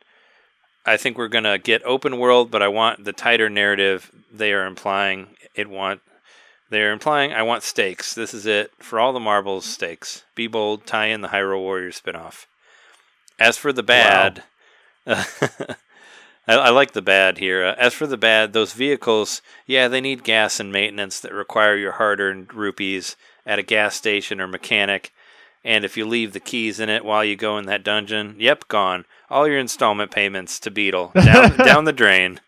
[0.84, 4.64] I think we're gonna get open world, but I want the tighter narrative they are
[4.66, 5.26] implying.
[5.54, 6.00] It want
[6.70, 8.14] they're implying I want stakes.
[8.14, 8.72] This is it.
[8.78, 10.24] For all the marbles, stakes.
[10.34, 12.46] Be bold, tie in the Hyrule Warriors spinoff.
[13.38, 14.42] As for the bad,
[15.06, 15.76] I,
[16.46, 17.64] I like the bad here.
[17.64, 21.76] Uh, as for the bad, those vehicles, yeah, they need gas and maintenance that require
[21.76, 25.12] your hard earned rupees at a gas station or mechanic.
[25.64, 28.68] And if you leave the keys in it while you go in that dungeon, yep,
[28.68, 29.04] gone.
[29.28, 32.40] All your installment payments to Beedle down, down the drain.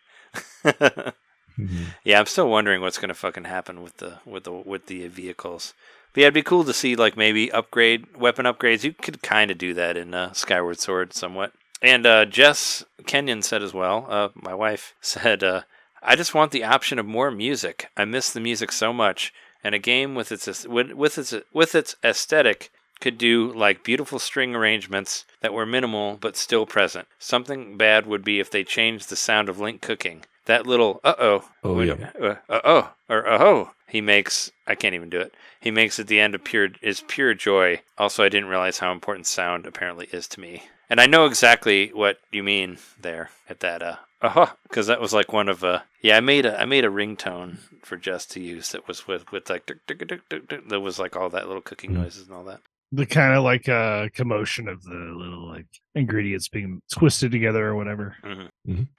[1.59, 1.95] Mhm.
[2.05, 5.75] Yeah, I'm still wondering what's gonna fucking happen with the with the with the vehicles.
[6.13, 8.85] But yeah, it'd be cool to see like maybe upgrade weapon upgrades.
[8.85, 11.53] You could kind of do that in uh, Skyward Sword somewhat.
[11.83, 14.07] And uh, Jess Kenyon said as well.
[14.09, 15.63] Uh, my wife said, uh,
[16.03, 17.89] "I just want the option of more music.
[17.97, 19.33] I miss the music so much,
[19.63, 22.71] and a game with its with its with its aesthetic
[23.01, 27.07] Could do like beautiful string arrangements that were minimal but still present.
[27.21, 30.25] Something bad would be if they changed the sound of Link cooking.
[30.49, 32.11] That little uh oh Oh, yeah.
[32.20, 32.35] uh
[32.65, 35.33] oh or uh oh he makes I can't even do it.
[35.61, 37.81] He makes at the end of pure is pure joy.
[37.97, 41.89] Also, I didn't realize how important sound apparently is to me, and I know exactly
[41.95, 45.81] what you mean there at that uh uh because that was like one of uh
[46.03, 49.31] yeah I made a I made a ringtone for Jess to use that was with
[49.31, 51.99] with like that was like all that little cooking Mm.
[52.03, 52.61] noises and all that.
[52.90, 57.74] The kind of like uh commotion of the little like ingredients being twisted together or
[57.77, 58.16] whatever.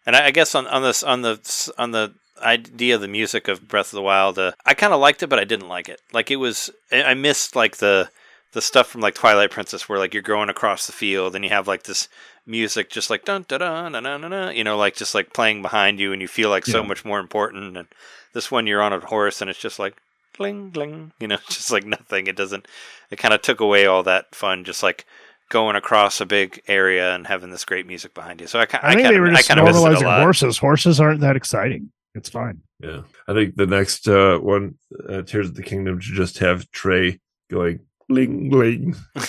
[0.05, 3.47] And I, I guess on on this on the on the idea of the music
[3.47, 5.89] of Breath of the Wild, uh, I kind of liked it, but I didn't like
[5.89, 6.01] it.
[6.13, 8.09] Like it was, I I missed like the
[8.53, 11.49] the stuff from like Twilight Princess, where like you're going across the field and you
[11.49, 12.07] have like this
[12.45, 15.33] music just like dun dun dun dun dun, dun, dun you know, like just like
[15.33, 17.75] playing behind you, and you feel like so much more important.
[17.77, 17.87] And
[18.33, 19.95] this one, you're on a horse, and it's just like
[20.39, 22.27] gling gling, you know, just like nothing.
[22.27, 22.67] It doesn't.
[23.11, 25.05] It kind of took away all that fun, just like
[25.49, 28.47] going across a big area and having this great music behind you.
[28.47, 29.91] So I, ki- I, I think kind they were I just kind of missed it
[29.91, 30.57] a normalizing horses.
[30.57, 31.91] Horses aren't that exciting.
[32.15, 32.61] It's fine.
[32.81, 34.75] Yeah, I think the next uh, one,
[35.07, 37.19] uh, Tears of the Kingdom, should just have Trey
[37.51, 38.95] going bling bling.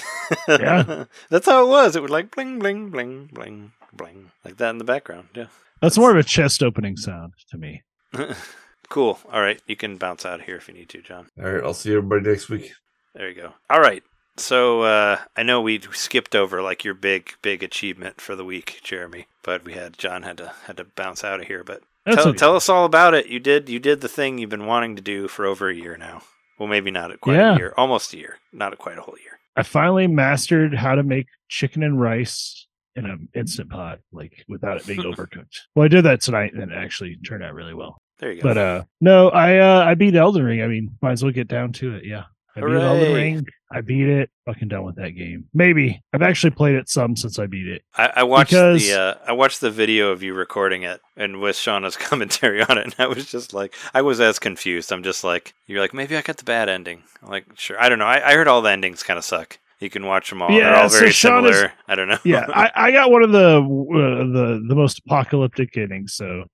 [0.48, 1.04] Yeah.
[1.28, 1.96] That's how it was.
[1.96, 5.26] It would like bling, bling, bling, bling, bling, like that in the background.
[5.34, 5.46] Yeah.
[5.82, 7.82] That's more of a chest opening sound to me.
[8.90, 9.18] Cool.
[9.32, 9.60] All right.
[9.66, 11.28] You can bounce out of here if you need to, John.
[11.42, 12.72] All right, I'll see everybody next week.
[13.14, 13.54] There you go.
[13.70, 14.02] All right.
[14.36, 18.80] So uh, I know we skipped over like your big, big achievement for the week,
[18.82, 19.26] Jeremy.
[19.42, 21.64] But we had John had to had to bounce out of here.
[21.64, 22.38] But tell, okay.
[22.38, 23.26] tell us all about it.
[23.26, 25.96] You did you did the thing you've been wanting to do for over a year
[25.96, 26.22] now.
[26.58, 27.54] Well, maybe not quite Yeah.
[27.54, 29.38] a year, almost a year, not quite a whole year.
[29.56, 34.76] I finally mastered how to make chicken and rice in an instant pot, like without
[34.78, 35.58] it being overcooked.
[35.74, 38.00] Well, I did that tonight, and it actually turned out really well.
[38.20, 38.48] There you go.
[38.48, 40.62] But uh, no, I uh, I beat Elden Ring.
[40.62, 42.04] I mean, might as well get down to it.
[42.04, 42.24] Yeah,
[42.56, 43.14] I beat Elden Hooray.
[43.14, 43.46] Ring.
[43.72, 44.30] I beat it.
[44.46, 45.44] Fucking done with that game.
[45.54, 47.82] Maybe I've actually played it some since I beat it.
[47.96, 51.40] I, I watched because- the uh, I watched the video of you recording it and
[51.40, 54.92] with Shauna's commentary on it, and I was just like, I was as confused.
[54.92, 57.02] I'm just like, you're like, maybe I got the bad ending.
[57.22, 58.06] I'm like, sure, I don't know.
[58.06, 59.58] I, I heard all the endings kind of suck.
[59.78, 60.48] You can watch them all.
[60.50, 61.72] They're Yeah, all so very similar.
[61.88, 62.18] I don't know.
[62.24, 66.12] yeah, I, I got one of the uh, the the most apocalyptic endings.
[66.14, 66.44] So,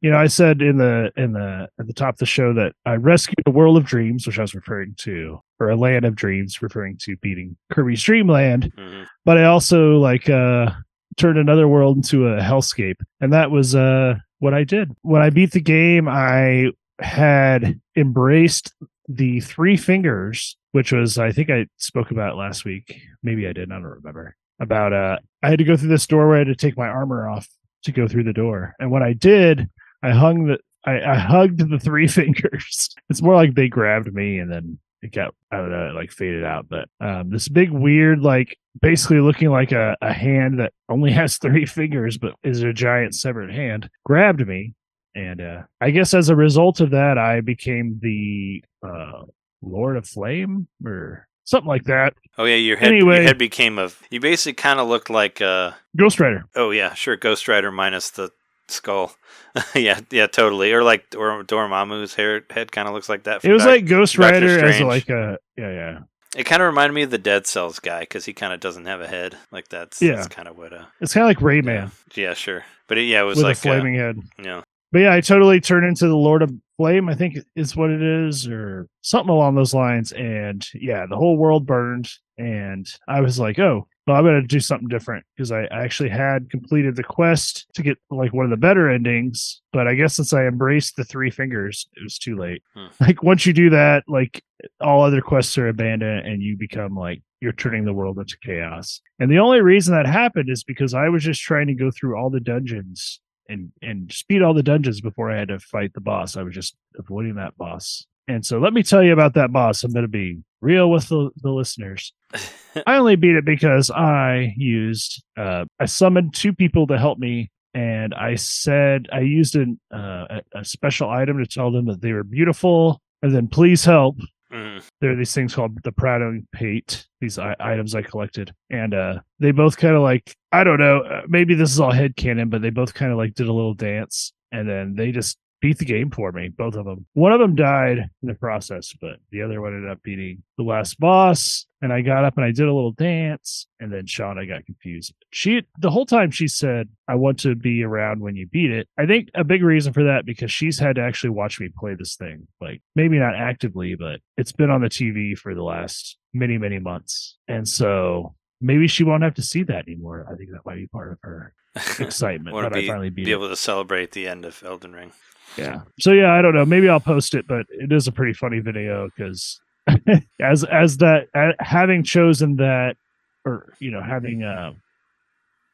[0.00, 2.72] you know, I said in the in the at the top of the show that
[2.84, 6.14] I rescued a world of dreams, which I was referring to, or a land of
[6.14, 8.72] dreams, referring to beating Kirby's Dream Land.
[8.76, 9.06] Mhm.
[9.24, 10.70] But I also like uh
[11.16, 15.30] turned another world into a hellscape, and that was uh what I did when I
[15.30, 16.08] beat the game.
[16.08, 18.72] I had embraced
[19.08, 23.00] the three fingers, which was I think I spoke about last week.
[23.22, 23.70] Maybe I did.
[23.70, 24.34] I don't remember.
[24.58, 27.46] About uh, I had to go through this doorway to take my armor off
[27.86, 29.68] to go through the door, and when I did,
[30.02, 32.94] I hung the I, I hugged the three fingers.
[33.10, 36.12] It's more like they grabbed me and then it got I don't know, it like
[36.12, 36.68] faded out.
[36.68, 41.38] But um, this big weird, like basically looking like a, a hand that only has
[41.38, 44.74] three fingers but is a giant severed hand, grabbed me.
[45.14, 49.22] And uh, I guess as a result of that, I became the uh,
[49.62, 52.12] Lord of Flame or something like that.
[52.36, 52.88] Oh yeah, your head.
[52.92, 53.14] Anyway.
[53.16, 53.90] your head became a.
[54.10, 55.40] You basically kind of looked like.
[55.40, 56.44] Uh, Ghost Rider.
[56.54, 58.30] oh yeah, sure, Ghost Rider minus the
[58.68, 59.16] skull.
[59.74, 60.72] yeah, yeah, totally.
[60.72, 63.42] Or like Dor- Dormammu's hair head kind of looks like that.
[63.42, 65.98] It was Doc- like Ghost Rider as like a yeah yeah.
[66.36, 68.84] It kind of reminded me of the Dead Cells guy because he kind of doesn't
[68.84, 69.38] have a head.
[69.50, 70.16] Like that's Yeah.
[70.16, 70.74] that's kind of what.
[70.74, 72.64] Uh, It's kind of like Rayman yeah, sure.
[72.88, 74.18] But it, yeah, it was with like a flaming head.
[74.18, 74.62] Uh, you know,
[74.92, 78.02] But yeah, I totally turned into the Lord of Flame, I think is what it
[78.02, 80.12] is, or something along those lines.
[80.12, 82.10] And yeah, the whole world burned.
[82.38, 85.82] And I was like, oh, well, I'm going to do something different because I I
[85.82, 89.62] actually had completed the quest to get like one of the better endings.
[89.72, 92.62] But I guess since I embraced the three fingers, it was too late.
[92.74, 92.86] Hmm.
[93.00, 94.44] Like once you do that, like
[94.80, 99.00] all other quests are abandoned and you become like, you're turning the world into chaos.
[99.18, 102.16] And the only reason that happened is because I was just trying to go through
[102.16, 106.00] all the dungeons and and speed all the dungeons before I had to fight the
[106.00, 106.36] boss.
[106.36, 108.06] I was just avoiding that boss.
[108.28, 109.84] And so let me tell you about that boss.
[109.84, 112.12] I'm going to be real with the, the listeners.
[112.86, 117.50] I only beat it because I used uh, I summoned two people to help me,
[117.74, 122.00] and I said I used an, uh, a, a special item to tell them that
[122.00, 124.16] they were beautiful, and then please help.
[124.52, 128.52] Mm, There are these things called the Prattling Pate, these I- items I collected.
[128.70, 131.92] And uh, they both kind of like, I don't know, uh, maybe this is all
[131.92, 134.32] headcanon, but they both kind of like did a little dance.
[134.52, 137.06] And then they just beat the game for me, both of them.
[137.14, 140.64] One of them died in the process, but the other one ended up beating the
[140.64, 141.66] last boss.
[141.82, 143.66] And I got up and I did a little dance.
[143.80, 145.14] And then Shauna got confused.
[145.30, 148.88] She, the whole time she said, I want to be around when you beat it.
[148.98, 151.94] I think a big reason for that because she's had to actually watch me play
[151.94, 152.48] this thing.
[152.60, 156.78] Like maybe not actively, but it's been on the TV for the last many, many
[156.78, 157.36] months.
[157.48, 160.26] And so maybe she won't have to see that anymore.
[160.30, 161.52] I think that might be part of her
[161.98, 165.12] excitement that to I be, finally be able to celebrate the end of Elden Ring.
[165.56, 165.82] Yeah.
[166.00, 166.64] So yeah, I don't know.
[166.64, 169.60] Maybe I'll post it, but it is a pretty funny video because
[170.40, 171.28] as as that
[171.60, 172.96] having chosen that
[173.44, 174.72] or you know having uh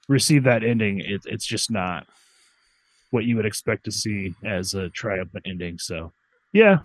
[0.08, 2.06] received that ending, it, it's just not
[3.10, 5.78] what you would expect to see as a triumphant ending.
[5.78, 6.12] So
[6.52, 6.80] yeah,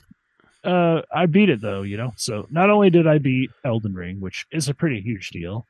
[0.63, 1.81] uh, I beat it though.
[1.81, 5.29] You know, so not only did I beat Elden Ring, which is a pretty huge
[5.29, 5.65] deal,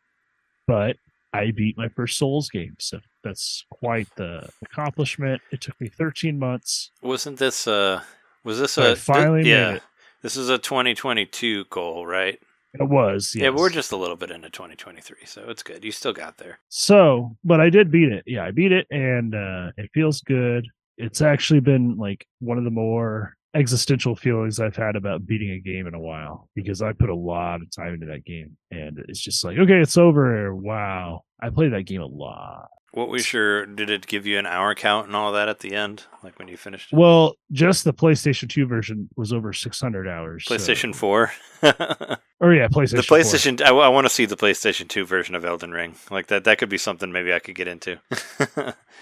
[0.68, 0.98] but
[1.34, 2.76] I beat my first Souls game.
[2.80, 5.42] So that's quite the accomplishment.
[5.52, 6.92] It took me 13 months.
[7.02, 8.02] Wasn't this uh
[8.44, 9.74] was this I a finally made yeah?
[9.76, 9.84] it.
[10.22, 12.40] This is a 2022 goal, right?
[12.74, 13.34] It was.
[13.36, 15.84] Yeah, but we're just a little bit into 2023, so it's good.
[15.84, 16.60] You still got there.
[16.70, 18.24] So, but I did beat it.
[18.26, 20.68] Yeah, I beat it and uh it feels good.
[20.98, 25.60] It's actually been like one of the more existential feelings I've had about beating a
[25.60, 29.00] game in a while because I put a lot of time into that game and
[29.08, 30.54] it's just like, okay, it's over.
[30.56, 31.22] Wow.
[31.42, 32.68] I played that game a lot.
[32.92, 33.66] What was your?
[33.66, 36.48] Did it give you an hour count and all that at the end, like when
[36.48, 36.96] you finished it?
[36.96, 40.46] Well, just the PlayStation 2 version was over 600 hours.
[40.46, 41.32] so- PlayStation 4.
[41.62, 43.04] the Or yeah, PlayStation.
[43.04, 43.18] 4.
[43.18, 43.62] PlayStation.
[43.64, 45.96] I, want to see the PlayStation 2 version of Elden Ring.
[46.12, 46.44] Like that.
[46.44, 47.98] That could be something maybe I could get into.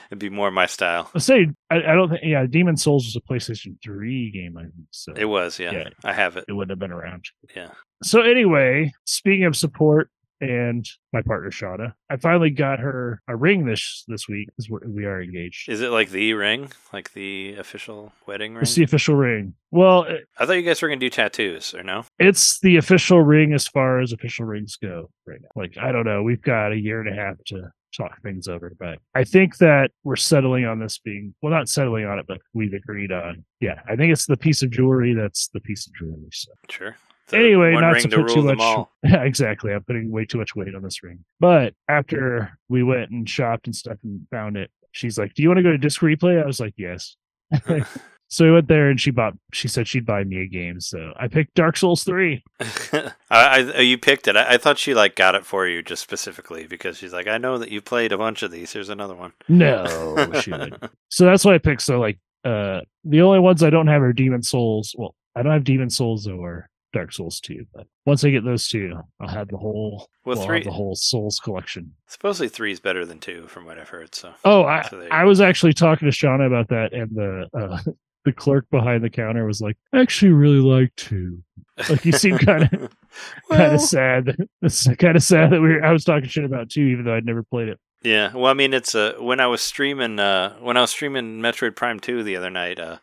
[0.09, 1.09] It'd be more my style.
[1.13, 4.61] I say I, I don't think yeah, Demon Souls was a PlayStation 3 game, I
[4.63, 4.73] think.
[4.91, 5.59] So It was.
[5.59, 5.89] Yeah, Yeah.
[6.05, 6.45] I have it.
[6.47, 7.25] it wouldn't have been around.
[7.55, 7.71] Yeah.
[8.03, 10.09] So anyway, speaking of support,
[10.41, 11.93] and my partner Shauna.
[12.09, 15.69] I finally got her a ring this this week because we are engaged.
[15.69, 18.61] Is it like the ring, like the official wedding ring?
[18.63, 19.53] It's the official ring.
[19.71, 22.05] Well, it- I thought you guys were gonna do tattoos, or no?
[22.19, 25.49] it's the official ring as far as official rings go right now.
[25.55, 28.73] Like I don't know, we've got a year and a half to talk things over,
[28.77, 32.39] but I think that we're settling on this being well, not settling on it, but
[32.53, 33.45] we've agreed on.
[33.61, 36.27] Yeah, I think it's the piece of jewelry that's the piece of jewelry.
[36.31, 36.51] So.
[36.69, 36.97] Sure.
[37.27, 38.88] The anyway, not to put too much.
[39.03, 39.72] Yeah, exactly.
[39.73, 41.26] I'm putting way too much weight on this ring.
[41.39, 45.49] But after we went and shopped and stuff and found it, she's like, "Do you
[45.49, 47.15] want to go to Disc Replay?" I was like, "Yes."
[48.27, 49.34] so we went there and she bought.
[49.53, 52.43] She said she'd buy me a game, so I picked Dark Souls three.
[52.60, 54.35] I, I, oh, you picked it.
[54.35, 57.38] I, I thought she like got it for you just specifically because she's like, I
[57.38, 58.73] know that you played a bunch of these.
[58.73, 59.34] Here's another one.
[59.47, 60.89] No, she would.
[61.10, 61.81] So that's why I picked.
[61.81, 64.95] So like, uh, the only ones I don't have are Demon Souls.
[64.97, 68.67] Well, I don't have Demon Souls or Dark Souls two, but once I get those
[68.67, 70.07] two, I'll have the whole.
[70.26, 71.93] Well, Well, three- the whole Souls collection.
[72.07, 74.15] Supposedly three is better than two, from what I've heard.
[74.15, 77.80] So Oh, I, So I was actually talking to Shauna about that, and the uh,
[78.26, 81.43] the clerk behind the counter was like, "I actually really like two.
[81.89, 82.89] Like you seem kind of
[83.51, 84.35] kind of sad.
[84.61, 87.13] It's kind of sad that we were, I was talking shit about two, even though
[87.15, 87.80] I'd never played it.
[88.01, 91.39] Yeah, well, I mean, it's uh, when I was streaming uh, when I was streaming
[91.41, 92.80] Metroid Prime Two the other night.
[92.80, 92.97] Uh,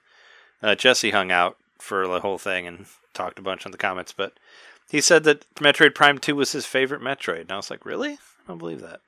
[0.62, 4.12] uh, Jesse hung out for the whole thing and talked a bunch in the comments,
[4.12, 4.34] but
[4.88, 8.12] he said that Metroid Prime Two was his favorite Metroid, and I was like, really?
[8.12, 8.18] I
[8.48, 9.00] don't believe that.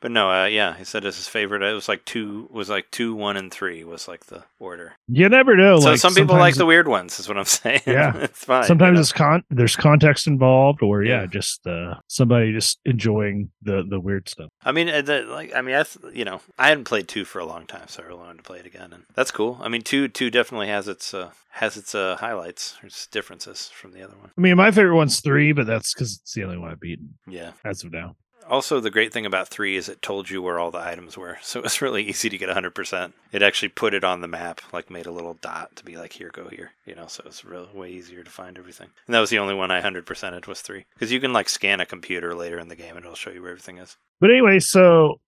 [0.00, 1.62] But no, uh, yeah, he said it's his favorite.
[1.62, 4.94] It was like two, was like two, one, and three was like the order.
[5.08, 5.80] You never know.
[5.80, 7.80] so like, some people like the weird ones, is what I'm saying.
[7.86, 8.16] Yeah.
[8.16, 8.62] it's fine.
[8.62, 9.00] you Sometimes know?
[9.00, 11.26] it's con there's context involved, or yeah, Yeah.
[11.26, 14.48] just uh, somebody just enjoying the the weird stuff.
[14.64, 17.24] I mean, uh, the, like, I mean, I, th- you know, I hadn't played two
[17.24, 19.58] for a long time, so I really wanted to play it again, and that's cool.
[19.62, 23.92] I mean, two, two definitely has its, uh, has its uh, highlights, its differences from
[23.92, 24.30] the other one.
[24.36, 27.14] I mean, my favorite one's three, but that's because it's the only one I've beaten
[27.26, 27.52] Yeah.
[27.64, 28.14] as of now.
[28.48, 31.38] Also, the great thing about three is it told you where all the items were,
[31.42, 33.12] so it was really easy to get 100%.
[33.32, 36.12] It actually put it on the map, like made a little dot to be like,
[36.12, 38.88] here, go here, you know, so it's real way easier to find everything.
[39.06, 41.80] And that was the only one I 100%ed was three, because you can like scan
[41.80, 43.96] a computer later in the game and it'll show you where everything is.
[44.20, 45.20] But anyway, so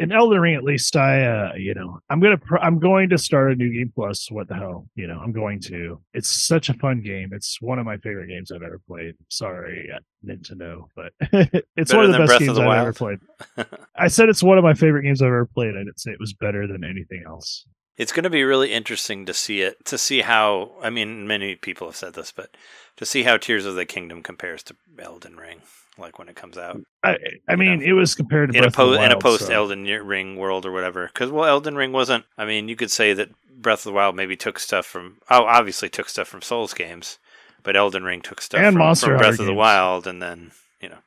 [0.00, 3.18] in Elden Ring, at least I, uh, you know, I'm gonna, pr- I'm going to
[3.18, 4.30] start a new game plus.
[4.30, 6.00] What the hell, you know, I'm going to.
[6.14, 7.30] It's such a fun game.
[7.32, 9.14] It's one of my favorite games I've ever played.
[9.28, 12.92] Sorry, uh, Nintendo, but it's Better one of the best Breath games the I've ever
[12.94, 13.18] played.
[13.94, 15.74] I said it's one of my favorite games I've ever played.
[15.74, 17.66] I didn't say it was better than anything else.
[17.98, 21.56] It's going to be really interesting to see it, to see how, I mean, many
[21.56, 22.56] people have said this, but
[22.96, 25.60] to see how Tears of the Kingdom compares to Elden Ring,
[26.00, 26.80] like when it comes out.
[27.02, 27.16] I,
[27.48, 29.18] I mean, know, it was compared to in a, Breath of po- the in a
[29.18, 31.06] post so- Elden Ring world or whatever.
[31.06, 32.24] Because well, Elden Ring wasn't.
[32.36, 35.18] I mean, you could say that Breath of the Wild maybe took stuff from.
[35.30, 37.18] Oh, obviously took stuff from Souls games,
[37.62, 39.54] but Elden Ring took stuff And from, Monster from Breath Hunter of the.
[39.54, 40.98] Wild, and then you know,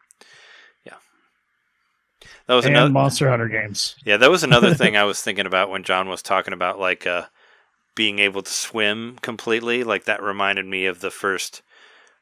[0.85, 0.97] yeah,
[2.47, 2.91] that was and another.
[2.91, 3.95] Monster Hunter games.
[4.05, 7.07] Yeah, that was another thing I was thinking about when John was talking about like
[7.07, 7.23] uh,
[7.95, 9.83] being able to swim completely.
[9.83, 11.61] Like that reminded me of the first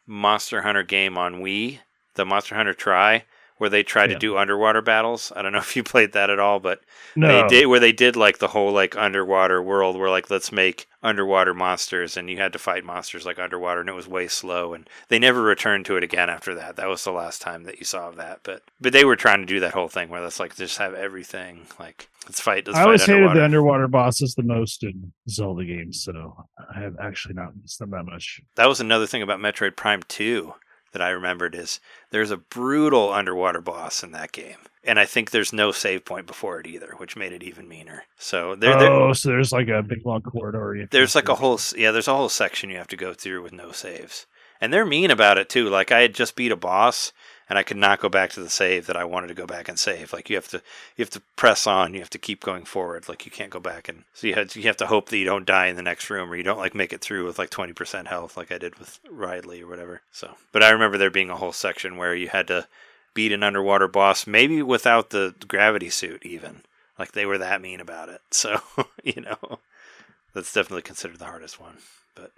[0.07, 1.79] Monster Hunter game on Wii,
[2.15, 3.25] the Monster Hunter Tri,
[3.57, 5.31] where they tried to do underwater battles.
[5.35, 6.81] I don't know if you played that at all, but
[7.15, 10.51] No, they did where they did like the whole like underwater world where like let's
[10.51, 14.27] make underwater monsters and you had to fight monsters like underwater and it was way
[14.27, 16.75] slow and they never returned to it again after that.
[16.75, 18.39] That was the last time that you saw of that.
[18.41, 20.95] But but they were trying to do that whole thing where let's like just have
[20.95, 25.13] everything like let's fight let's I always fight hated the underwater bosses the most in
[25.29, 28.41] Zelda games, so I have actually not missed them that much.
[28.55, 30.53] that was another thing about Metroid Prime 2
[30.91, 34.57] that I remembered is there's a brutal underwater boss in that game.
[34.83, 38.05] And I think there's no save point before it either, which made it even meaner.
[38.17, 40.87] So there, there oh, so there's like a big long corridor.
[40.89, 43.53] there's like a whole yeah there's a whole section you have to go through with
[43.53, 44.25] no saves
[44.59, 47.11] and they're mean about it too like i had just beat a boss
[47.51, 49.67] and i could not go back to the save that i wanted to go back
[49.67, 50.13] and save.
[50.13, 50.61] Like you have to
[50.95, 53.09] you have to press on you have to keep going forward.
[53.09, 55.17] Like you can't go back and so you have to, you have to hope that
[55.17, 57.37] you don't die in the next room or you don't like make it through with
[57.37, 60.01] like 20% health like i did with riley or whatever.
[60.11, 62.67] So but i remember there being a whole section where you had to
[63.13, 66.61] beat an underwater boss maybe without the gravity suit even.
[66.97, 68.21] Like they were that mean about it.
[68.31, 68.61] So
[69.03, 69.59] you know
[70.33, 71.79] that's definitely considered the hardest one.
[72.15, 72.31] But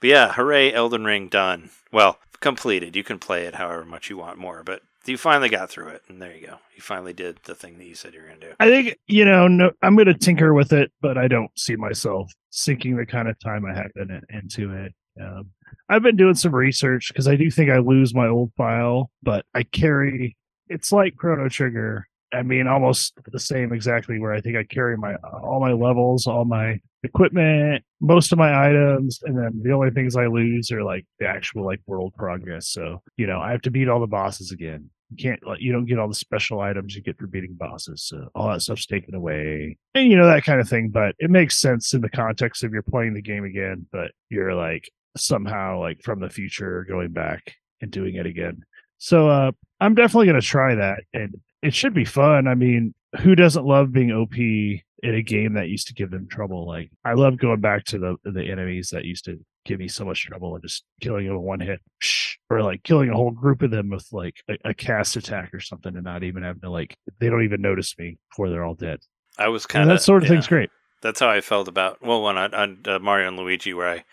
[0.00, 1.70] but yeah, hooray, Elden Ring done.
[1.92, 2.96] Well, completed.
[2.96, 6.02] You can play it however much you want more, but you finally got through it,
[6.08, 6.56] and there you go.
[6.74, 8.52] You finally did the thing that you said you were gonna do.
[8.58, 11.76] I think you know, no, I'm going to tinker with it, but I don't see
[11.76, 14.92] myself sinking the kind of time I have in it into it.
[15.20, 15.50] Um,
[15.88, 19.44] I've been doing some research because I do think I lose my old file, but
[19.54, 20.36] I carry.
[20.68, 22.06] It's like Chrono Trigger.
[22.32, 24.18] I mean, almost the same exactly.
[24.18, 28.68] Where I think I carry my all my levels, all my equipment, most of my
[28.68, 32.68] items, and then the only things I lose are like the actual like world progress.
[32.68, 34.90] So you know, I have to beat all the bosses again.
[35.10, 38.02] You can't like you don't get all the special items you get for beating bosses.
[38.02, 40.90] So all that stuff's taken away, and you know that kind of thing.
[40.90, 44.54] But it makes sense in the context of you're playing the game again, but you're
[44.54, 48.64] like somehow like from the future going back and doing it again.
[48.98, 51.36] So uh, I'm definitely to try that, and
[51.66, 52.46] it should be fun.
[52.46, 56.28] I mean, who doesn't love being OP in a game that used to give them
[56.28, 56.66] trouble?
[56.66, 60.04] Like I love going back to the the enemies that used to give me so
[60.04, 61.80] much trouble and just killing them in one hit,
[62.48, 65.60] or like killing a whole group of them with like a, a cast attack or
[65.60, 68.74] something, and not even having to like they don't even notice me before they're all
[68.74, 69.00] dead.
[69.38, 70.70] I was kind of that sort of thing's great.
[71.02, 74.04] That's how I felt about well, one on, on uh, Mario and Luigi, where I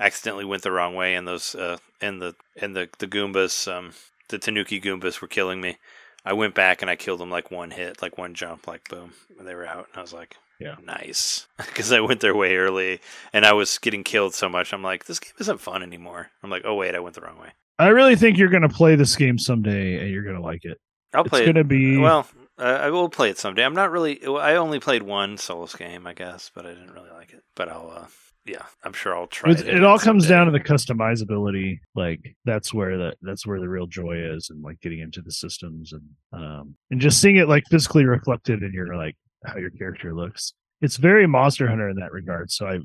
[0.00, 3.92] accidentally went the wrong way, and those uh, and the and the the Goombas, um,
[4.28, 5.76] the Tanuki Goombas, were killing me.
[6.24, 9.12] I went back and I killed them like one hit, like one jump, like boom,
[9.38, 9.88] and they were out.
[9.90, 10.76] And I was like, Yeah.
[10.84, 13.00] nice, because I went their way early,
[13.32, 14.72] and I was getting killed so much.
[14.72, 16.30] I'm like, this game isn't fun anymore.
[16.42, 17.48] I'm like, oh wait, I went the wrong way.
[17.78, 20.64] I really think you're going to play this game someday, and you're going to like
[20.64, 20.78] it.
[21.14, 21.40] I'll play.
[21.40, 21.60] It's play going it.
[21.60, 22.26] to be Well,
[22.58, 23.64] uh, I will play it someday.
[23.64, 24.24] I'm not really.
[24.24, 27.42] I only played one Souls game, I guess, but I didn't really like it.
[27.56, 27.90] But I'll.
[27.90, 28.06] Uh,
[28.44, 29.52] yeah, I'm sure I'll try.
[29.52, 31.78] It, It, it all comes down to the customizability.
[31.94, 35.30] Like that's where the that's where the real joy is, and like getting into the
[35.30, 36.02] systems and
[36.32, 40.54] um and just seeing it like physically reflected in your like how your character looks.
[40.80, 42.50] It's very Monster Hunter in that regard.
[42.50, 42.80] So I,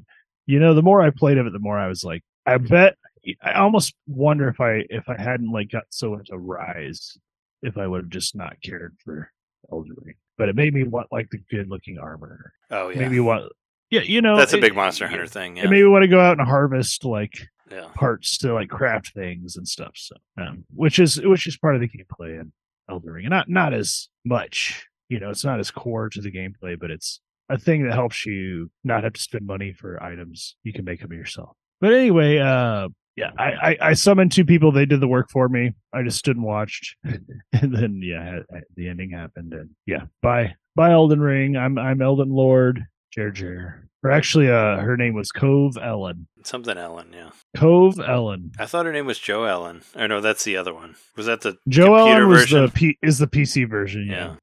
[0.46, 2.96] you know, the more I played of it, the more I was like, I bet
[3.42, 7.18] I almost wonder if I if I hadn't like got so into Rise,
[7.62, 9.32] if I would have just not cared for
[9.72, 10.16] Elden Ring.
[10.38, 12.54] But it made me want like the good looking armor.
[12.70, 13.52] Oh yeah, Maybe want
[13.90, 15.58] yeah, you know, that's a big Monster Hunter thing.
[15.58, 17.88] Yeah, it made me want to go out and harvest like yeah.
[17.96, 19.92] parts to like craft things and stuff.
[19.96, 22.52] So, um, which is which is part of the gameplay in
[22.90, 24.86] Elden Ring, and not not as much.
[25.10, 28.26] You know, it's not as core to the gameplay, but it's a thing that helps
[28.26, 30.58] you not have to spend money for items.
[30.64, 31.56] You can make them yourself.
[31.80, 34.72] But anyway, uh, yeah, I, I I summoned two people.
[34.72, 35.74] They did the work for me.
[35.94, 38.40] I just stood and watched, and then yeah,
[38.76, 41.56] the ending happened, and yeah, bye bye Elden Ring.
[41.56, 42.86] I'm I'm Elden Lord.
[43.18, 43.89] Jer Jer.
[44.03, 46.27] Or actually, uh, her name was Cove Ellen.
[46.44, 47.07] Something Ellen.
[47.14, 48.52] Yeah, Cove Ellen.
[48.60, 49.81] I thought her name was Joe Ellen.
[49.95, 50.95] Or no, that's the other one.
[51.15, 52.61] Was that the Joe Ellen was version?
[52.61, 54.14] the P- is the PC version, yeah.
[54.14, 54.35] Yeah.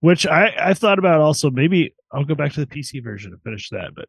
[0.00, 1.48] Which I I thought about also.
[1.48, 4.06] Maybe I'll go back to the PC version and finish that, but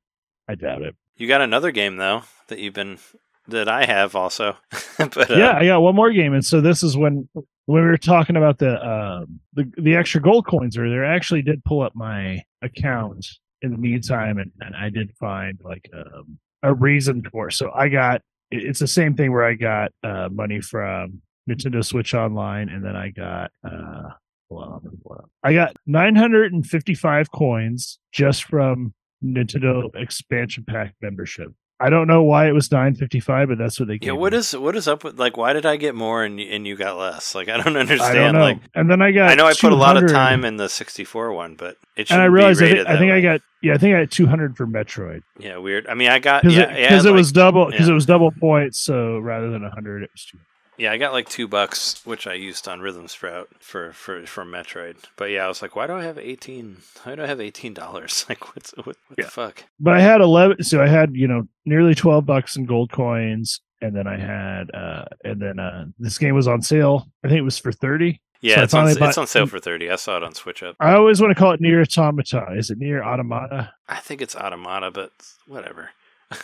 [0.49, 0.95] I doubt it.
[1.17, 2.97] You got another game though that you've been
[3.49, 4.57] that I have also.
[4.97, 7.29] but uh, yeah, I got one more game, and so this is when
[7.67, 11.05] when we were talking about the um the the extra gold coins earlier.
[11.05, 13.27] I actually did pull up my account
[13.63, 17.49] in the meantime, and, and I did find like um, a reason for.
[17.49, 18.21] So I got
[18.51, 22.95] it's the same thing where I got uh, money from Nintendo Switch Online, and then
[22.95, 24.09] I got uh,
[24.49, 25.29] hold on, it up.
[25.41, 31.49] I got 955 coins just from Nintendo Expansion Pack membership.
[31.83, 34.55] I don't know why it was 955, but that's what they gave Yeah, what is
[34.55, 35.35] what is up with like?
[35.35, 37.35] Why did I get more and you, and you got less?
[37.35, 38.13] Like I don't I understand.
[38.15, 38.39] don't know.
[38.39, 39.29] Like and then I got.
[39.31, 42.13] I know I put a lot of time in the 64 one, but it should
[42.13, 44.11] and I realized I, be think, I think I got yeah I think I got
[44.11, 45.85] 200 for Metroid yeah weird.
[45.87, 47.91] I mean, I got because yeah it, yeah, it like- was double because yeah.
[47.91, 48.79] it was double points.
[48.79, 50.37] So rather than 100, it was two.
[50.77, 54.43] Yeah, I got like two bucks, which I used on Rhythm Sprout for for for
[54.43, 54.95] Metroid.
[55.17, 56.77] But yeah, I was like, why do I have eighteen?
[57.03, 58.25] Why do I have eighteen dollars?
[58.29, 59.25] Like, what's what, what Yeah.
[59.25, 59.63] the fuck?
[59.79, 63.61] But I had 11, so I had you know nearly 12 bucks in gold coins,
[63.81, 67.07] and then I had uh and then uh this game was on sale.
[67.23, 68.19] I think it was for 30.
[68.41, 69.89] Yeah, So it's on finally it's on sale for thirty.
[69.89, 70.75] I saw it on Switch Up.
[70.79, 72.47] I always want to call it near automata.
[72.57, 73.71] Is it near automata?
[73.87, 75.11] I think it's Automata, but
[75.47, 75.91] whatever.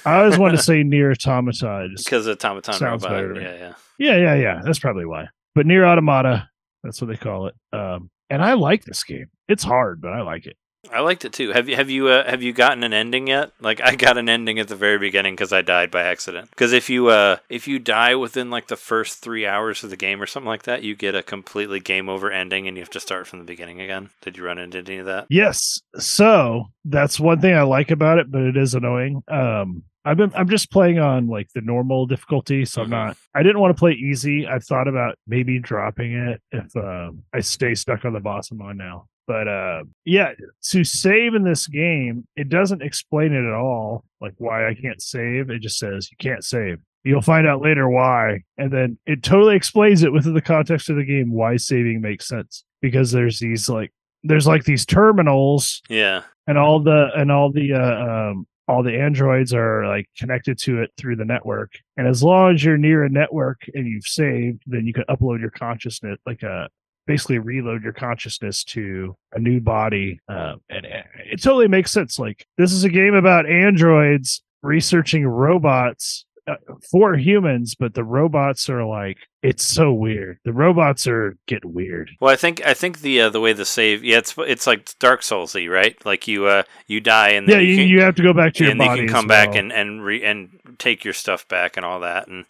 [0.06, 1.90] I always wanted to say near automata.
[1.98, 3.10] Because of Automaton Sounds Robot.
[3.10, 3.42] better.
[3.42, 3.74] Yeah, yeah.
[3.98, 4.62] Yeah, yeah, yeah.
[4.64, 5.28] That's probably why.
[5.56, 6.50] But near automata,
[6.84, 7.56] that's what they call it.
[7.74, 9.28] Um, and I like this game.
[9.48, 10.58] It's hard, but I like it.
[10.92, 11.52] I liked it too.
[11.52, 13.52] Have you have you uh, have you gotten an ending yet?
[13.60, 16.50] Like I got an ending at the very beginning because I died by accident.
[16.50, 19.98] Because if you uh if you die within like the first three hours of the
[19.98, 22.90] game or something like that, you get a completely game over ending and you have
[22.92, 24.10] to start from the beginning again.
[24.22, 25.28] Did you run into any of that?
[25.30, 25.82] Yes.
[25.98, 29.24] So that's one thing I like about it, but it is annoying.
[29.28, 32.84] Um, I've been I'm just playing on like the normal difficulty, so.
[32.84, 33.18] I'm not.
[33.36, 34.48] I didn't want to play easy.
[34.48, 38.62] I've thought about maybe dropping it if um, I stay stuck on the boss I'm
[38.62, 39.06] on now.
[39.30, 40.32] But uh, yeah,
[40.72, 45.00] to save in this game, it doesn't explain it at all, like why I can't
[45.00, 45.52] save.
[45.52, 46.80] It just says you can't save.
[47.04, 50.96] You'll find out later why, and then it totally explains it within the context of
[50.96, 53.94] the game why saving makes sense because there's these like
[54.24, 56.24] there's like these terminals Yeah.
[56.48, 60.82] and all the and all the uh, um all the androids are like connected to
[60.82, 64.62] it through the network and as long as you're near a network and you've saved
[64.68, 66.68] then you can upload your consciousness like a
[67.10, 72.46] basically reload your consciousness to a new body um, and it, totally makes sense like
[72.58, 76.56] this is a game about androids researching robots uh,
[76.90, 80.40] for humans, but the robots are like it's so weird.
[80.46, 82.10] The robots are get weird.
[82.20, 84.90] Well, I think I think the uh, the way the save yeah it's it's like
[85.00, 88.16] Dark Soulsy right like you uh you die and Yeah, then you, can, you have
[88.16, 90.50] to go back to your and you can come back and and re- and
[90.80, 92.46] take your stuff back and all that and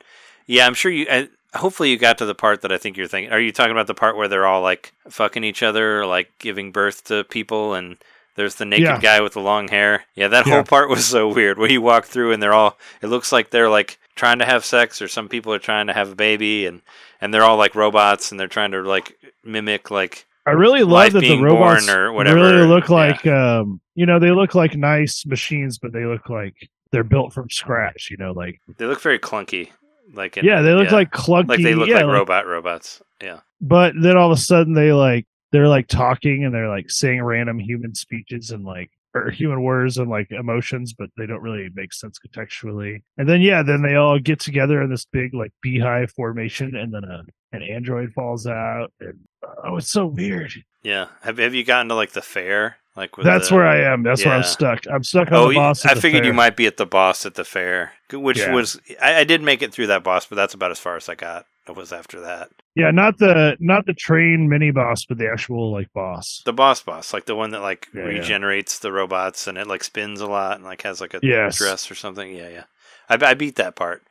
[0.47, 3.07] yeah I'm sure you I, hopefully you got to the part that I think you're
[3.07, 6.05] thinking are you talking about the part where they're all like fucking each other or
[6.05, 7.97] like giving birth to people and
[8.35, 8.99] there's the naked Yeah.
[8.99, 10.53] guy with the long hair yeah that Yeah.
[10.53, 13.49] whole part was so weird where you walk through and they're all it looks like
[13.49, 16.65] they're like trying to have sex or some people are trying to have a baby
[16.65, 16.81] and
[17.21, 21.13] and they're all like robots and they're trying to like mimic like I really love
[21.13, 22.95] that the robots or whatever, really look yeah.
[22.95, 26.55] like um you know they look like nice machines, but they look like
[26.91, 28.07] they're built from scratch.
[28.09, 29.69] You know, like they look very clunky
[30.13, 30.95] like in- yeah, they look yeah.
[30.95, 31.49] like clunky.
[31.49, 34.93] like they look yeah, like robot robots yeah but then all of a sudden they
[34.93, 39.61] like they're like talking and they're like saying random human speeches and like or human
[39.61, 43.81] words and like emotions but they don't really make sense contextually and then yeah then
[43.81, 48.13] they all get together in this big like beehive formation and then a an android
[48.13, 49.19] falls out and
[49.63, 50.53] oh it's so weird
[50.83, 54.03] yeah have, have you gotten to like the fair like that's the- where i am
[54.03, 56.55] that's where i'm stuck i'm stuck on Oh, the boss I the figured you might
[56.57, 58.53] be at the boss at the fair, which Yeah.
[58.53, 61.07] was I, I did make it through that boss, but that's about as far as
[61.09, 61.45] I got.
[61.67, 62.49] It was after that.
[62.75, 66.81] yeah not the not the train mini boss but the actual like boss The boss
[66.81, 68.07] boss, like the one that like Yeah, yeah.
[68.19, 71.57] regenerates the robots and it like spins a lot and like has like a Yes.
[71.59, 72.35] dress or something.
[72.35, 72.63] Yeah, yeah.
[73.07, 74.01] I, I beat that part.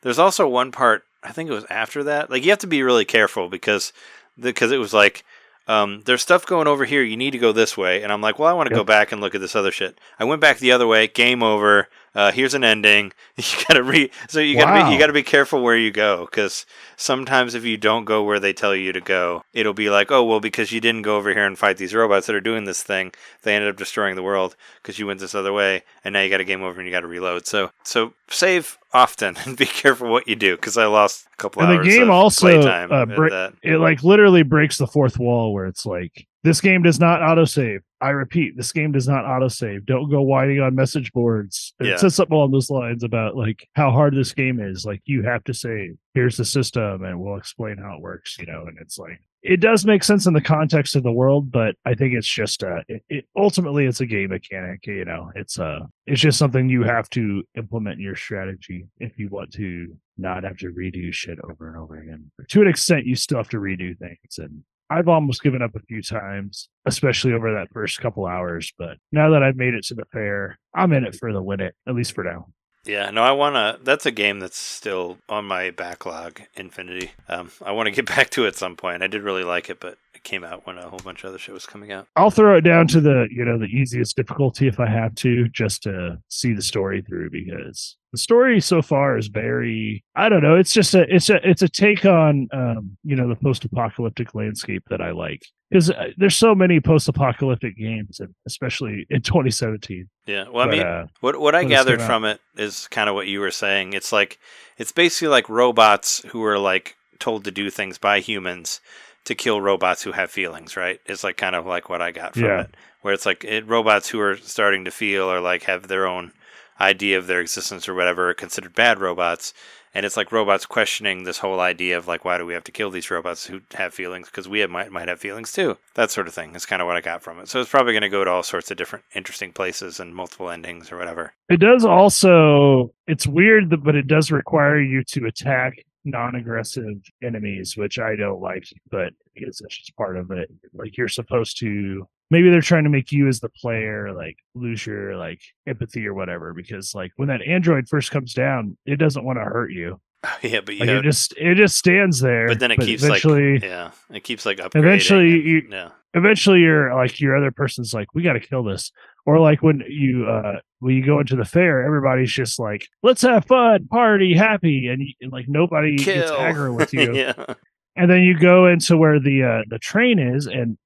[0.00, 2.30] There's also one part I think it was after that.
[2.30, 3.92] Like you have to be really careful because
[4.40, 5.22] because it was like
[5.68, 7.02] um, there's stuff going over here.
[7.02, 9.12] You need to go this way, and I'm like, well, I want to go back
[9.12, 9.98] and look at this other shit.
[10.18, 11.06] I went back the other way.
[11.06, 11.88] Game over.
[12.14, 13.12] Uh, here's an ending.
[13.38, 14.10] You gotta re.
[14.28, 16.66] So you gotta be you gotta be careful where you go because
[16.96, 20.22] sometimes if you don't go where they tell you to go, it'll be like, oh
[20.22, 22.82] well, because you didn't go over here and fight these robots that are doing this
[22.82, 23.12] thing,
[23.42, 26.28] they ended up destroying the world because you went this other way, and now you
[26.30, 27.46] got a game over and you got to reload.
[27.46, 31.62] So so save often and be careful what you do because I lost a couple
[31.62, 31.86] And the hours.
[31.88, 33.54] game of also, playtime uh, with br- that.
[33.62, 37.80] it like literally breaks the fourth wall where it's like this game does not autosave.
[38.00, 39.84] I repeat, this game does not autosave.
[39.86, 41.72] Don't go whining on message boards.
[41.80, 41.96] It Yeah.
[41.96, 44.84] says something along those lines about like how hard this game is.
[44.84, 45.96] Like you have to save.
[46.14, 48.36] Here's the system, and we'll explain how it works.
[48.38, 51.50] You know, and it's like it does make sense in the context of the world,
[51.50, 54.86] but I think it's just uh, it, it ultimately it's a game mechanic.
[54.86, 59.16] You know, it's uh, it's just something you have to implement in your strategy if
[59.18, 62.30] you want to not have to redo shit over and over again.
[62.48, 64.62] To an extent, you still have to redo things, and
[64.92, 68.72] I've almost given up a few times, especially over that first couple hours.
[68.78, 71.60] But now that I've made it to the fair, I'm in it for the win
[71.60, 72.46] it, at least for now.
[72.84, 73.82] Yeah, no, I want to.
[73.82, 77.12] That's a game that's still on my backlog, Infinity.
[77.28, 79.02] Um, I want to get back to it at some point.
[79.02, 81.54] I did really like it, but came out when a whole bunch of other shit
[81.54, 82.06] was coming out.
[82.16, 85.48] I'll throw it down to the you know the easiest difficulty if I have to,
[85.48, 90.42] just to see the story through because the story so far is very I don't
[90.42, 90.54] know.
[90.54, 94.34] It's just a it's a it's a take on um, you know the post apocalyptic
[94.34, 100.08] landscape that I like because there's so many post apocalyptic games, especially in 2017.
[100.26, 102.06] Yeah, well, I mean, uh, what what I gathered out.
[102.06, 103.94] from it is kind of what you were saying.
[103.94, 104.38] It's like
[104.78, 108.80] it's basically like robots who are like told to do things by humans
[109.24, 110.76] to kill robots who have feelings.
[110.76, 111.00] Right?
[111.06, 112.60] It's like kind of like what I got from Yeah.
[112.62, 116.06] it, where it's like it, robots who are starting to feel or like have their
[116.06, 116.32] own
[116.80, 119.54] idea of their existence or whatever are considered bad robots.
[119.94, 122.72] And it's like robots questioning this whole idea of like, why do we have to
[122.72, 124.26] kill these robots who have feelings?
[124.28, 125.76] Because we have, might might have feelings too.
[125.96, 127.48] That sort of thing is kind of what I got from it.
[127.48, 130.48] So it's probably going to go to all sorts of different interesting places and multiple
[130.48, 131.34] endings or whatever.
[131.50, 137.76] It does also, it's weird, but it does require you to attack non aggressive enemies,
[137.76, 140.50] which I don't like, but because that's just part of it.
[140.74, 144.84] Like you're supposed to, maybe they're trying to make you as the player, like lose
[144.86, 149.24] your like empathy or whatever, because like when that android first comes down, it doesn't
[149.24, 150.00] want to hurt you.
[150.42, 152.46] yeah, but you Like know, it just, it just stands there.
[152.48, 154.78] but then it keeps eventually, like yeah, it keeps like upgrading.
[154.84, 158.62] Eventually and- you- yeah, eventually you're like your other person's like we got to kill
[158.62, 158.92] this.
[159.24, 163.22] Or like when you uh when you go into the fair everybody's just like let's
[163.22, 166.38] have fun party happy and, you, and like nobody gets kill.
[166.38, 167.14] aggro with you.
[167.14, 167.54] Yeah,
[167.94, 170.76] and then you go into where the uh the train is and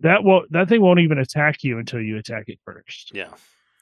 [0.00, 3.12] that won't that thing won't even attack you until you attack it first.
[3.14, 3.28] Yeah.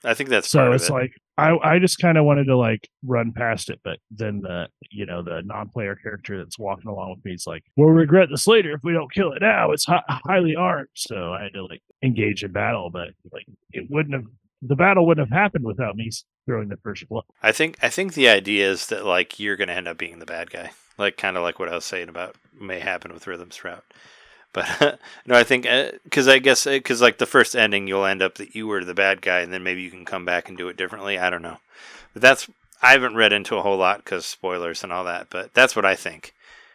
[0.04, 0.92] I think that's so it's it.
[0.92, 4.68] like I, I just kind of wanted to like run past it, but then the
[4.90, 8.46] you know the non-player character that's walking along with me is like, "We'll regret this
[8.46, 9.70] later if we don't kill it now.
[9.72, 13.86] It's hi- highly armed." So I had to like engage in battle, but like it
[13.90, 14.24] wouldn't have
[14.62, 16.10] the battle wouldn't have happened without me
[16.46, 17.22] throwing the first blow.
[17.42, 20.18] I think I think the idea is that like you're going to end up being
[20.18, 23.26] the bad guy, like kind of like what I was saying about may happen with
[23.26, 23.84] Rhythm Sprout.
[24.52, 25.66] But no, I think
[26.04, 28.94] because I guess because like the first ending, you'll end up that you were the
[28.94, 31.18] bad guy, and then maybe you can come back and do it differently.
[31.18, 31.58] I don't know,
[32.12, 32.48] but that's
[32.82, 35.86] I haven't read into a whole lot because spoilers and all that, but that's what
[35.86, 36.34] I think.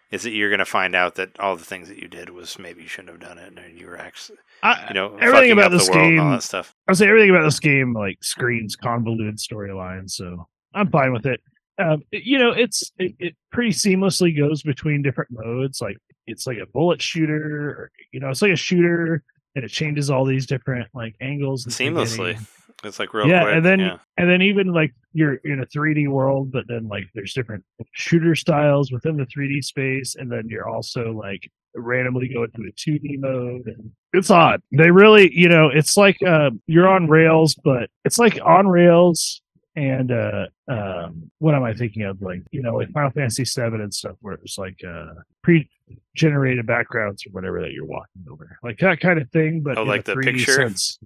[0.10, 2.58] Is that you're going to find out that all the things that you did was
[2.58, 5.66] maybe you shouldn't have done it, and you were actually, I, you know, everything about
[5.66, 6.74] up this and all that stuff.
[6.88, 11.26] I would say everything about this game like screens convoluted storylines, so I'm fine with
[11.26, 11.42] it.
[11.78, 15.82] Um, you know, it's it, it pretty seamlessly goes between different modes.
[15.82, 15.98] Like
[16.28, 19.24] it's like a bullet shooter, or, you know, it's like a shooter,
[19.56, 22.38] and it changes all these different like angles Seamlessly.
[22.84, 23.56] It's like real yeah, quick.
[23.56, 23.98] and then yeah.
[24.18, 27.64] and then even like you're in a 3D world, but then like there's different
[27.94, 32.72] shooter styles within the 3D space, and then you're also like randomly go into a
[32.74, 34.62] 2D mode, and it's odd.
[34.72, 39.42] They really, you know, it's like uh, you're on rails, but it's like on rails.
[39.78, 42.20] And uh, um, what am I thinking of?
[42.20, 45.14] Like you know, like Final Fantasy VII and stuff, where it's like uh,
[45.44, 49.62] pre-generated backgrounds or whatever that you're walking over, like that kind of thing.
[49.62, 50.54] But Oh, like the 3D picture?
[50.54, 50.98] sense.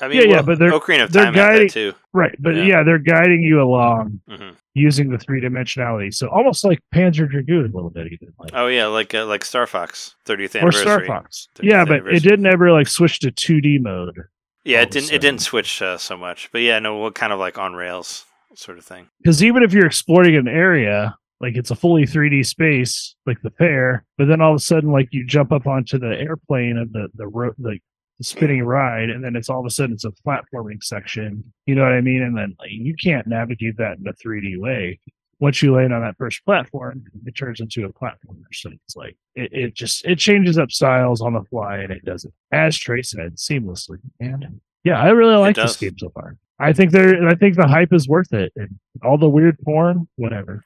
[0.00, 1.92] I mean, yeah, yeah, but they're- Ocarina of they're guiding- too.
[2.12, 2.62] Right, but Yeah.
[2.64, 2.82] yeah.
[2.82, 6.14] they're guiding you along hmm using the three dimensionality.
[6.14, 9.44] So almost like Panzer Dragoon a little bit, even like Oh yeah, like uh, like
[9.44, 10.84] Star Fox 30th anniversary or.
[10.84, 11.48] Star Fox.
[11.60, 14.16] Yeah, but it didn't ever like switch to two D mode.
[14.64, 15.12] Yeah, it didn't.
[15.12, 18.24] It didn't switch uh, so much, but yeah, no, what kind of like on rails
[18.54, 19.08] sort of thing.
[19.22, 23.50] Because even if you're exploring an area, like it's a fully 3D space, like the
[23.50, 26.92] fair, but then all of a sudden, like you jump up onto the airplane of
[26.92, 27.82] the the ro- like
[28.18, 31.42] the spinning ride, and then it's all of a sudden it's a platforming section.
[31.66, 32.22] You know what I mean?
[32.22, 35.00] And then like, you can't navigate that in a 3D way.
[35.40, 38.44] Once you land on that first platform, it turns into a platformer.
[38.52, 42.04] So it's like it, it just it changes up styles on the fly, and it
[42.04, 43.98] does it as Trey said seamlessly.
[44.20, 46.36] And yeah, I really like this game so far.
[46.60, 47.26] I think there.
[47.26, 48.52] I think the hype is worth it.
[48.54, 50.62] And all the weird porn, whatever.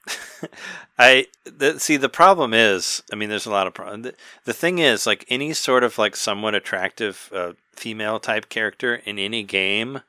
[0.99, 4.01] I the, see the problem is, I mean, there's a lot of problem.
[4.03, 4.13] The,
[4.43, 9.17] the thing is, like any sort of like somewhat attractive uh, female type character in
[9.17, 10.01] any game,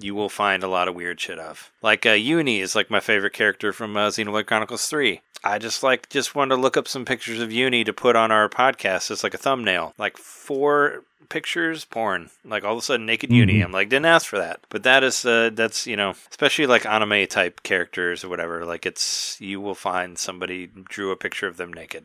[0.00, 1.72] you will find a lot of weird shit of.
[1.82, 5.22] Like uh, Eunie is like my favorite character from uh, Xenoblade Chronicles Three.
[5.44, 8.30] I just like just wanted to look up some pictures of Eunie to put on
[8.30, 9.94] our podcast It's like a thumbnail.
[9.98, 12.30] Like four pictures, porn.
[12.44, 13.60] Like all of a sudden naked Eunie.
[13.60, 13.64] Mhm.
[13.64, 14.60] I'm like, didn't ask for that.
[14.68, 18.64] But that is uh, that's you know, especially like anime type characters or whatever.
[18.64, 22.04] Like it's you will find somebody drew a picture of them naked.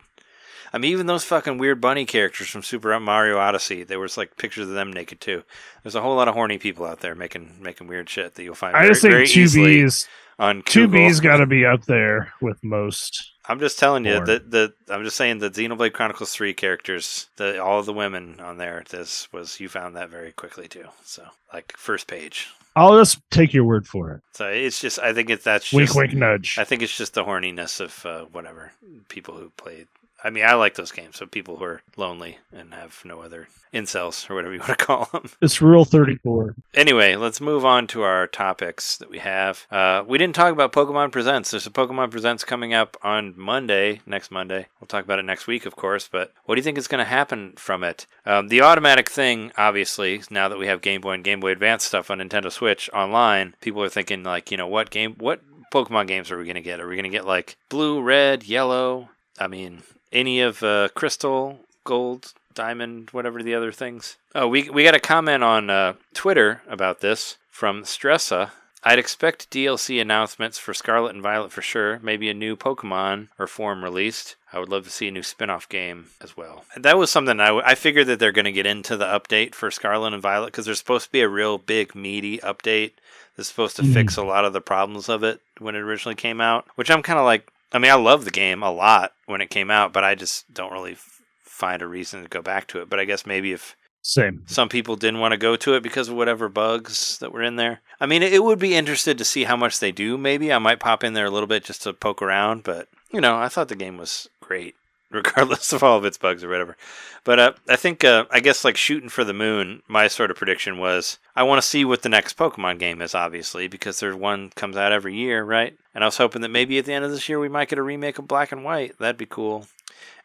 [0.74, 4.36] I mean, even those fucking weird bunny characters from Super Mario Odyssey, there was like
[4.36, 5.44] pictures of them naked too.
[5.84, 8.56] There's a whole lot of horny people out there making making weird shit that you'll
[8.56, 8.76] find.
[8.76, 10.08] I very, just think two easily B's
[10.40, 13.32] on Two B's got to be up there with most.
[13.50, 17.64] I'm just telling you that the I'm just saying the Xenoblade Chronicles three characters, the
[17.64, 20.86] all the women on there, this was you found that very quickly too.
[21.04, 21.24] So
[21.54, 22.50] like first page.
[22.76, 24.22] I'll just take your word for it.
[24.34, 26.58] So it's just I think it's that's Wink, just wink, nudge.
[26.60, 28.72] I think it's just the horniness of uh, whatever
[29.08, 29.88] people who played.
[30.28, 31.16] I mean, I like those games.
[31.16, 34.86] So people who are lonely and have no other incels or whatever you want to
[34.86, 35.30] call them.
[35.42, 36.54] It's Rule Thirty Four.
[36.74, 39.66] Anyway, let's move on to our topics that we have.
[39.72, 41.52] Uh, we didn't talk about Pokemon Presents.
[41.52, 44.68] There's a Pokemon Presents coming up on Monday, next Monday.
[44.82, 46.10] We'll talk about it next week, of course.
[46.12, 48.06] But what do you think is going to happen from it?
[48.26, 51.86] Um, the automatic thing, obviously, now that we have Game Boy and Game Boy Advance
[51.86, 55.42] stuff on Nintendo Switch online, people are thinking like, you know, what game, what
[55.74, 56.82] Pokemon games are we going to get?
[56.82, 59.08] Are we going to get like blue, red, yellow?
[59.40, 64.18] I mean, any of uh, crystal, gold, diamond, whatever the other things.
[64.36, 68.52] Oh, we we got a comment on uh, Twitter about this from Stressa.
[68.84, 72.00] I'd expect DLC announcements for Scarlet and Violet for sure.
[72.02, 74.36] Maybe a new Pokemon or form released.
[74.54, 76.64] I would love to see a new spin-off game as well.
[76.78, 79.56] That was something I, w- I figured that they're going to get into the update
[79.56, 82.92] for Scarlet and Violet because there's supposed to be a real big meaty update
[83.36, 83.94] that's supposed to Mhm.
[83.94, 86.66] fix a lot of the problems of it when it originally came out.
[86.76, 89.50] Which I'm kind of like, I mean, I love the game a lot when it
[89.50, 92.82] came out, but I just don't really f- find a reason to go back to
[92.82, 92.90] it.
[92.90, 94.44] But I guess maybe if Same.
[94.48, 97.58] some people didn't want to go to it because of whatever bugs that were in
[97.58, 97.82] there.
[98.00, 100.18] I mean, it would be interested to see how much they do.
[100.18, 103.20] Maybe I might pop in there a little bit just to poke around, but you
[103.22, 104.76] know, I thought the game was great,
[105.12, 106.76] regardless of all of its bugs or whatever.
[107.24, 110.38] But uh, I think, uh, I guess, like shooting for the moon, my sort of
[110.38, 114.16] prediction was I want to see what the next Pokemon game is, obviously, because there's
[114.16, 115.78] one comes out every year, right?
[115.94, 117.80] And I was hoping that maybe at the end of this year we might get
[117.80, 118.98] a remake of Black and White.
[119.00, 119.68] That'd be cool.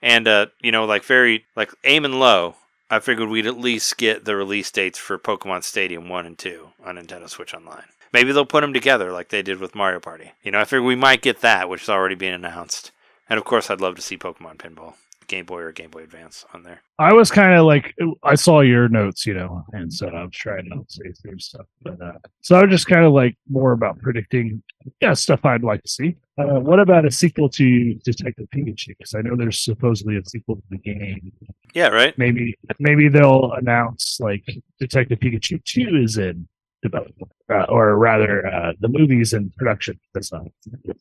[0.00, 2.56] And uh, you know, like very like aiming low.
[2.90, 6.68] I figured we'd at least get the release dates for Pokemon Stadium 1 and 2
[6.84, 7.84] on Nintendo Switch Online.
[8.12, 10.32] Maybe they'll put them together like they did with Mario Party.
[10.42, 12.90] You know, I figured we might get that, which is already being announced.
[13.32, 14.92] And of course, I'd love to see Pokemon Pinball,
[15.26, 16.82] Game Boy or Game Boy Advance on there.
[16.98, 20.34] I was kind of like I saw your notes, you know, and so I was
[20.34, 21.64] trying to say the same stuff.
[21.82, 24.62] But uh, so I was just kind of like more about predicting,
[25.00, 26.14] yeah, stuff I'd like to see.
[26.36, 28.88] Uh, what about a sequel to Detective Pikachu?
[28.88, 31.32] Because I know there's supposedly a sequel to the game.
[31.72, 32.12] Yeah, right?
[32.18, 34.44] Maybe maybe they'll announce like
[34.78, 36.46] Detective Pikachu Two is in
[36.82, 39.98] development, uh, or rather, uh, the movies in production.
[40.12, 40.48] That's not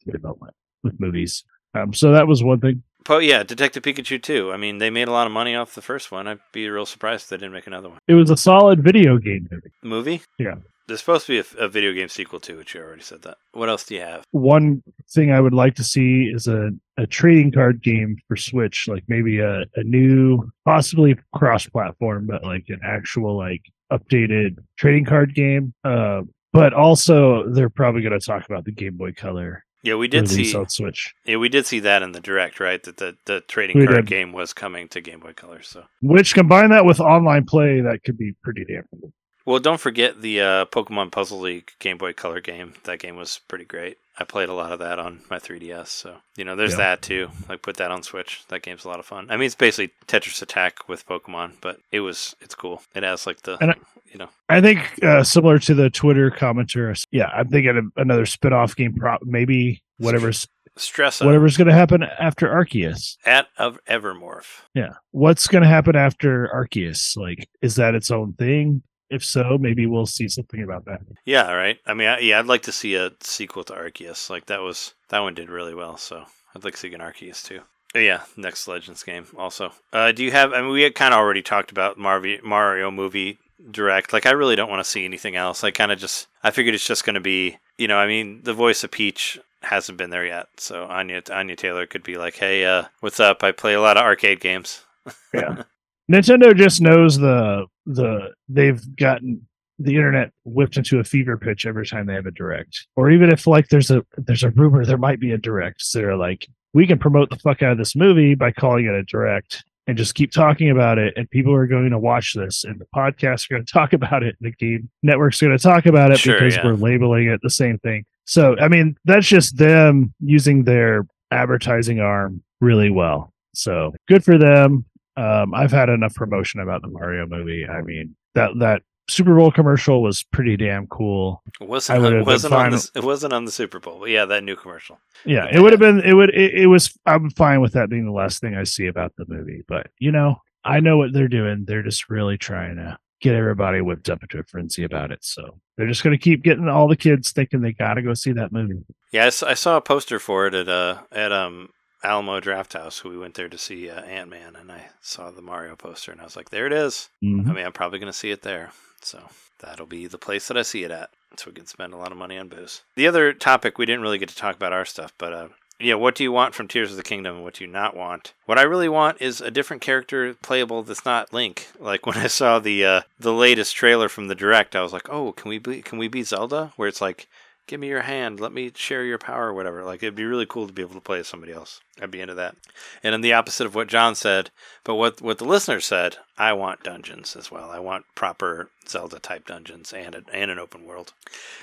[0.06, 1.44] development with movies.
[1.74, 2.84] Um, so that was one thing.
[3.10, 4.52] Oh yeah, Detective Pikachu too.
[4.52, 6.28] I mean, they made a lot of money off the first one.
[6.28, 7.98] I'd be real surprised if they didn't make another one.
[8.08, 9.72] It was a solid video game movie.
[9.82, 10.22] Movie?
[10.38, 10.56] Yeah.
[10.88, 13.38] There's supposed to be a, a video game sequel too, which you already said that.
[13.54, 14.24] What else do you have?
[14.32, 18.88] One thing I would like to see is a, a trading card game for Switch,
[18.88, 23.62] like maybe a, a new, possibly cross platform, but like an actual like
[23.92, 25.74] updated trading card game.
[25.84, 26.22] Uh,
[26.54, 30.30] but also they're probably going to talk about the Game Boy Color Yeah, we did
[30.30, 30.54] see.
[30.56, 32.82] on Switch, Yeah, we did see that in the direct, right?
[32.84, 34.06] That the the trading We card did.
[34.08, 35.62] game was coming to Game Boy Color.
[35.64, 39.12] So, which combine that with online play, that could be pretty damn cool.
[39.46, 42.74] well, don't forget the uh, Pokemon Puzzle League Game Boy Color game.
[42.84, 43.98] That game was pretty great.
[44.22, 45.88] I played a lot of that on my 3DS.
[45.88, 46.78] So, you know, there's Yeah.
[46.78, 47.30] that too.
[47.50, 48.44] Like, put that on Switch.
[48.50, 49.28] That game's a lot of fun.
[49.30, 52.84] I mean, it's basically Tetris Attack with Pokemon, but it was it's cool.
[52.96, 53.76] It has like the And I-
[54.12, 58.26] you know I think uh, similar to the Twitter commenter, yeah, I'm thinking of another
[58.26, 63.18] spin-off game, prop maybe whatever's stress whatever's going to happen after Arceus.
[63.26, 64.62] at of Evermorph.
[64.74, 64.94] Yeah.
[65.12, 67.16] What's going to happen after Arceus?
[67.18, 68.82] Like, is that its own thing?
[69.12, 71.02] If so, maybe we'll see something about that.
[71.26, 71.78] Yeah, right.
[71.86, 74.30] I mean, I, yeah, I'd like to see a sequel to Arceus.
[74.30, 76.24] Like that was that one did really well, so
[76.56, 77.60] I'd like to see an Arceus too.
[77.94, 79.74] Oh, yeah, next Legends game also.
[79.92, 80.54] Uh, do you have?
[80.54, 83.38] I mean, we had kind of already talked about Marvi, Mario movie
[83.70, 84.14] direct.
[84.14, 85.62] Like, I really don't want to see anything else.
[85.64, 88.44] I kind of just I figured it's just going to be, you know, I mean,
[88.44, 92.36] the voice of Peach hasn't been there yet, so Anya Anya Taylor could be like,
[92.36, 93.44] hey, uh, what's up?
[93.44, 94.86] I play a lot of arcade games.
[95.34, 95.64] Yeah.
[96.12, 99.48] Nintendo just knows the the they've gotten
[99.80, 102.88] the internet whipped into a fever pitch every time they have a direct.
[102.96, 105.82] Or even if like there's a there's a rumor there might be a direct.
[105.82, 108.94] So they're like, we can promote the fuck out of this movie by calling it
[108.94, 112.64] a direct and just keep talking about it and people are going to watch this
[112.64, 115.62] and the podcasts are going to talk about it and the game network's going to
[115.62, 116.66] talk about it Sure, because yeah.
[116.66, 118.06] we're labeling it the same thing.
[118.26, 123.34] So I mean that's just them using their advertising arm really well.
[123.54, 124.86] So good for them.
[125.18, 127.66] Um, I've had enough promotion about the Mario movie.
[127.68, 131.44] I mean, that that Super Bowl commercial was pretty damn cool.
[131.60, 134.44] It wasn't it wasn't on the, it wasn't on the Super Bowl, but yeah, that
[134.44, 135.00] new commercial.
[135.26, 136.00] Yeah, it would have been.
[136.02, 136.30] It would.
[136.30, 136.98] It, it was.
[137.06, 139.64] I'm fine with that being the last thing I see about the movie.
[139.68, 141.66] But you know, I know what they're doing.
[141.68, 145.24] They're just really trying to get everybody whipped up into a frenzy about it.
[145.24, 148.14] So they're just going to keep getting all the kids thinking they got to go
[148.14, 148.84] see that movie.
[149.12, 151.70] Yeah, I saw a poster for it at uh at um
[152.04, 153.04] Alamo Drafthouse.
[153.04, 156.22] We went there to see uh, Ant Man, and I saw the Mario poster, and
[156.22, 157.50] I was like, "There it is." Mhm.
[157.50, 158.72] I mean, I'm probably going to see it there,
[159.02, 159.30] so
[159.60, 162.12] that'll be the place that I see it at, so we can spend a lot
[162.12, 162.82] of money on booze.
[162.96, 165.48] The other topic we didn't really get to talk about our stuff, but uh,
[165.80, 167.96] yeah, what do you want from Tears of the Kingdom, and what do you not
[167.96, 168.34] want?
[168.46, 171.68] What I really want is a different character playable that's not Link.
[171.80, 175.10] Like when I saw the uh, the latest trailer from the direct, I was like,
[175.10, 177.28] "Oh, can we be can we be Zelda?" Where it's like
[177.72, 179.86] give me your hand, let me share your power, or whatever.
[179.86, 181.80] Like it'd be really cool to be able to play as somebody else.
[182.02, 182.58] I'd be into that.
[183.02, 184.50] And then the opposite of what John said,
[184.84, 187.72] but what what the listener said, I want dungeons as well.
[187.72, 191.14] I want proper Zelda type dungeons and a, and an open world.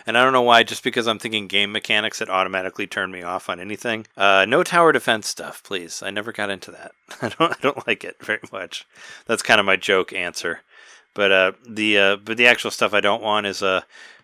[0.07, 3.23] And I don't know why, just because I'm thinking game mechanics that automatically turn me
[3.23, 4.07] off on anything.
[4.17, 6.03] Uh, no tower defense stuff, please.
[6.03, 6.93] I never got into that.
[7.21, 8.87] I don't I don't like it very much.
[9.27, 10.61] That's kind of my joke answer.
[11.13, 13.83] But uh, the uh, but the actual stuff I don't want is uh,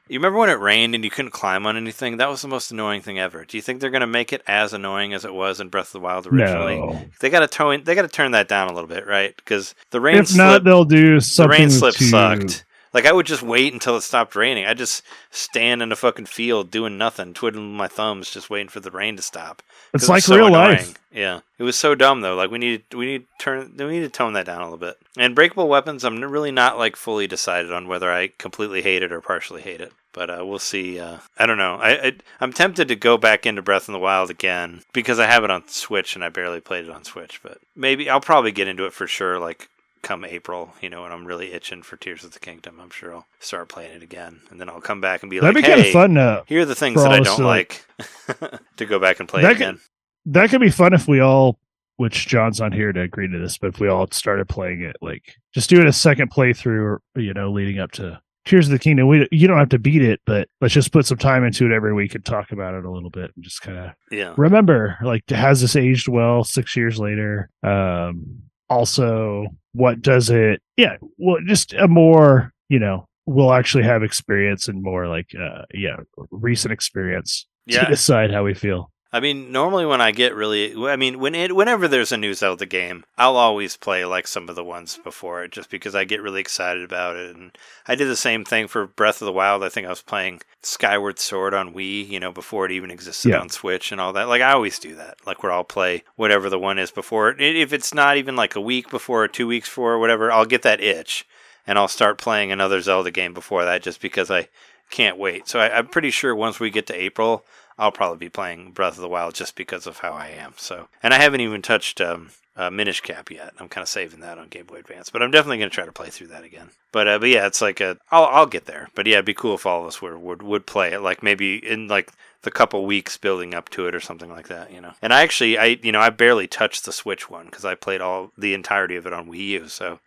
[0.08, 2.18] you remember when it rained and you couldn't climb on anything?
[2.18, 3.44] That was the most annoying thing ever.
[3.44, 5.86] Do you think they're going to make it as annoying as it was in Breath
[5.88, 6.76] of the Wild originally?
[6.76, 7.02] No.
[7.20, 7.84] They got to tone.
[7.84, 9.34] They got to turn that down a little bit, right?
[9.36, 11.58] Because the rain If not, slip, they'll do the something.
[11.58, 12.64] rain slip to, sucked.
[12.94, 14.66] Like I would just wait until it stopped raining.
[14.66, 18.78] I just stand in a fucking field doing nothing, twiddling my thumbs, just waiting for
[18.78, 19.62] the rain to stop.
[19.92, 20.76] It's it like so real annoying.
[20.76, 20.94] life.
[21.12, 22.36] Yeah, it was so dumb though.
[22.36, 24.78] Like we need we need to turn we need to tone that down a little
[24.78, 24.96] bit.
[25.18, 29.12] And breakable weapons, I'm really not like fully decided on whether I completely hate it
[29.12, 29.92] or partially hate it.
[30.12, 31.00] But uh, we'll see.
[31.00, 31.74] Uh, I don't know.
[31.74, 35.26] I, I I'm tempted to go back into Breath of the Wild again because I
[35.26, 37.42] have it on Switch and I barely played it on Switch.
[37.42, 39.40] But maybe I'll probably get into it for sure.
[39.40, 39.68] Like
[40.04, 43.12] come April, you know, when I'm really itching for Tears of the Kingdom, I'm sure
[43.12, 45.82] I'll start playing it again, and then I'll come back and be That'd like, be
[45.82, 46.14] "Hey, fun.
[46.14, 47.84] To, here are the things that I don't to, like."
[48.76, 49.80] to go back and play That it could- again.
[50.26, 51.58] that could be fun if we all,
[51.96, 54.96] which John's on here to agree to this, but if we all started playing it,
[55.00, 59.08] like just doing a second playthrough, you know, leading up to Tears of the Kingdom.
[59.08, 61.72] We you don't have to beat it, but let's just put some time into it
[61.72, 64.34] every week and talk about it a little bit and just kind of Yeah.
[64.36, 68.42] remember like has this aged well six years later um
[68.74, 74.68] also what does it yeah well just a more you know we'll actually have experience
[74.68, 75.96] and more like uh yeah
[76.30, 77.84] recent experience Yeah.
[77.84, 81.36] to decide how we feel I mean, normally when I get really, I mean, when
[81.36, 84.98] it, whenever there's a new Zelda game, I'll always play like some of the ones
[85.04, 87.36] before it, just because I get really excited about it.
[87.36, 89.62] And I did the same thing for Breath of the Wild.
[89.62, 93.28] I think I was playing Skyward Sword on Wii, you know, before it even existed
[93.28, 93.38] Yeah.
[93.38, 94.26] on Switch and all that.
[94.26, 97.40] Like I always do that, like where I'll play whatever the one is before it.
[97.40, 100.44] If it's not even like a week before or two weeks before or whatever, I'll
[100.44, 101.24] get that itch
[101.68, 104.48] and I'll start playing another Zelda game before that, just because I
[104.90, 105.46] can't wait.
[105.48, 107.44] So I, I'm pretty sure once we get to April,
[107.78, 110.54] I'll probably be playing Breath of the Wild just because of how I am.
[110.56, 113.52] So, and I haven't even touched um, uh, Minish Cap yet.
[113.58, 115.84] I'm kind of saving that on Game Boy Advance, but I'm definitely going to try
[115.84, 116.70] to play through that again.
[116.92, 118.88] But uh, but yeah, it's like a I'll I'll get there.
[118.94, 121.22] But yeah, it'd be cool if all of us would would, would play it like
[121.22, 124.80] maybe in like the couple weeks building up to it or something like that, you
[124.80, 124.92] know.
[125.02, 128.00] And I actually I you know I barely touched the Switch one because I played
[128.00, 129.98] all the entirety of it on Wii U, so.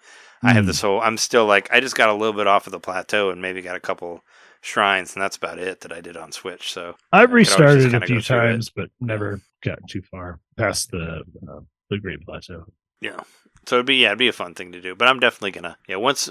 [0.44, 0.68] I have Hmm.
[0.68, 1.02] this whole.
[1.02, 3.60] I'm still like I just got a little bit off of the plateau and maybe
[3.64, 4.24] got a couple
[4.62, 6.72] shrines, and that's about it that I did on Switch.
[6.72, 8.42] So I've restarted a few through it.
[8.42, 11.60] times, but never got too far past the uh,
[11.90, 12.66] the Great Plateau.
[13.02, 13.22] yeah,
[13.66, 14.96] so it'd be yeah, it'd be a fun thing to do.
[14.96, 16.30] But I'm definitely gonna yeah once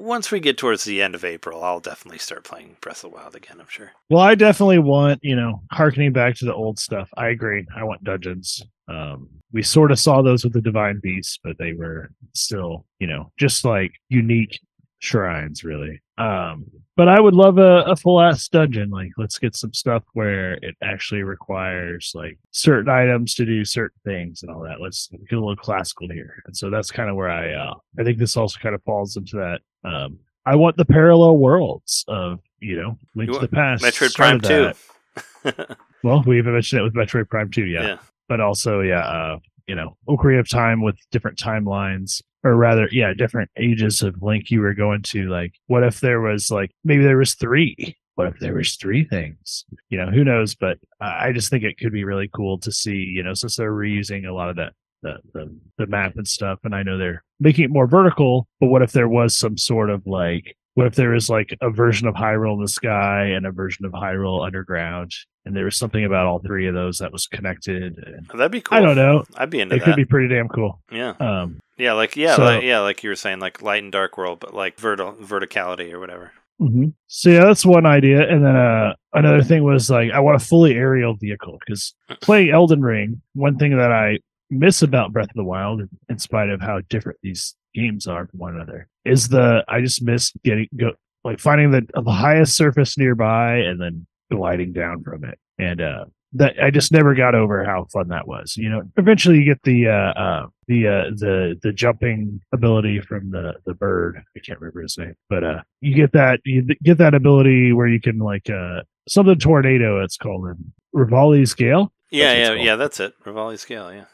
[0.00, 3.16] once we get towards the end of April, I'll definitely start playing Breath of the
[3.16, 3.58] Wild again.
[3.60, 3.92] I'm sure.
[4.08, 7.10] Well, I definitely want, you know, harkening back to the old stuff.
[7.16, 7.66] I agree.
[7.76, 8.62] I want dungeons.
[8.88, 13.06] Um, we sort of saw those with the Divine Beasts, but they were still, you
[13.06, 14.58] know, just like unique
[15.00, 16.00] shrines, really.
[16.16, 16.66] Um,
[16.96, 18.90] but I would love a, a full ass dungeon.
[18.90, 23.98] Like, let's get some stuff where it actually requires like certain items to do certain
[24.04, 24.80] things and all that.
[24.80, 26.42] Let's get a little classical here.
[26.46, 29.16] And so that's kind of where I, uh, I think this also kind of falls
[29.16, 29.60] into that.
[29.88, 33.82] Um, I want the parallel worlds of, you know, Link You to the Past.
[33.82, 35.22] Metroid Prime started Two.
[35.44, 35.78] that.
[36.02, 37.82] Well, we even mentioned it with Metroid Prime 2, yeah.
[37.82, 37.98] Yeah.
[38.28, 43.12] But also, yeah, uh, you know, Ocarina of Time with different timelines, or rather, yeah,
[43.14, 45.28] different ages of Link you were going to.
[45.28, 47.96] Like, what if there was like maybe there was three?
[48.16, 49.64] What if there was three things?
[49.88, 50.54] You know, who knows?
[50.54, 52.96] But uh, I just think it could be really cool to see.
[52.96, 54.72] You know, since they're reusing a lot of that.
[55.02, 58.66] The, the the map and stuff and i know they're making it more vertical but
[58.66, 62.06] what if there was some sort of like what if there was like a version
[62.06, 65.12] of Hyrule in the sky and a version of Hyrule underground,
[65.44, 67.98] and there was something about all three of those that was connected?
[67.98, 68.78] And That'd be cool.
[68.78, 69.24] I don't know.
[69.36, 69.84] I'd be into It that.
[69.86, 70.80] could be pretty damn cool.
[70.92, 73.90] yeah, Um, yeah, like yeah, So- like, yeah, like you were saying, like light and
[73.92, 76.32] dark world, but like vertical verticality or whatever.
[76.60, 76.92] mhm.
[77.06, 78.28] So yeah, that's one idea.
[78.28, 82.50] And then uh, another thing was like I want a fully aerial vehicle because playing
[82.50, 84.18] Elden Ring, one thing that I
[84.50, 88.38] miss about Breath of the Wild, in spite of how different these games are from
[88.40, 90.92] one another, is the I just miss getting go
[91.24, 95.38] like finding the the highest surface nearby and then gliding down from it.
[95.58, 98.56] And uh that I just never got over how fun that was.
[98.56, 103.30] You know, eventually you get the uh, uh the uh the the jumping ability from
[103.30, 104.22] the the bird.
[104.36, 107.88] I can't remember his name, but uh you get that you get that ability where
[107.88, 111.92] you can like uh something tornado it's called in Revali's Gale.
[112.10, 112.76] Yeah, That's what it's yeah, yeah.
[112.76, 113.14] That's it.
[113.24, 113.92] Revali's Gale.
[113.92, 114.04] Yeah.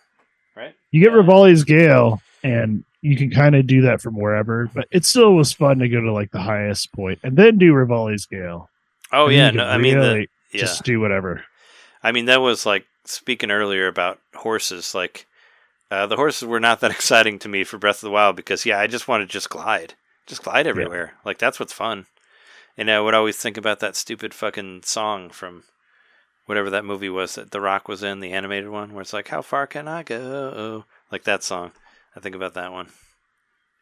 [0.56, 0.74] Right.
[0.90, 1.18] You get Yeah.
[1.18, 5.52] Revali's Gale and you can kind of do that from wherever, but it still was
[5.52, 8.70] fun to go to like the highest point and then do Revali's Gale.
[9.12, 9.50] Oh And yeah.
[9.50, 10.60] No, can I mean, the, yeah.
[10.60, 11.44] just do whatever.
[12.06, 14.94] I mean, that was like speaking earlier about horses.
[14.94, 15.26] Like,
[15.90, 18.64] uh, the horses were not that exciting to me for Breath of the Wild because,
[18.64, 21.14] yeah, I just want to just glide, just glide everywhere.
[21.24, 22.06] Like that's what's fun.
[22.76, 25.64] And I would always think about that stupid fucking song from
[26.44, 29.28] whatever that movie was that The Rock was in, the animated one, where it's like,
[29.28, 31.72] "How far can I go?" Like that song.
[32.14, 32.90] I think about that one.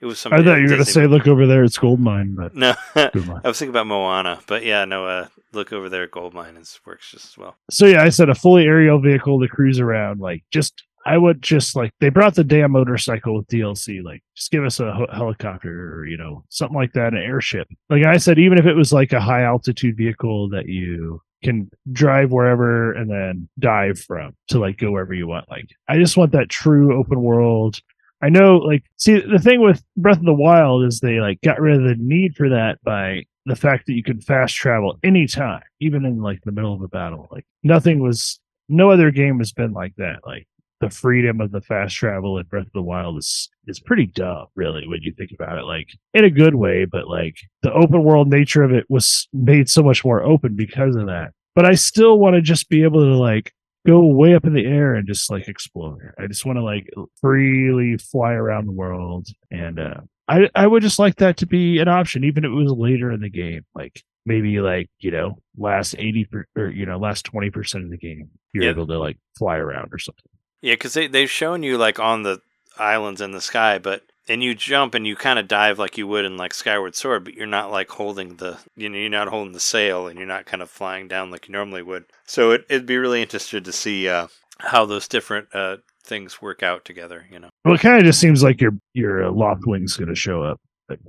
[0.04, 0.34] It was some.
[0.34, 2.74] I thought you were going to say, "Look over there, it's gold mine," but No,
[2.94, 3.10] one.
[3.42, 5.06] I was thinking about Moana, but yeah, no.
[5.06, 7.56] Uh, look over there, Goldmine is works just as well.
[7.70, 10.20] so yeah, I said a fully aerial vehicle to cruise around.
[10.20, 14.04] Like, just I would just like they brought the damn motorcycle with DLC.
[14.04, 17.66] Like, just give us a ho- helicopter or you know something like that, an airship.
[17.88, 21.70] Like I said, even if it was like a high altitude vehicle that you can
[21.92, 25.48] drive wherever and then dive from to like go wherever you want.
[25.50, 27.80] Like, I just want that true open world.
[28.24, 31.60] I know, like, see, the thing with Breath of the Wild is they like got
[31.60, 35.60] rid of the need for that by the fact that you could fast travel anytime,
[35.80, 37.28] even in like the middle of a battle.
[37.30, 38.40] Like, nothing was,
[38.70, 40.20] no other game has been like that.
[40.26, 40.48] Like,
[40.80, 44.46] the freedom of the fast travel in Breath of the Wild is is pretty dumb,
[44.54, 45.64] really, when you think about it.
[45.64, 49.70] Like in a good way, but like the open world nature of it was made
[49.70, 51.32] so much more open because of that.
[51.54, 53.52] But I still want to just be able to like
[53.86, 56.14] go way up in the air and just like explore.
[56.18, 56.88] I just want to like
[57.20, 61.78] freely fly around the world, and uh, I I would just like that to be
[61.78, 64.02] an option, even if it was later in the game, like.
[64.26, 67.98] Maybe like you know, last eighty per, or you know, last twenty percent of the
[67.98, 68.70] game, you're Yeah.
[68.70, 70.24] able to like fly around or something.
[70.62, 72.40] Yeah, because they they've shown you like on the
[72.78, 76.06] islands in the sky, but and you jump and you kind of dive like you
[76.06, 79.28] would in like Skyward Sword, but you're not like holding the you know you're not
[79.28, 82.04] holding the sail and you're not kind of flying down like you normally would.
[82.26, 84.28] So it, it'd be really interested to see uh,
[84.58, 87.26] how those different uh, things work out together.
[87.30, 87.48] You know.
[87.64, 90.60] Well, it kind of just seems like your your uh, Loftwing's going to show up.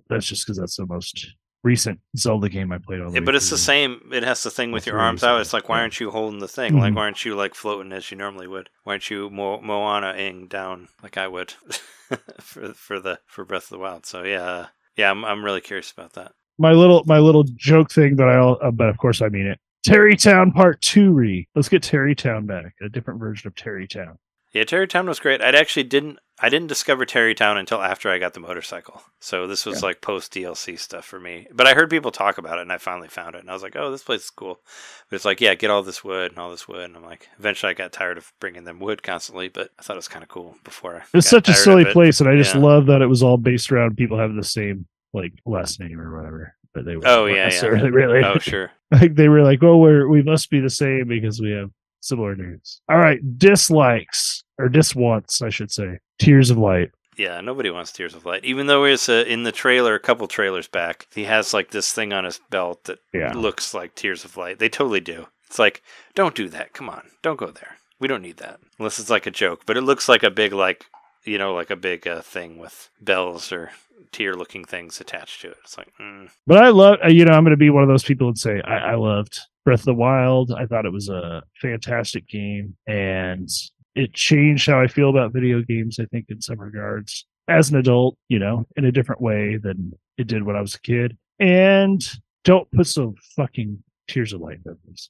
[0.10, 1.34] That's just because that's the most
[1.66, 3.14] recent Zelda game I played on.
[3.14, 4.10] Yeah, but it's the same.
[4.14, 5.42] It has the thing with your arms out.
[5.42, 6.78] It's like why aren't you holding the thing?
[6.80, 6.96] Like Mhm.
[6.96, 8.70] why aren't you like floating as you normally would?
[8.84, 11.52] Why aren't you Mo- Moana-ing down like I would
[12.40, 14.06] for for the for Breath of the Wild?
[14.06, 14.66] So yeah, uh,
[14.96, 16.32] yeah, I'm I'm really curious about that.
[16.58, 19.60] my little my little joke thing that I uh, but of course I mean it.
[19.88, 21.48] Tarrey Town Part Two re.
[21.56, 22.74] Let's get Tarrey Town back.
[22.82, 24.18] A different version of Tarrey Town.
[24.56, 25.42] Yeah, Tarrey Town was great.
[25.42, 29.02] I actually didn't I didn't discover Tarrey Town until after I got the motorcycle.
[29.20, 31.48] So this was like post DLC stuff for me.
[31.54, 33.64] But I heard people talk about it and I finally found it and I was
[33.64, 34.62] like, "Oh, this place is cool."
[35.10, 37.28] But it's like, "Yeah, get all this wood and all this wood." And I'm like,
[37.38, 40.24] eventually I got tired of bringing them wood constantly, but I thought it was kind
[40.24, 42.62] of cool before I It's such a silly place, and I just Yeah.
[42.62, 46.16] love that it was all based around people having the same like last name or
[46.16, 46.56] whatever.
[46.74, 47.82] But they Oh, weren't yeah, yeah.
[47.90, 48.24] really.
[48.24, 48.72] Oh, sure.
[48.90, 52.38] like they were like, "Oh, we're we must be the same because we have similar
[52.38, 56.00] names." All right, dislikes or diswants, I should say.
[56.20, 56.92] Tears of Light.
[57.18, 58.44] Yeah, nobody wants Tears of Light.
[58.44, 61.94] Even though it's uh, in the trailer, a couple trailers back, he has like this
[61.94, 63.32] thing on his belt that Yeah.
[63.34, 64.60] looks like Tears of Light.
[64.60, 65.28] They totally do.
[65.48, 65.82] It's like,
[66.14, 66.74] don't do that.
[66.74, 67.78] Come on, don't go there.
[68.00, 69.62] We don't need that unless it's like a joke.
[69.66, 70.86] But it looks like a big like,
[71.24, 73.72] you know, like a big uh, thing with bells or
[74.12, 75.58] tear-looking things attached to it.
[75.64, 76.30] It's like, mm.
[76.46, 78.38] But I love, uh, you know, I'm going to be one of those people and
[78.38, 80.52] say I, I loved Breath of the Wild.
[80.52, 83.50] I thought it was a fantastic game, and
[83.96, 86.00] it changed how I feel about video games.
[86.00, 89.94] I think in some regards, as an adult, you know, in a different way than
[90.18, 91.18] it did when I was a kid.
[91.40, 92.02] And
[92.44, 95.10] don't put some fucking Tears of Light memories.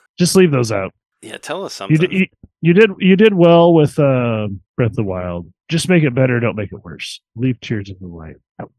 [0.18, 0.92] Just leave those out.
[1.20, 1.36] yeah.
[1.38, 1.98] Tell us You something.
[1.98, 2.26] did, you,
[2.60, 5.52] you did you did well with uh, Breath of the Wild.
[5.68, 6.38] Just make it better.
[6.40, 7.20] Don't make it worse.
[7.36, 8.70] Leave Tears of the Light out.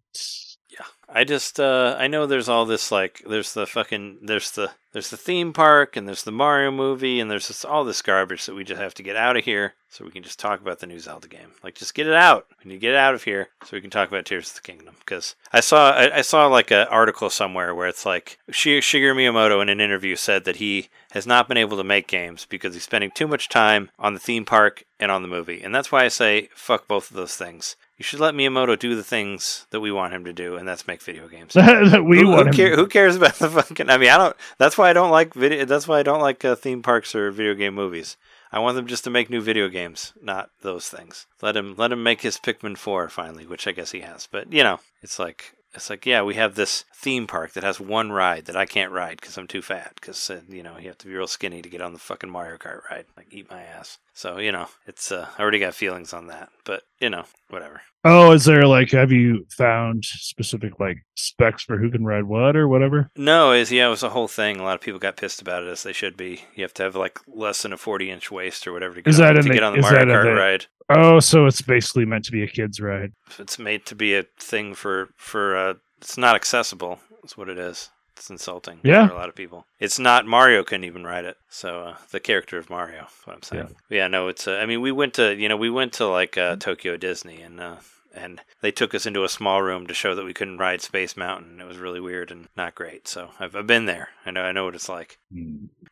[0.69, 4.71] Yeah, I just uh I know there's all this like there's the fucking there's the
[4.93, 8.45] there's the theme park and there's the Mario movie and there's just all this garbage
[8.45, 10.79] that we just have to get out of here so we can just talk about
[10.79, 11.49] the new Zelda game.
[11.63, 12.47] Like just get it out.
[12.63, 14.55] We need to get it out of here so we can talk about Tears of
[14.55, 18.37] the Kingdom because I saw I, I saw like an article somewhere where it's like
[18.51, 22.45] Shigeru Miyamoto in an interview said that he has not been able to make games
[22.47, 25.61] because he's spending too much time on the theme park and on the movie.
[25.63, 27.75] And that's why I say fuck both of those things.
[27.97, 30.87] You should let Miyamoto do the things that we want him to do, and that's
[30.87, 33.89] make video games that we who, want who, him- care, who cares about the fucking?
[33.89, 34.35] I mean, I don't.
[34.57, 35.65] That's why I don't like video.
[35.65, 38.17] That's why I don't like uh, theme parks or video game movies.
[38.51, 41.25] I want them just to make new video games, not those things.
[41.41, 44.27] Let him let him make his Pikmin four finally, which I guess he has.
[44.31, 47.79] But you know, it's like it's like yeah, we have this theme park that has
[47.79, 49.93] one ride that I can't ride because I'm too fat.
[49.95, 52.29] Because uh, you know you have to be real skinny to get on the fucking
[52.29, 53.05] Mario Kart ride.
[53.17, 53.97] Like eat my ass.
[54.13, 56.49] So you know, it's uh, I already got feelings on that.
[56.65, 57.81] But you know, whatever.
[58.05, 62.55] Oh, is there like have you found specific like specs for who can ride what
[62.55, 63.09] or whatever?
[63.15, 64.59] No, is yeah, it was a whole thing.
[64.59, 66.43] A lot of people got pissed about it, as they should be.
[66.55, 69.17] You have to have like less than a forty-inch waist or whatever to get, Is
[69.17, 70.65] that in to the- get on the is Mario that Kart the- ride.
[70.89, 73.13] Oh, so it's basically meant to be a kid's ride.
[73.39, 75.55] It's made to be a thing for for.
[75.55, 76.99] Uh, it's not accessible.
[77.21, 77.89] That's what it is.
[78.15, 79.07] It's insulting Yeah.
[79.07, 79.65] for a lot of people.
[79.79, 81.37] It's not Mario couldn't even ride it.
[81.49, 83.07] So uh, the character of Mario.
[83.25, 83.75] What I'm saying.
[83.89, 84.47] Yeah, no, it's.
[84.47, 87.41] Uh, I mean, we went to you know we went to like uh, Tokyo Disney
[87.41, 87.59] and.
[87.59, 87.75] Uh,
[88.15, 91.17] and they took us into a small room to show that we couldn't ride Space
[91.17, 91.59] Mountain.
[91.59, 93.07] It was really weird and not great.
[93.07, 94.09] So I've, I've been there.
[94.23, 95.17] I know I know what it's like.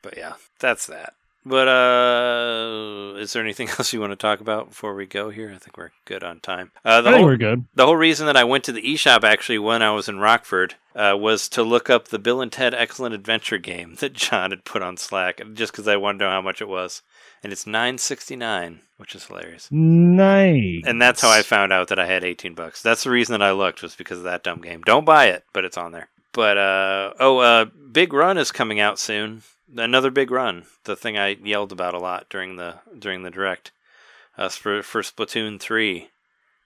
[0.03, 1.13] But yeah, that's that.
[1.43, 5.51] But uh, is there anything else you want to talk about before we go here?
[5.53, 6.71] I think we're good on time.
[6.85, 7.65] Uh, the I think whole we're good.
[7.73, 10.75] the whole reason that I went to the eShop actually when I was in Rockford
[10.95, 14.65] uh, was to look up the Bill and Ted Excellent Adventure game that John had
[14.65, 17.01] put on Slack, just because I wanted to know how much it was,
[17.43, 19.67] and it's nine sixty nine, which is hilarious.
[19.71, 20.83] Nice.
[20.85, 22.81] And that's how I found out that I had 18 bucks.
[22.81, 24.81] That's the reason that I looked was because of that dumb game.
[24.81, 26.09] Don't buy it, but it's on there.
[26.33, 29.41] But uh oh, uh Big Run is coming out soon.
[29.75, 33.71] Another Big Run, the thing I yelled about a lot during the during the direct.
[34.37, 36.09] Uh, for for Splatoon 3.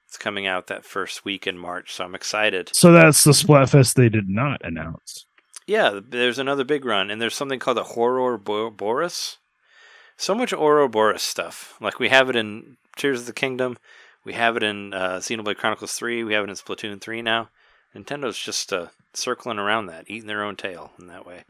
[0.08, 2.70] It's coming out that first week in March, so I'm excited.
[2.74, 5.26] So that's the Splatfest they did not announce.
[5.66, 9.38] Yeah, there's another big run, and there's something called the Horror Bo- Boris.
[10.16, 11.76] So much Ouroboros stuff.
[11.82, 13.78] Like we have it in Tears of the Kingdom,
[14.24, 17.50] we have it in uh, Xenoblade Chronicles 3, we have it in Splatoon 3 now.
[17.94, 21.44] Nintendo's just uh, circling around that, eating their own tail in that way.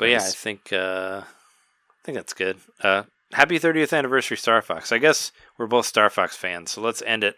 [0.00, 2.56] But yeah, I think uh, I think that's good.
[2.82, 3.02] Uh,
[3.32, 4.92] happy 30th anniversary, Star Fox.
[4.92, 7.36] I guess we're both Star Fox fans, so let's end it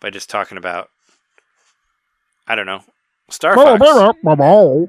[0.00, 0.90] by just talking about
[2.48, 2.82] I don't know
[3.30, 3.80] Star Fox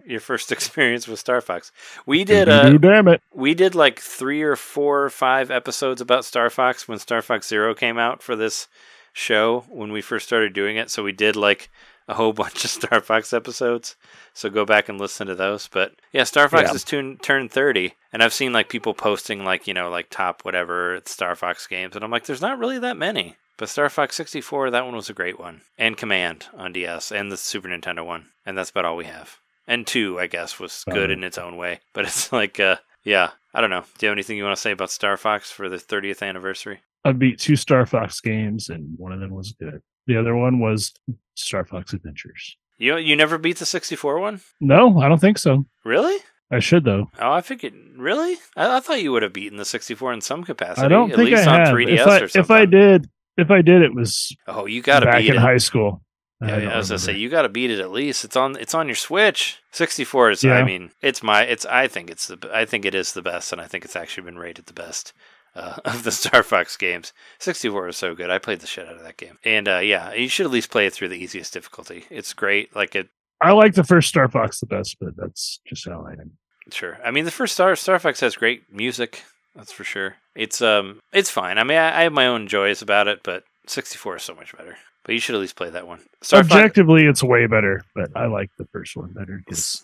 [0.07, 1.71] your first experience with Star Fox.
[2.07, 3.21] We did uh Doo-doo, damn it.
[3.31, 7.47] we did like 3 or 4 or 5 episodes about Star Fox when Star Fox
[7.47, 8.67] 0 came out for this
[9.13, 10.89] show when we first started doing it.
[10.89, 11.69] So we did like
[12.07, 13.95] a whole bunch of Star Fox episodes.
[14.33, 15.67] So go back and listen to those.
[15.67, 16.75] But yeah, Star Fox Yeah.
[16.75, 16.83] is
[17.21, 17.93] turned 30.
[18.11, 21.95] And I've seen like people posting like, you know, like top whatever Star Fox games.
[21.95, 23.37] And I'm like, there's not really that many.
[23.57, 25.61] But Star Fox 64, that one was a great one.
[25.77, 28.27] And Command on DS and the Super Nintendo one.
[28.45, 29.37] And that's about all we have.
[29.67, 31.79] And 2, I guess, was good Um, in its own way.
[31.93, 33.83] But it's like, uh, yeah, I don't know.
[33.97, 36.81] Do you have anything you want to say about Star Fox for the 30th anniversary?
[37.05, 39.81] I beat two Star Fox games, and one of them was good.
[40.07, 40.93] The other one was
[41.35, 42.57] Star Fox Adventures.
[42.77, 44.41] You you never beat the 64 one?
[44.59, 45.65] No, I don't think so.
[45.85, 46.17] Really?
[46.51, 47.09] I should though.
[47.19, 47.73] Oh, I figured.
[47.97, 48.37] Really?
[48.55, 50.85] I, I thought you would have beaten the 64 in some capacity.
[50.85, 51.75] I don't at think least I on have.
[51.75, 52.41] 3DS if I or something.
[52.41, 55.39] if I did, if I did, it was oh, you got to back in it.
[55.39, 56.03] high school.
[56.41, 58.25] Yeah, I yeah, I was gonna say you got to beat it at least.
[58.25, 59.59] It's on it's on your Switch.
[59.71, 60.43] 64 is.
[60.43, 60.55] Yeah.
[60.55, 61.65] I mean, it's my it's.
[61.65, 64.25] I think it's the I think it is the best, and I think it's actually
[64.25, 65.13] been rated the best.
[65.55, 68.31] Uh, of the Star Fox games, 64 is so good.
[68.31, 70.71] I played the shit out of that game, and uh, yeah, you should at least
[70.71, 72.05] play it through the easiest difficulty.
[72.09, 72.75] It's great.
[72.75, 73.09] Like it,
[73.39, 76.31] I like the first Star Fox the best, but that's just how I am.
[76.71, 76.97] Sure.
[77.05, 79.23] I mean, the first Star Star Fox has great music.
[79.55, 80.15] That's for sure.
[80.35, 81.57] It's um, it's fine.
[81.57, 84.55] I mean, I, I have my own joys about it, but 64 is so much
[84.57, 84.77] better.
[85.03, 85.99] But you should at least play that one.
[86.21, 86.53] Star Fox.
[86.53, 89.83] Objectively, it's way better, but I like the first one better because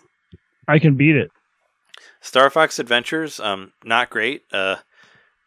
[0.67, 1.29] I can beat it.
[2.21, 4.43] Star Fox Adventures, um, not great.
[4.51, 4.77] Uh,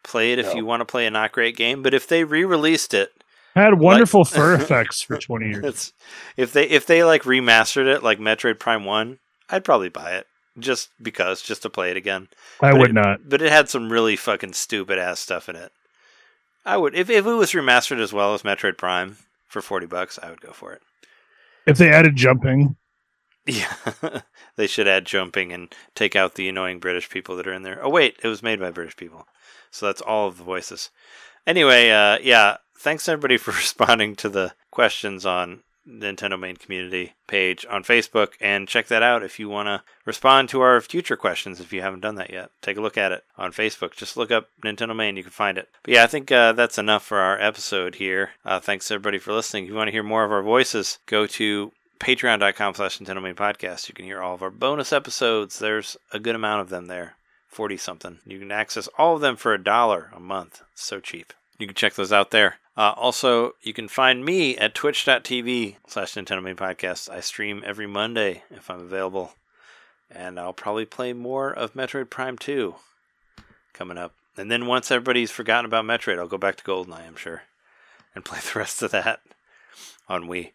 [0.03, 0.55] play it if No.
[0.55, 1.81] you want to play a not great game.
[1.81, 3.11] But if they re-released it,
[3.55, 5.63] Had wonderful fur effects for twenty years.
[5.65, 5.93] it's
[6.37, 9.19] if they if they like remastered it like Metroid Prime One,
[9.49, 10.27] I'd probably buy it
[10.59, 12.27] just because, just to play it again.
[12.61, 13.29] I but would it- not.
[13.29, 15.71] But it had some really fucking stupid ass stuff in it.
[16.65, 19.17] I would if, if it was remastered as well as Metroid Prime
[19.47, 20.81] for forty bucks, I would go for it.
[21.65, 22.75] If they added jumping,
[23.45, 23.73] Yeah,
[24.55, 27.83] they should add jumping and take out the annoying British people that are in there.
[27.83, 29.27] Oh wait, it was made by British people,
[29.69, 30.89] so that's all of the voices.
[31.45, 37.65] Anyway, uh, yeah, thanks everybody for responding to the questions on Nintendo Main Community page
[37.69, 41.59] on Facebook, and check that out if you want to respond to our future questions.
[41.59, 43.93] If you haven't done that yet, take a look at it on Facebook.
[43.93, 45.67] Just look up Nintendo Main, you can find it.
[45.83, 48.31] But yeah, I think uh, that's enough for our episode here.
[48.45, 49.65] Uh, thanks everybody for listening.
[49.65, 51.73] If you want to hear more of our voices, go to
[52.03, 53.87] patreon.com slash Nintendo Main Podcast.
[53.87, 55.57] You can hear all of our bonus episodes.
[55.57, 57.15] There's a good amount of them there.
[57.47, 58.19] 40 something.
[58.25, 60.61] You can access all of them for a dollar a month.
[60.75, 61.31] So cheap.
[61.57, 62.55] You can check those out there.
[62.75, 67.09] Uh, also, you can find me at twitch.tv slash Nintendo Main Podcast.
[67.09, 69.33] I stream every Monday if I'm available.
[70.11, 72.75] And I'll probably play more of Metroid Prime 2
[73.71, 74.13] coming up.
[74.35, 77.43] And then once everybody's forgotten about Metroid, I'll go back to GoldenEye, I'm sure,
[78.13, 79.21] and play the rest of that
[80.09, 80.51] on Wii.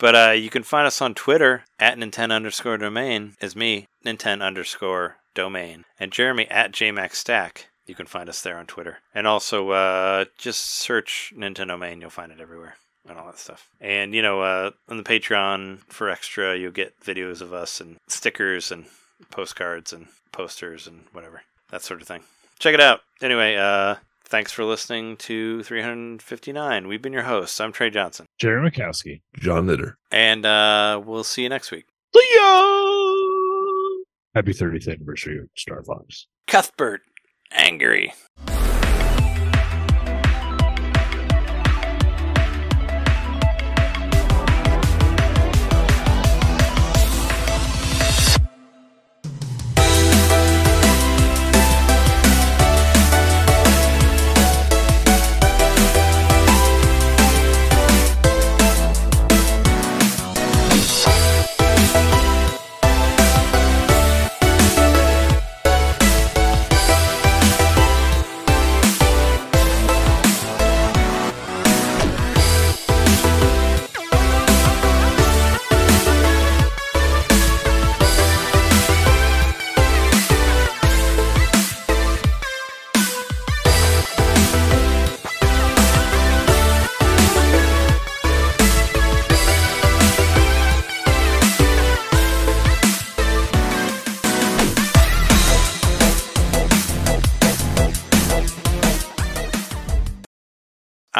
[0.00, 4.42] But uh, you can find us on Twitter at Nintendo underscore domain is me, Nintendo
[4.42, 7.66] underscore domain, and Jeremy at JMaxStack.
[7.86, 8.98] You can find us there on Twitter.
[9.14, 13.68] And also uh, just search Nintendo Main, you'll find it everywhere and all that stuff.
[13.80, 17.96] And, you know, uh, on the Patreon for extra, you'll get videos of us and
[18.08, 18.86] stickers and
[19.30, 22.22] postcards and posters and whatever, that sort of thing.
[22.58, 23.00] Check it out.
[23.20, 23.96] Anyway, uh,
[24.30, 26.88] thanks for listening to 359.
[26.88, 27.60] We've been your hosts.
[27.60, 28.26] I'm Trey Johnson.
[28.38, 29.22] Jerry Mikowski.
[29.36, 29.98] John Knitter.
[30.10, 31.86] And uh, we'll see you next week.
[32.14, 34.02] See ya!
[34.34, 36.26] Happy 30th anniversary of Star Fox.
[36.46, 37.02] Cuthbert,
[37.50, 38.14] angry.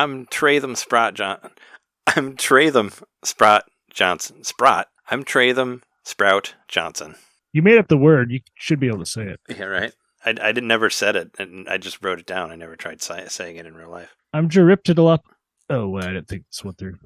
[0.01, 1.37] I'm Tratham Sprott John.
[2.07, 2.91] I'm Tratham
[3.23, 4.43] Sprott Johnson.
[4.45, 4.87] Sprott.
[5.11, 7.17] I'm Tratham Sprout Johnson.
[7.53, 8.31] You made up the word.
[8.31, 9.41] You should be able to say it.
[9.51, 9.93] Yeah, right.
[10.25, 12.51] I, I did never said it, and I just wrote it down.
[12.51, 14.17] I never tried si- saying it in real life.
[14.33, 15.19] I'm Jeriptidalop.
[15.69, 16.97] Oh, wait, I didn't think this went through.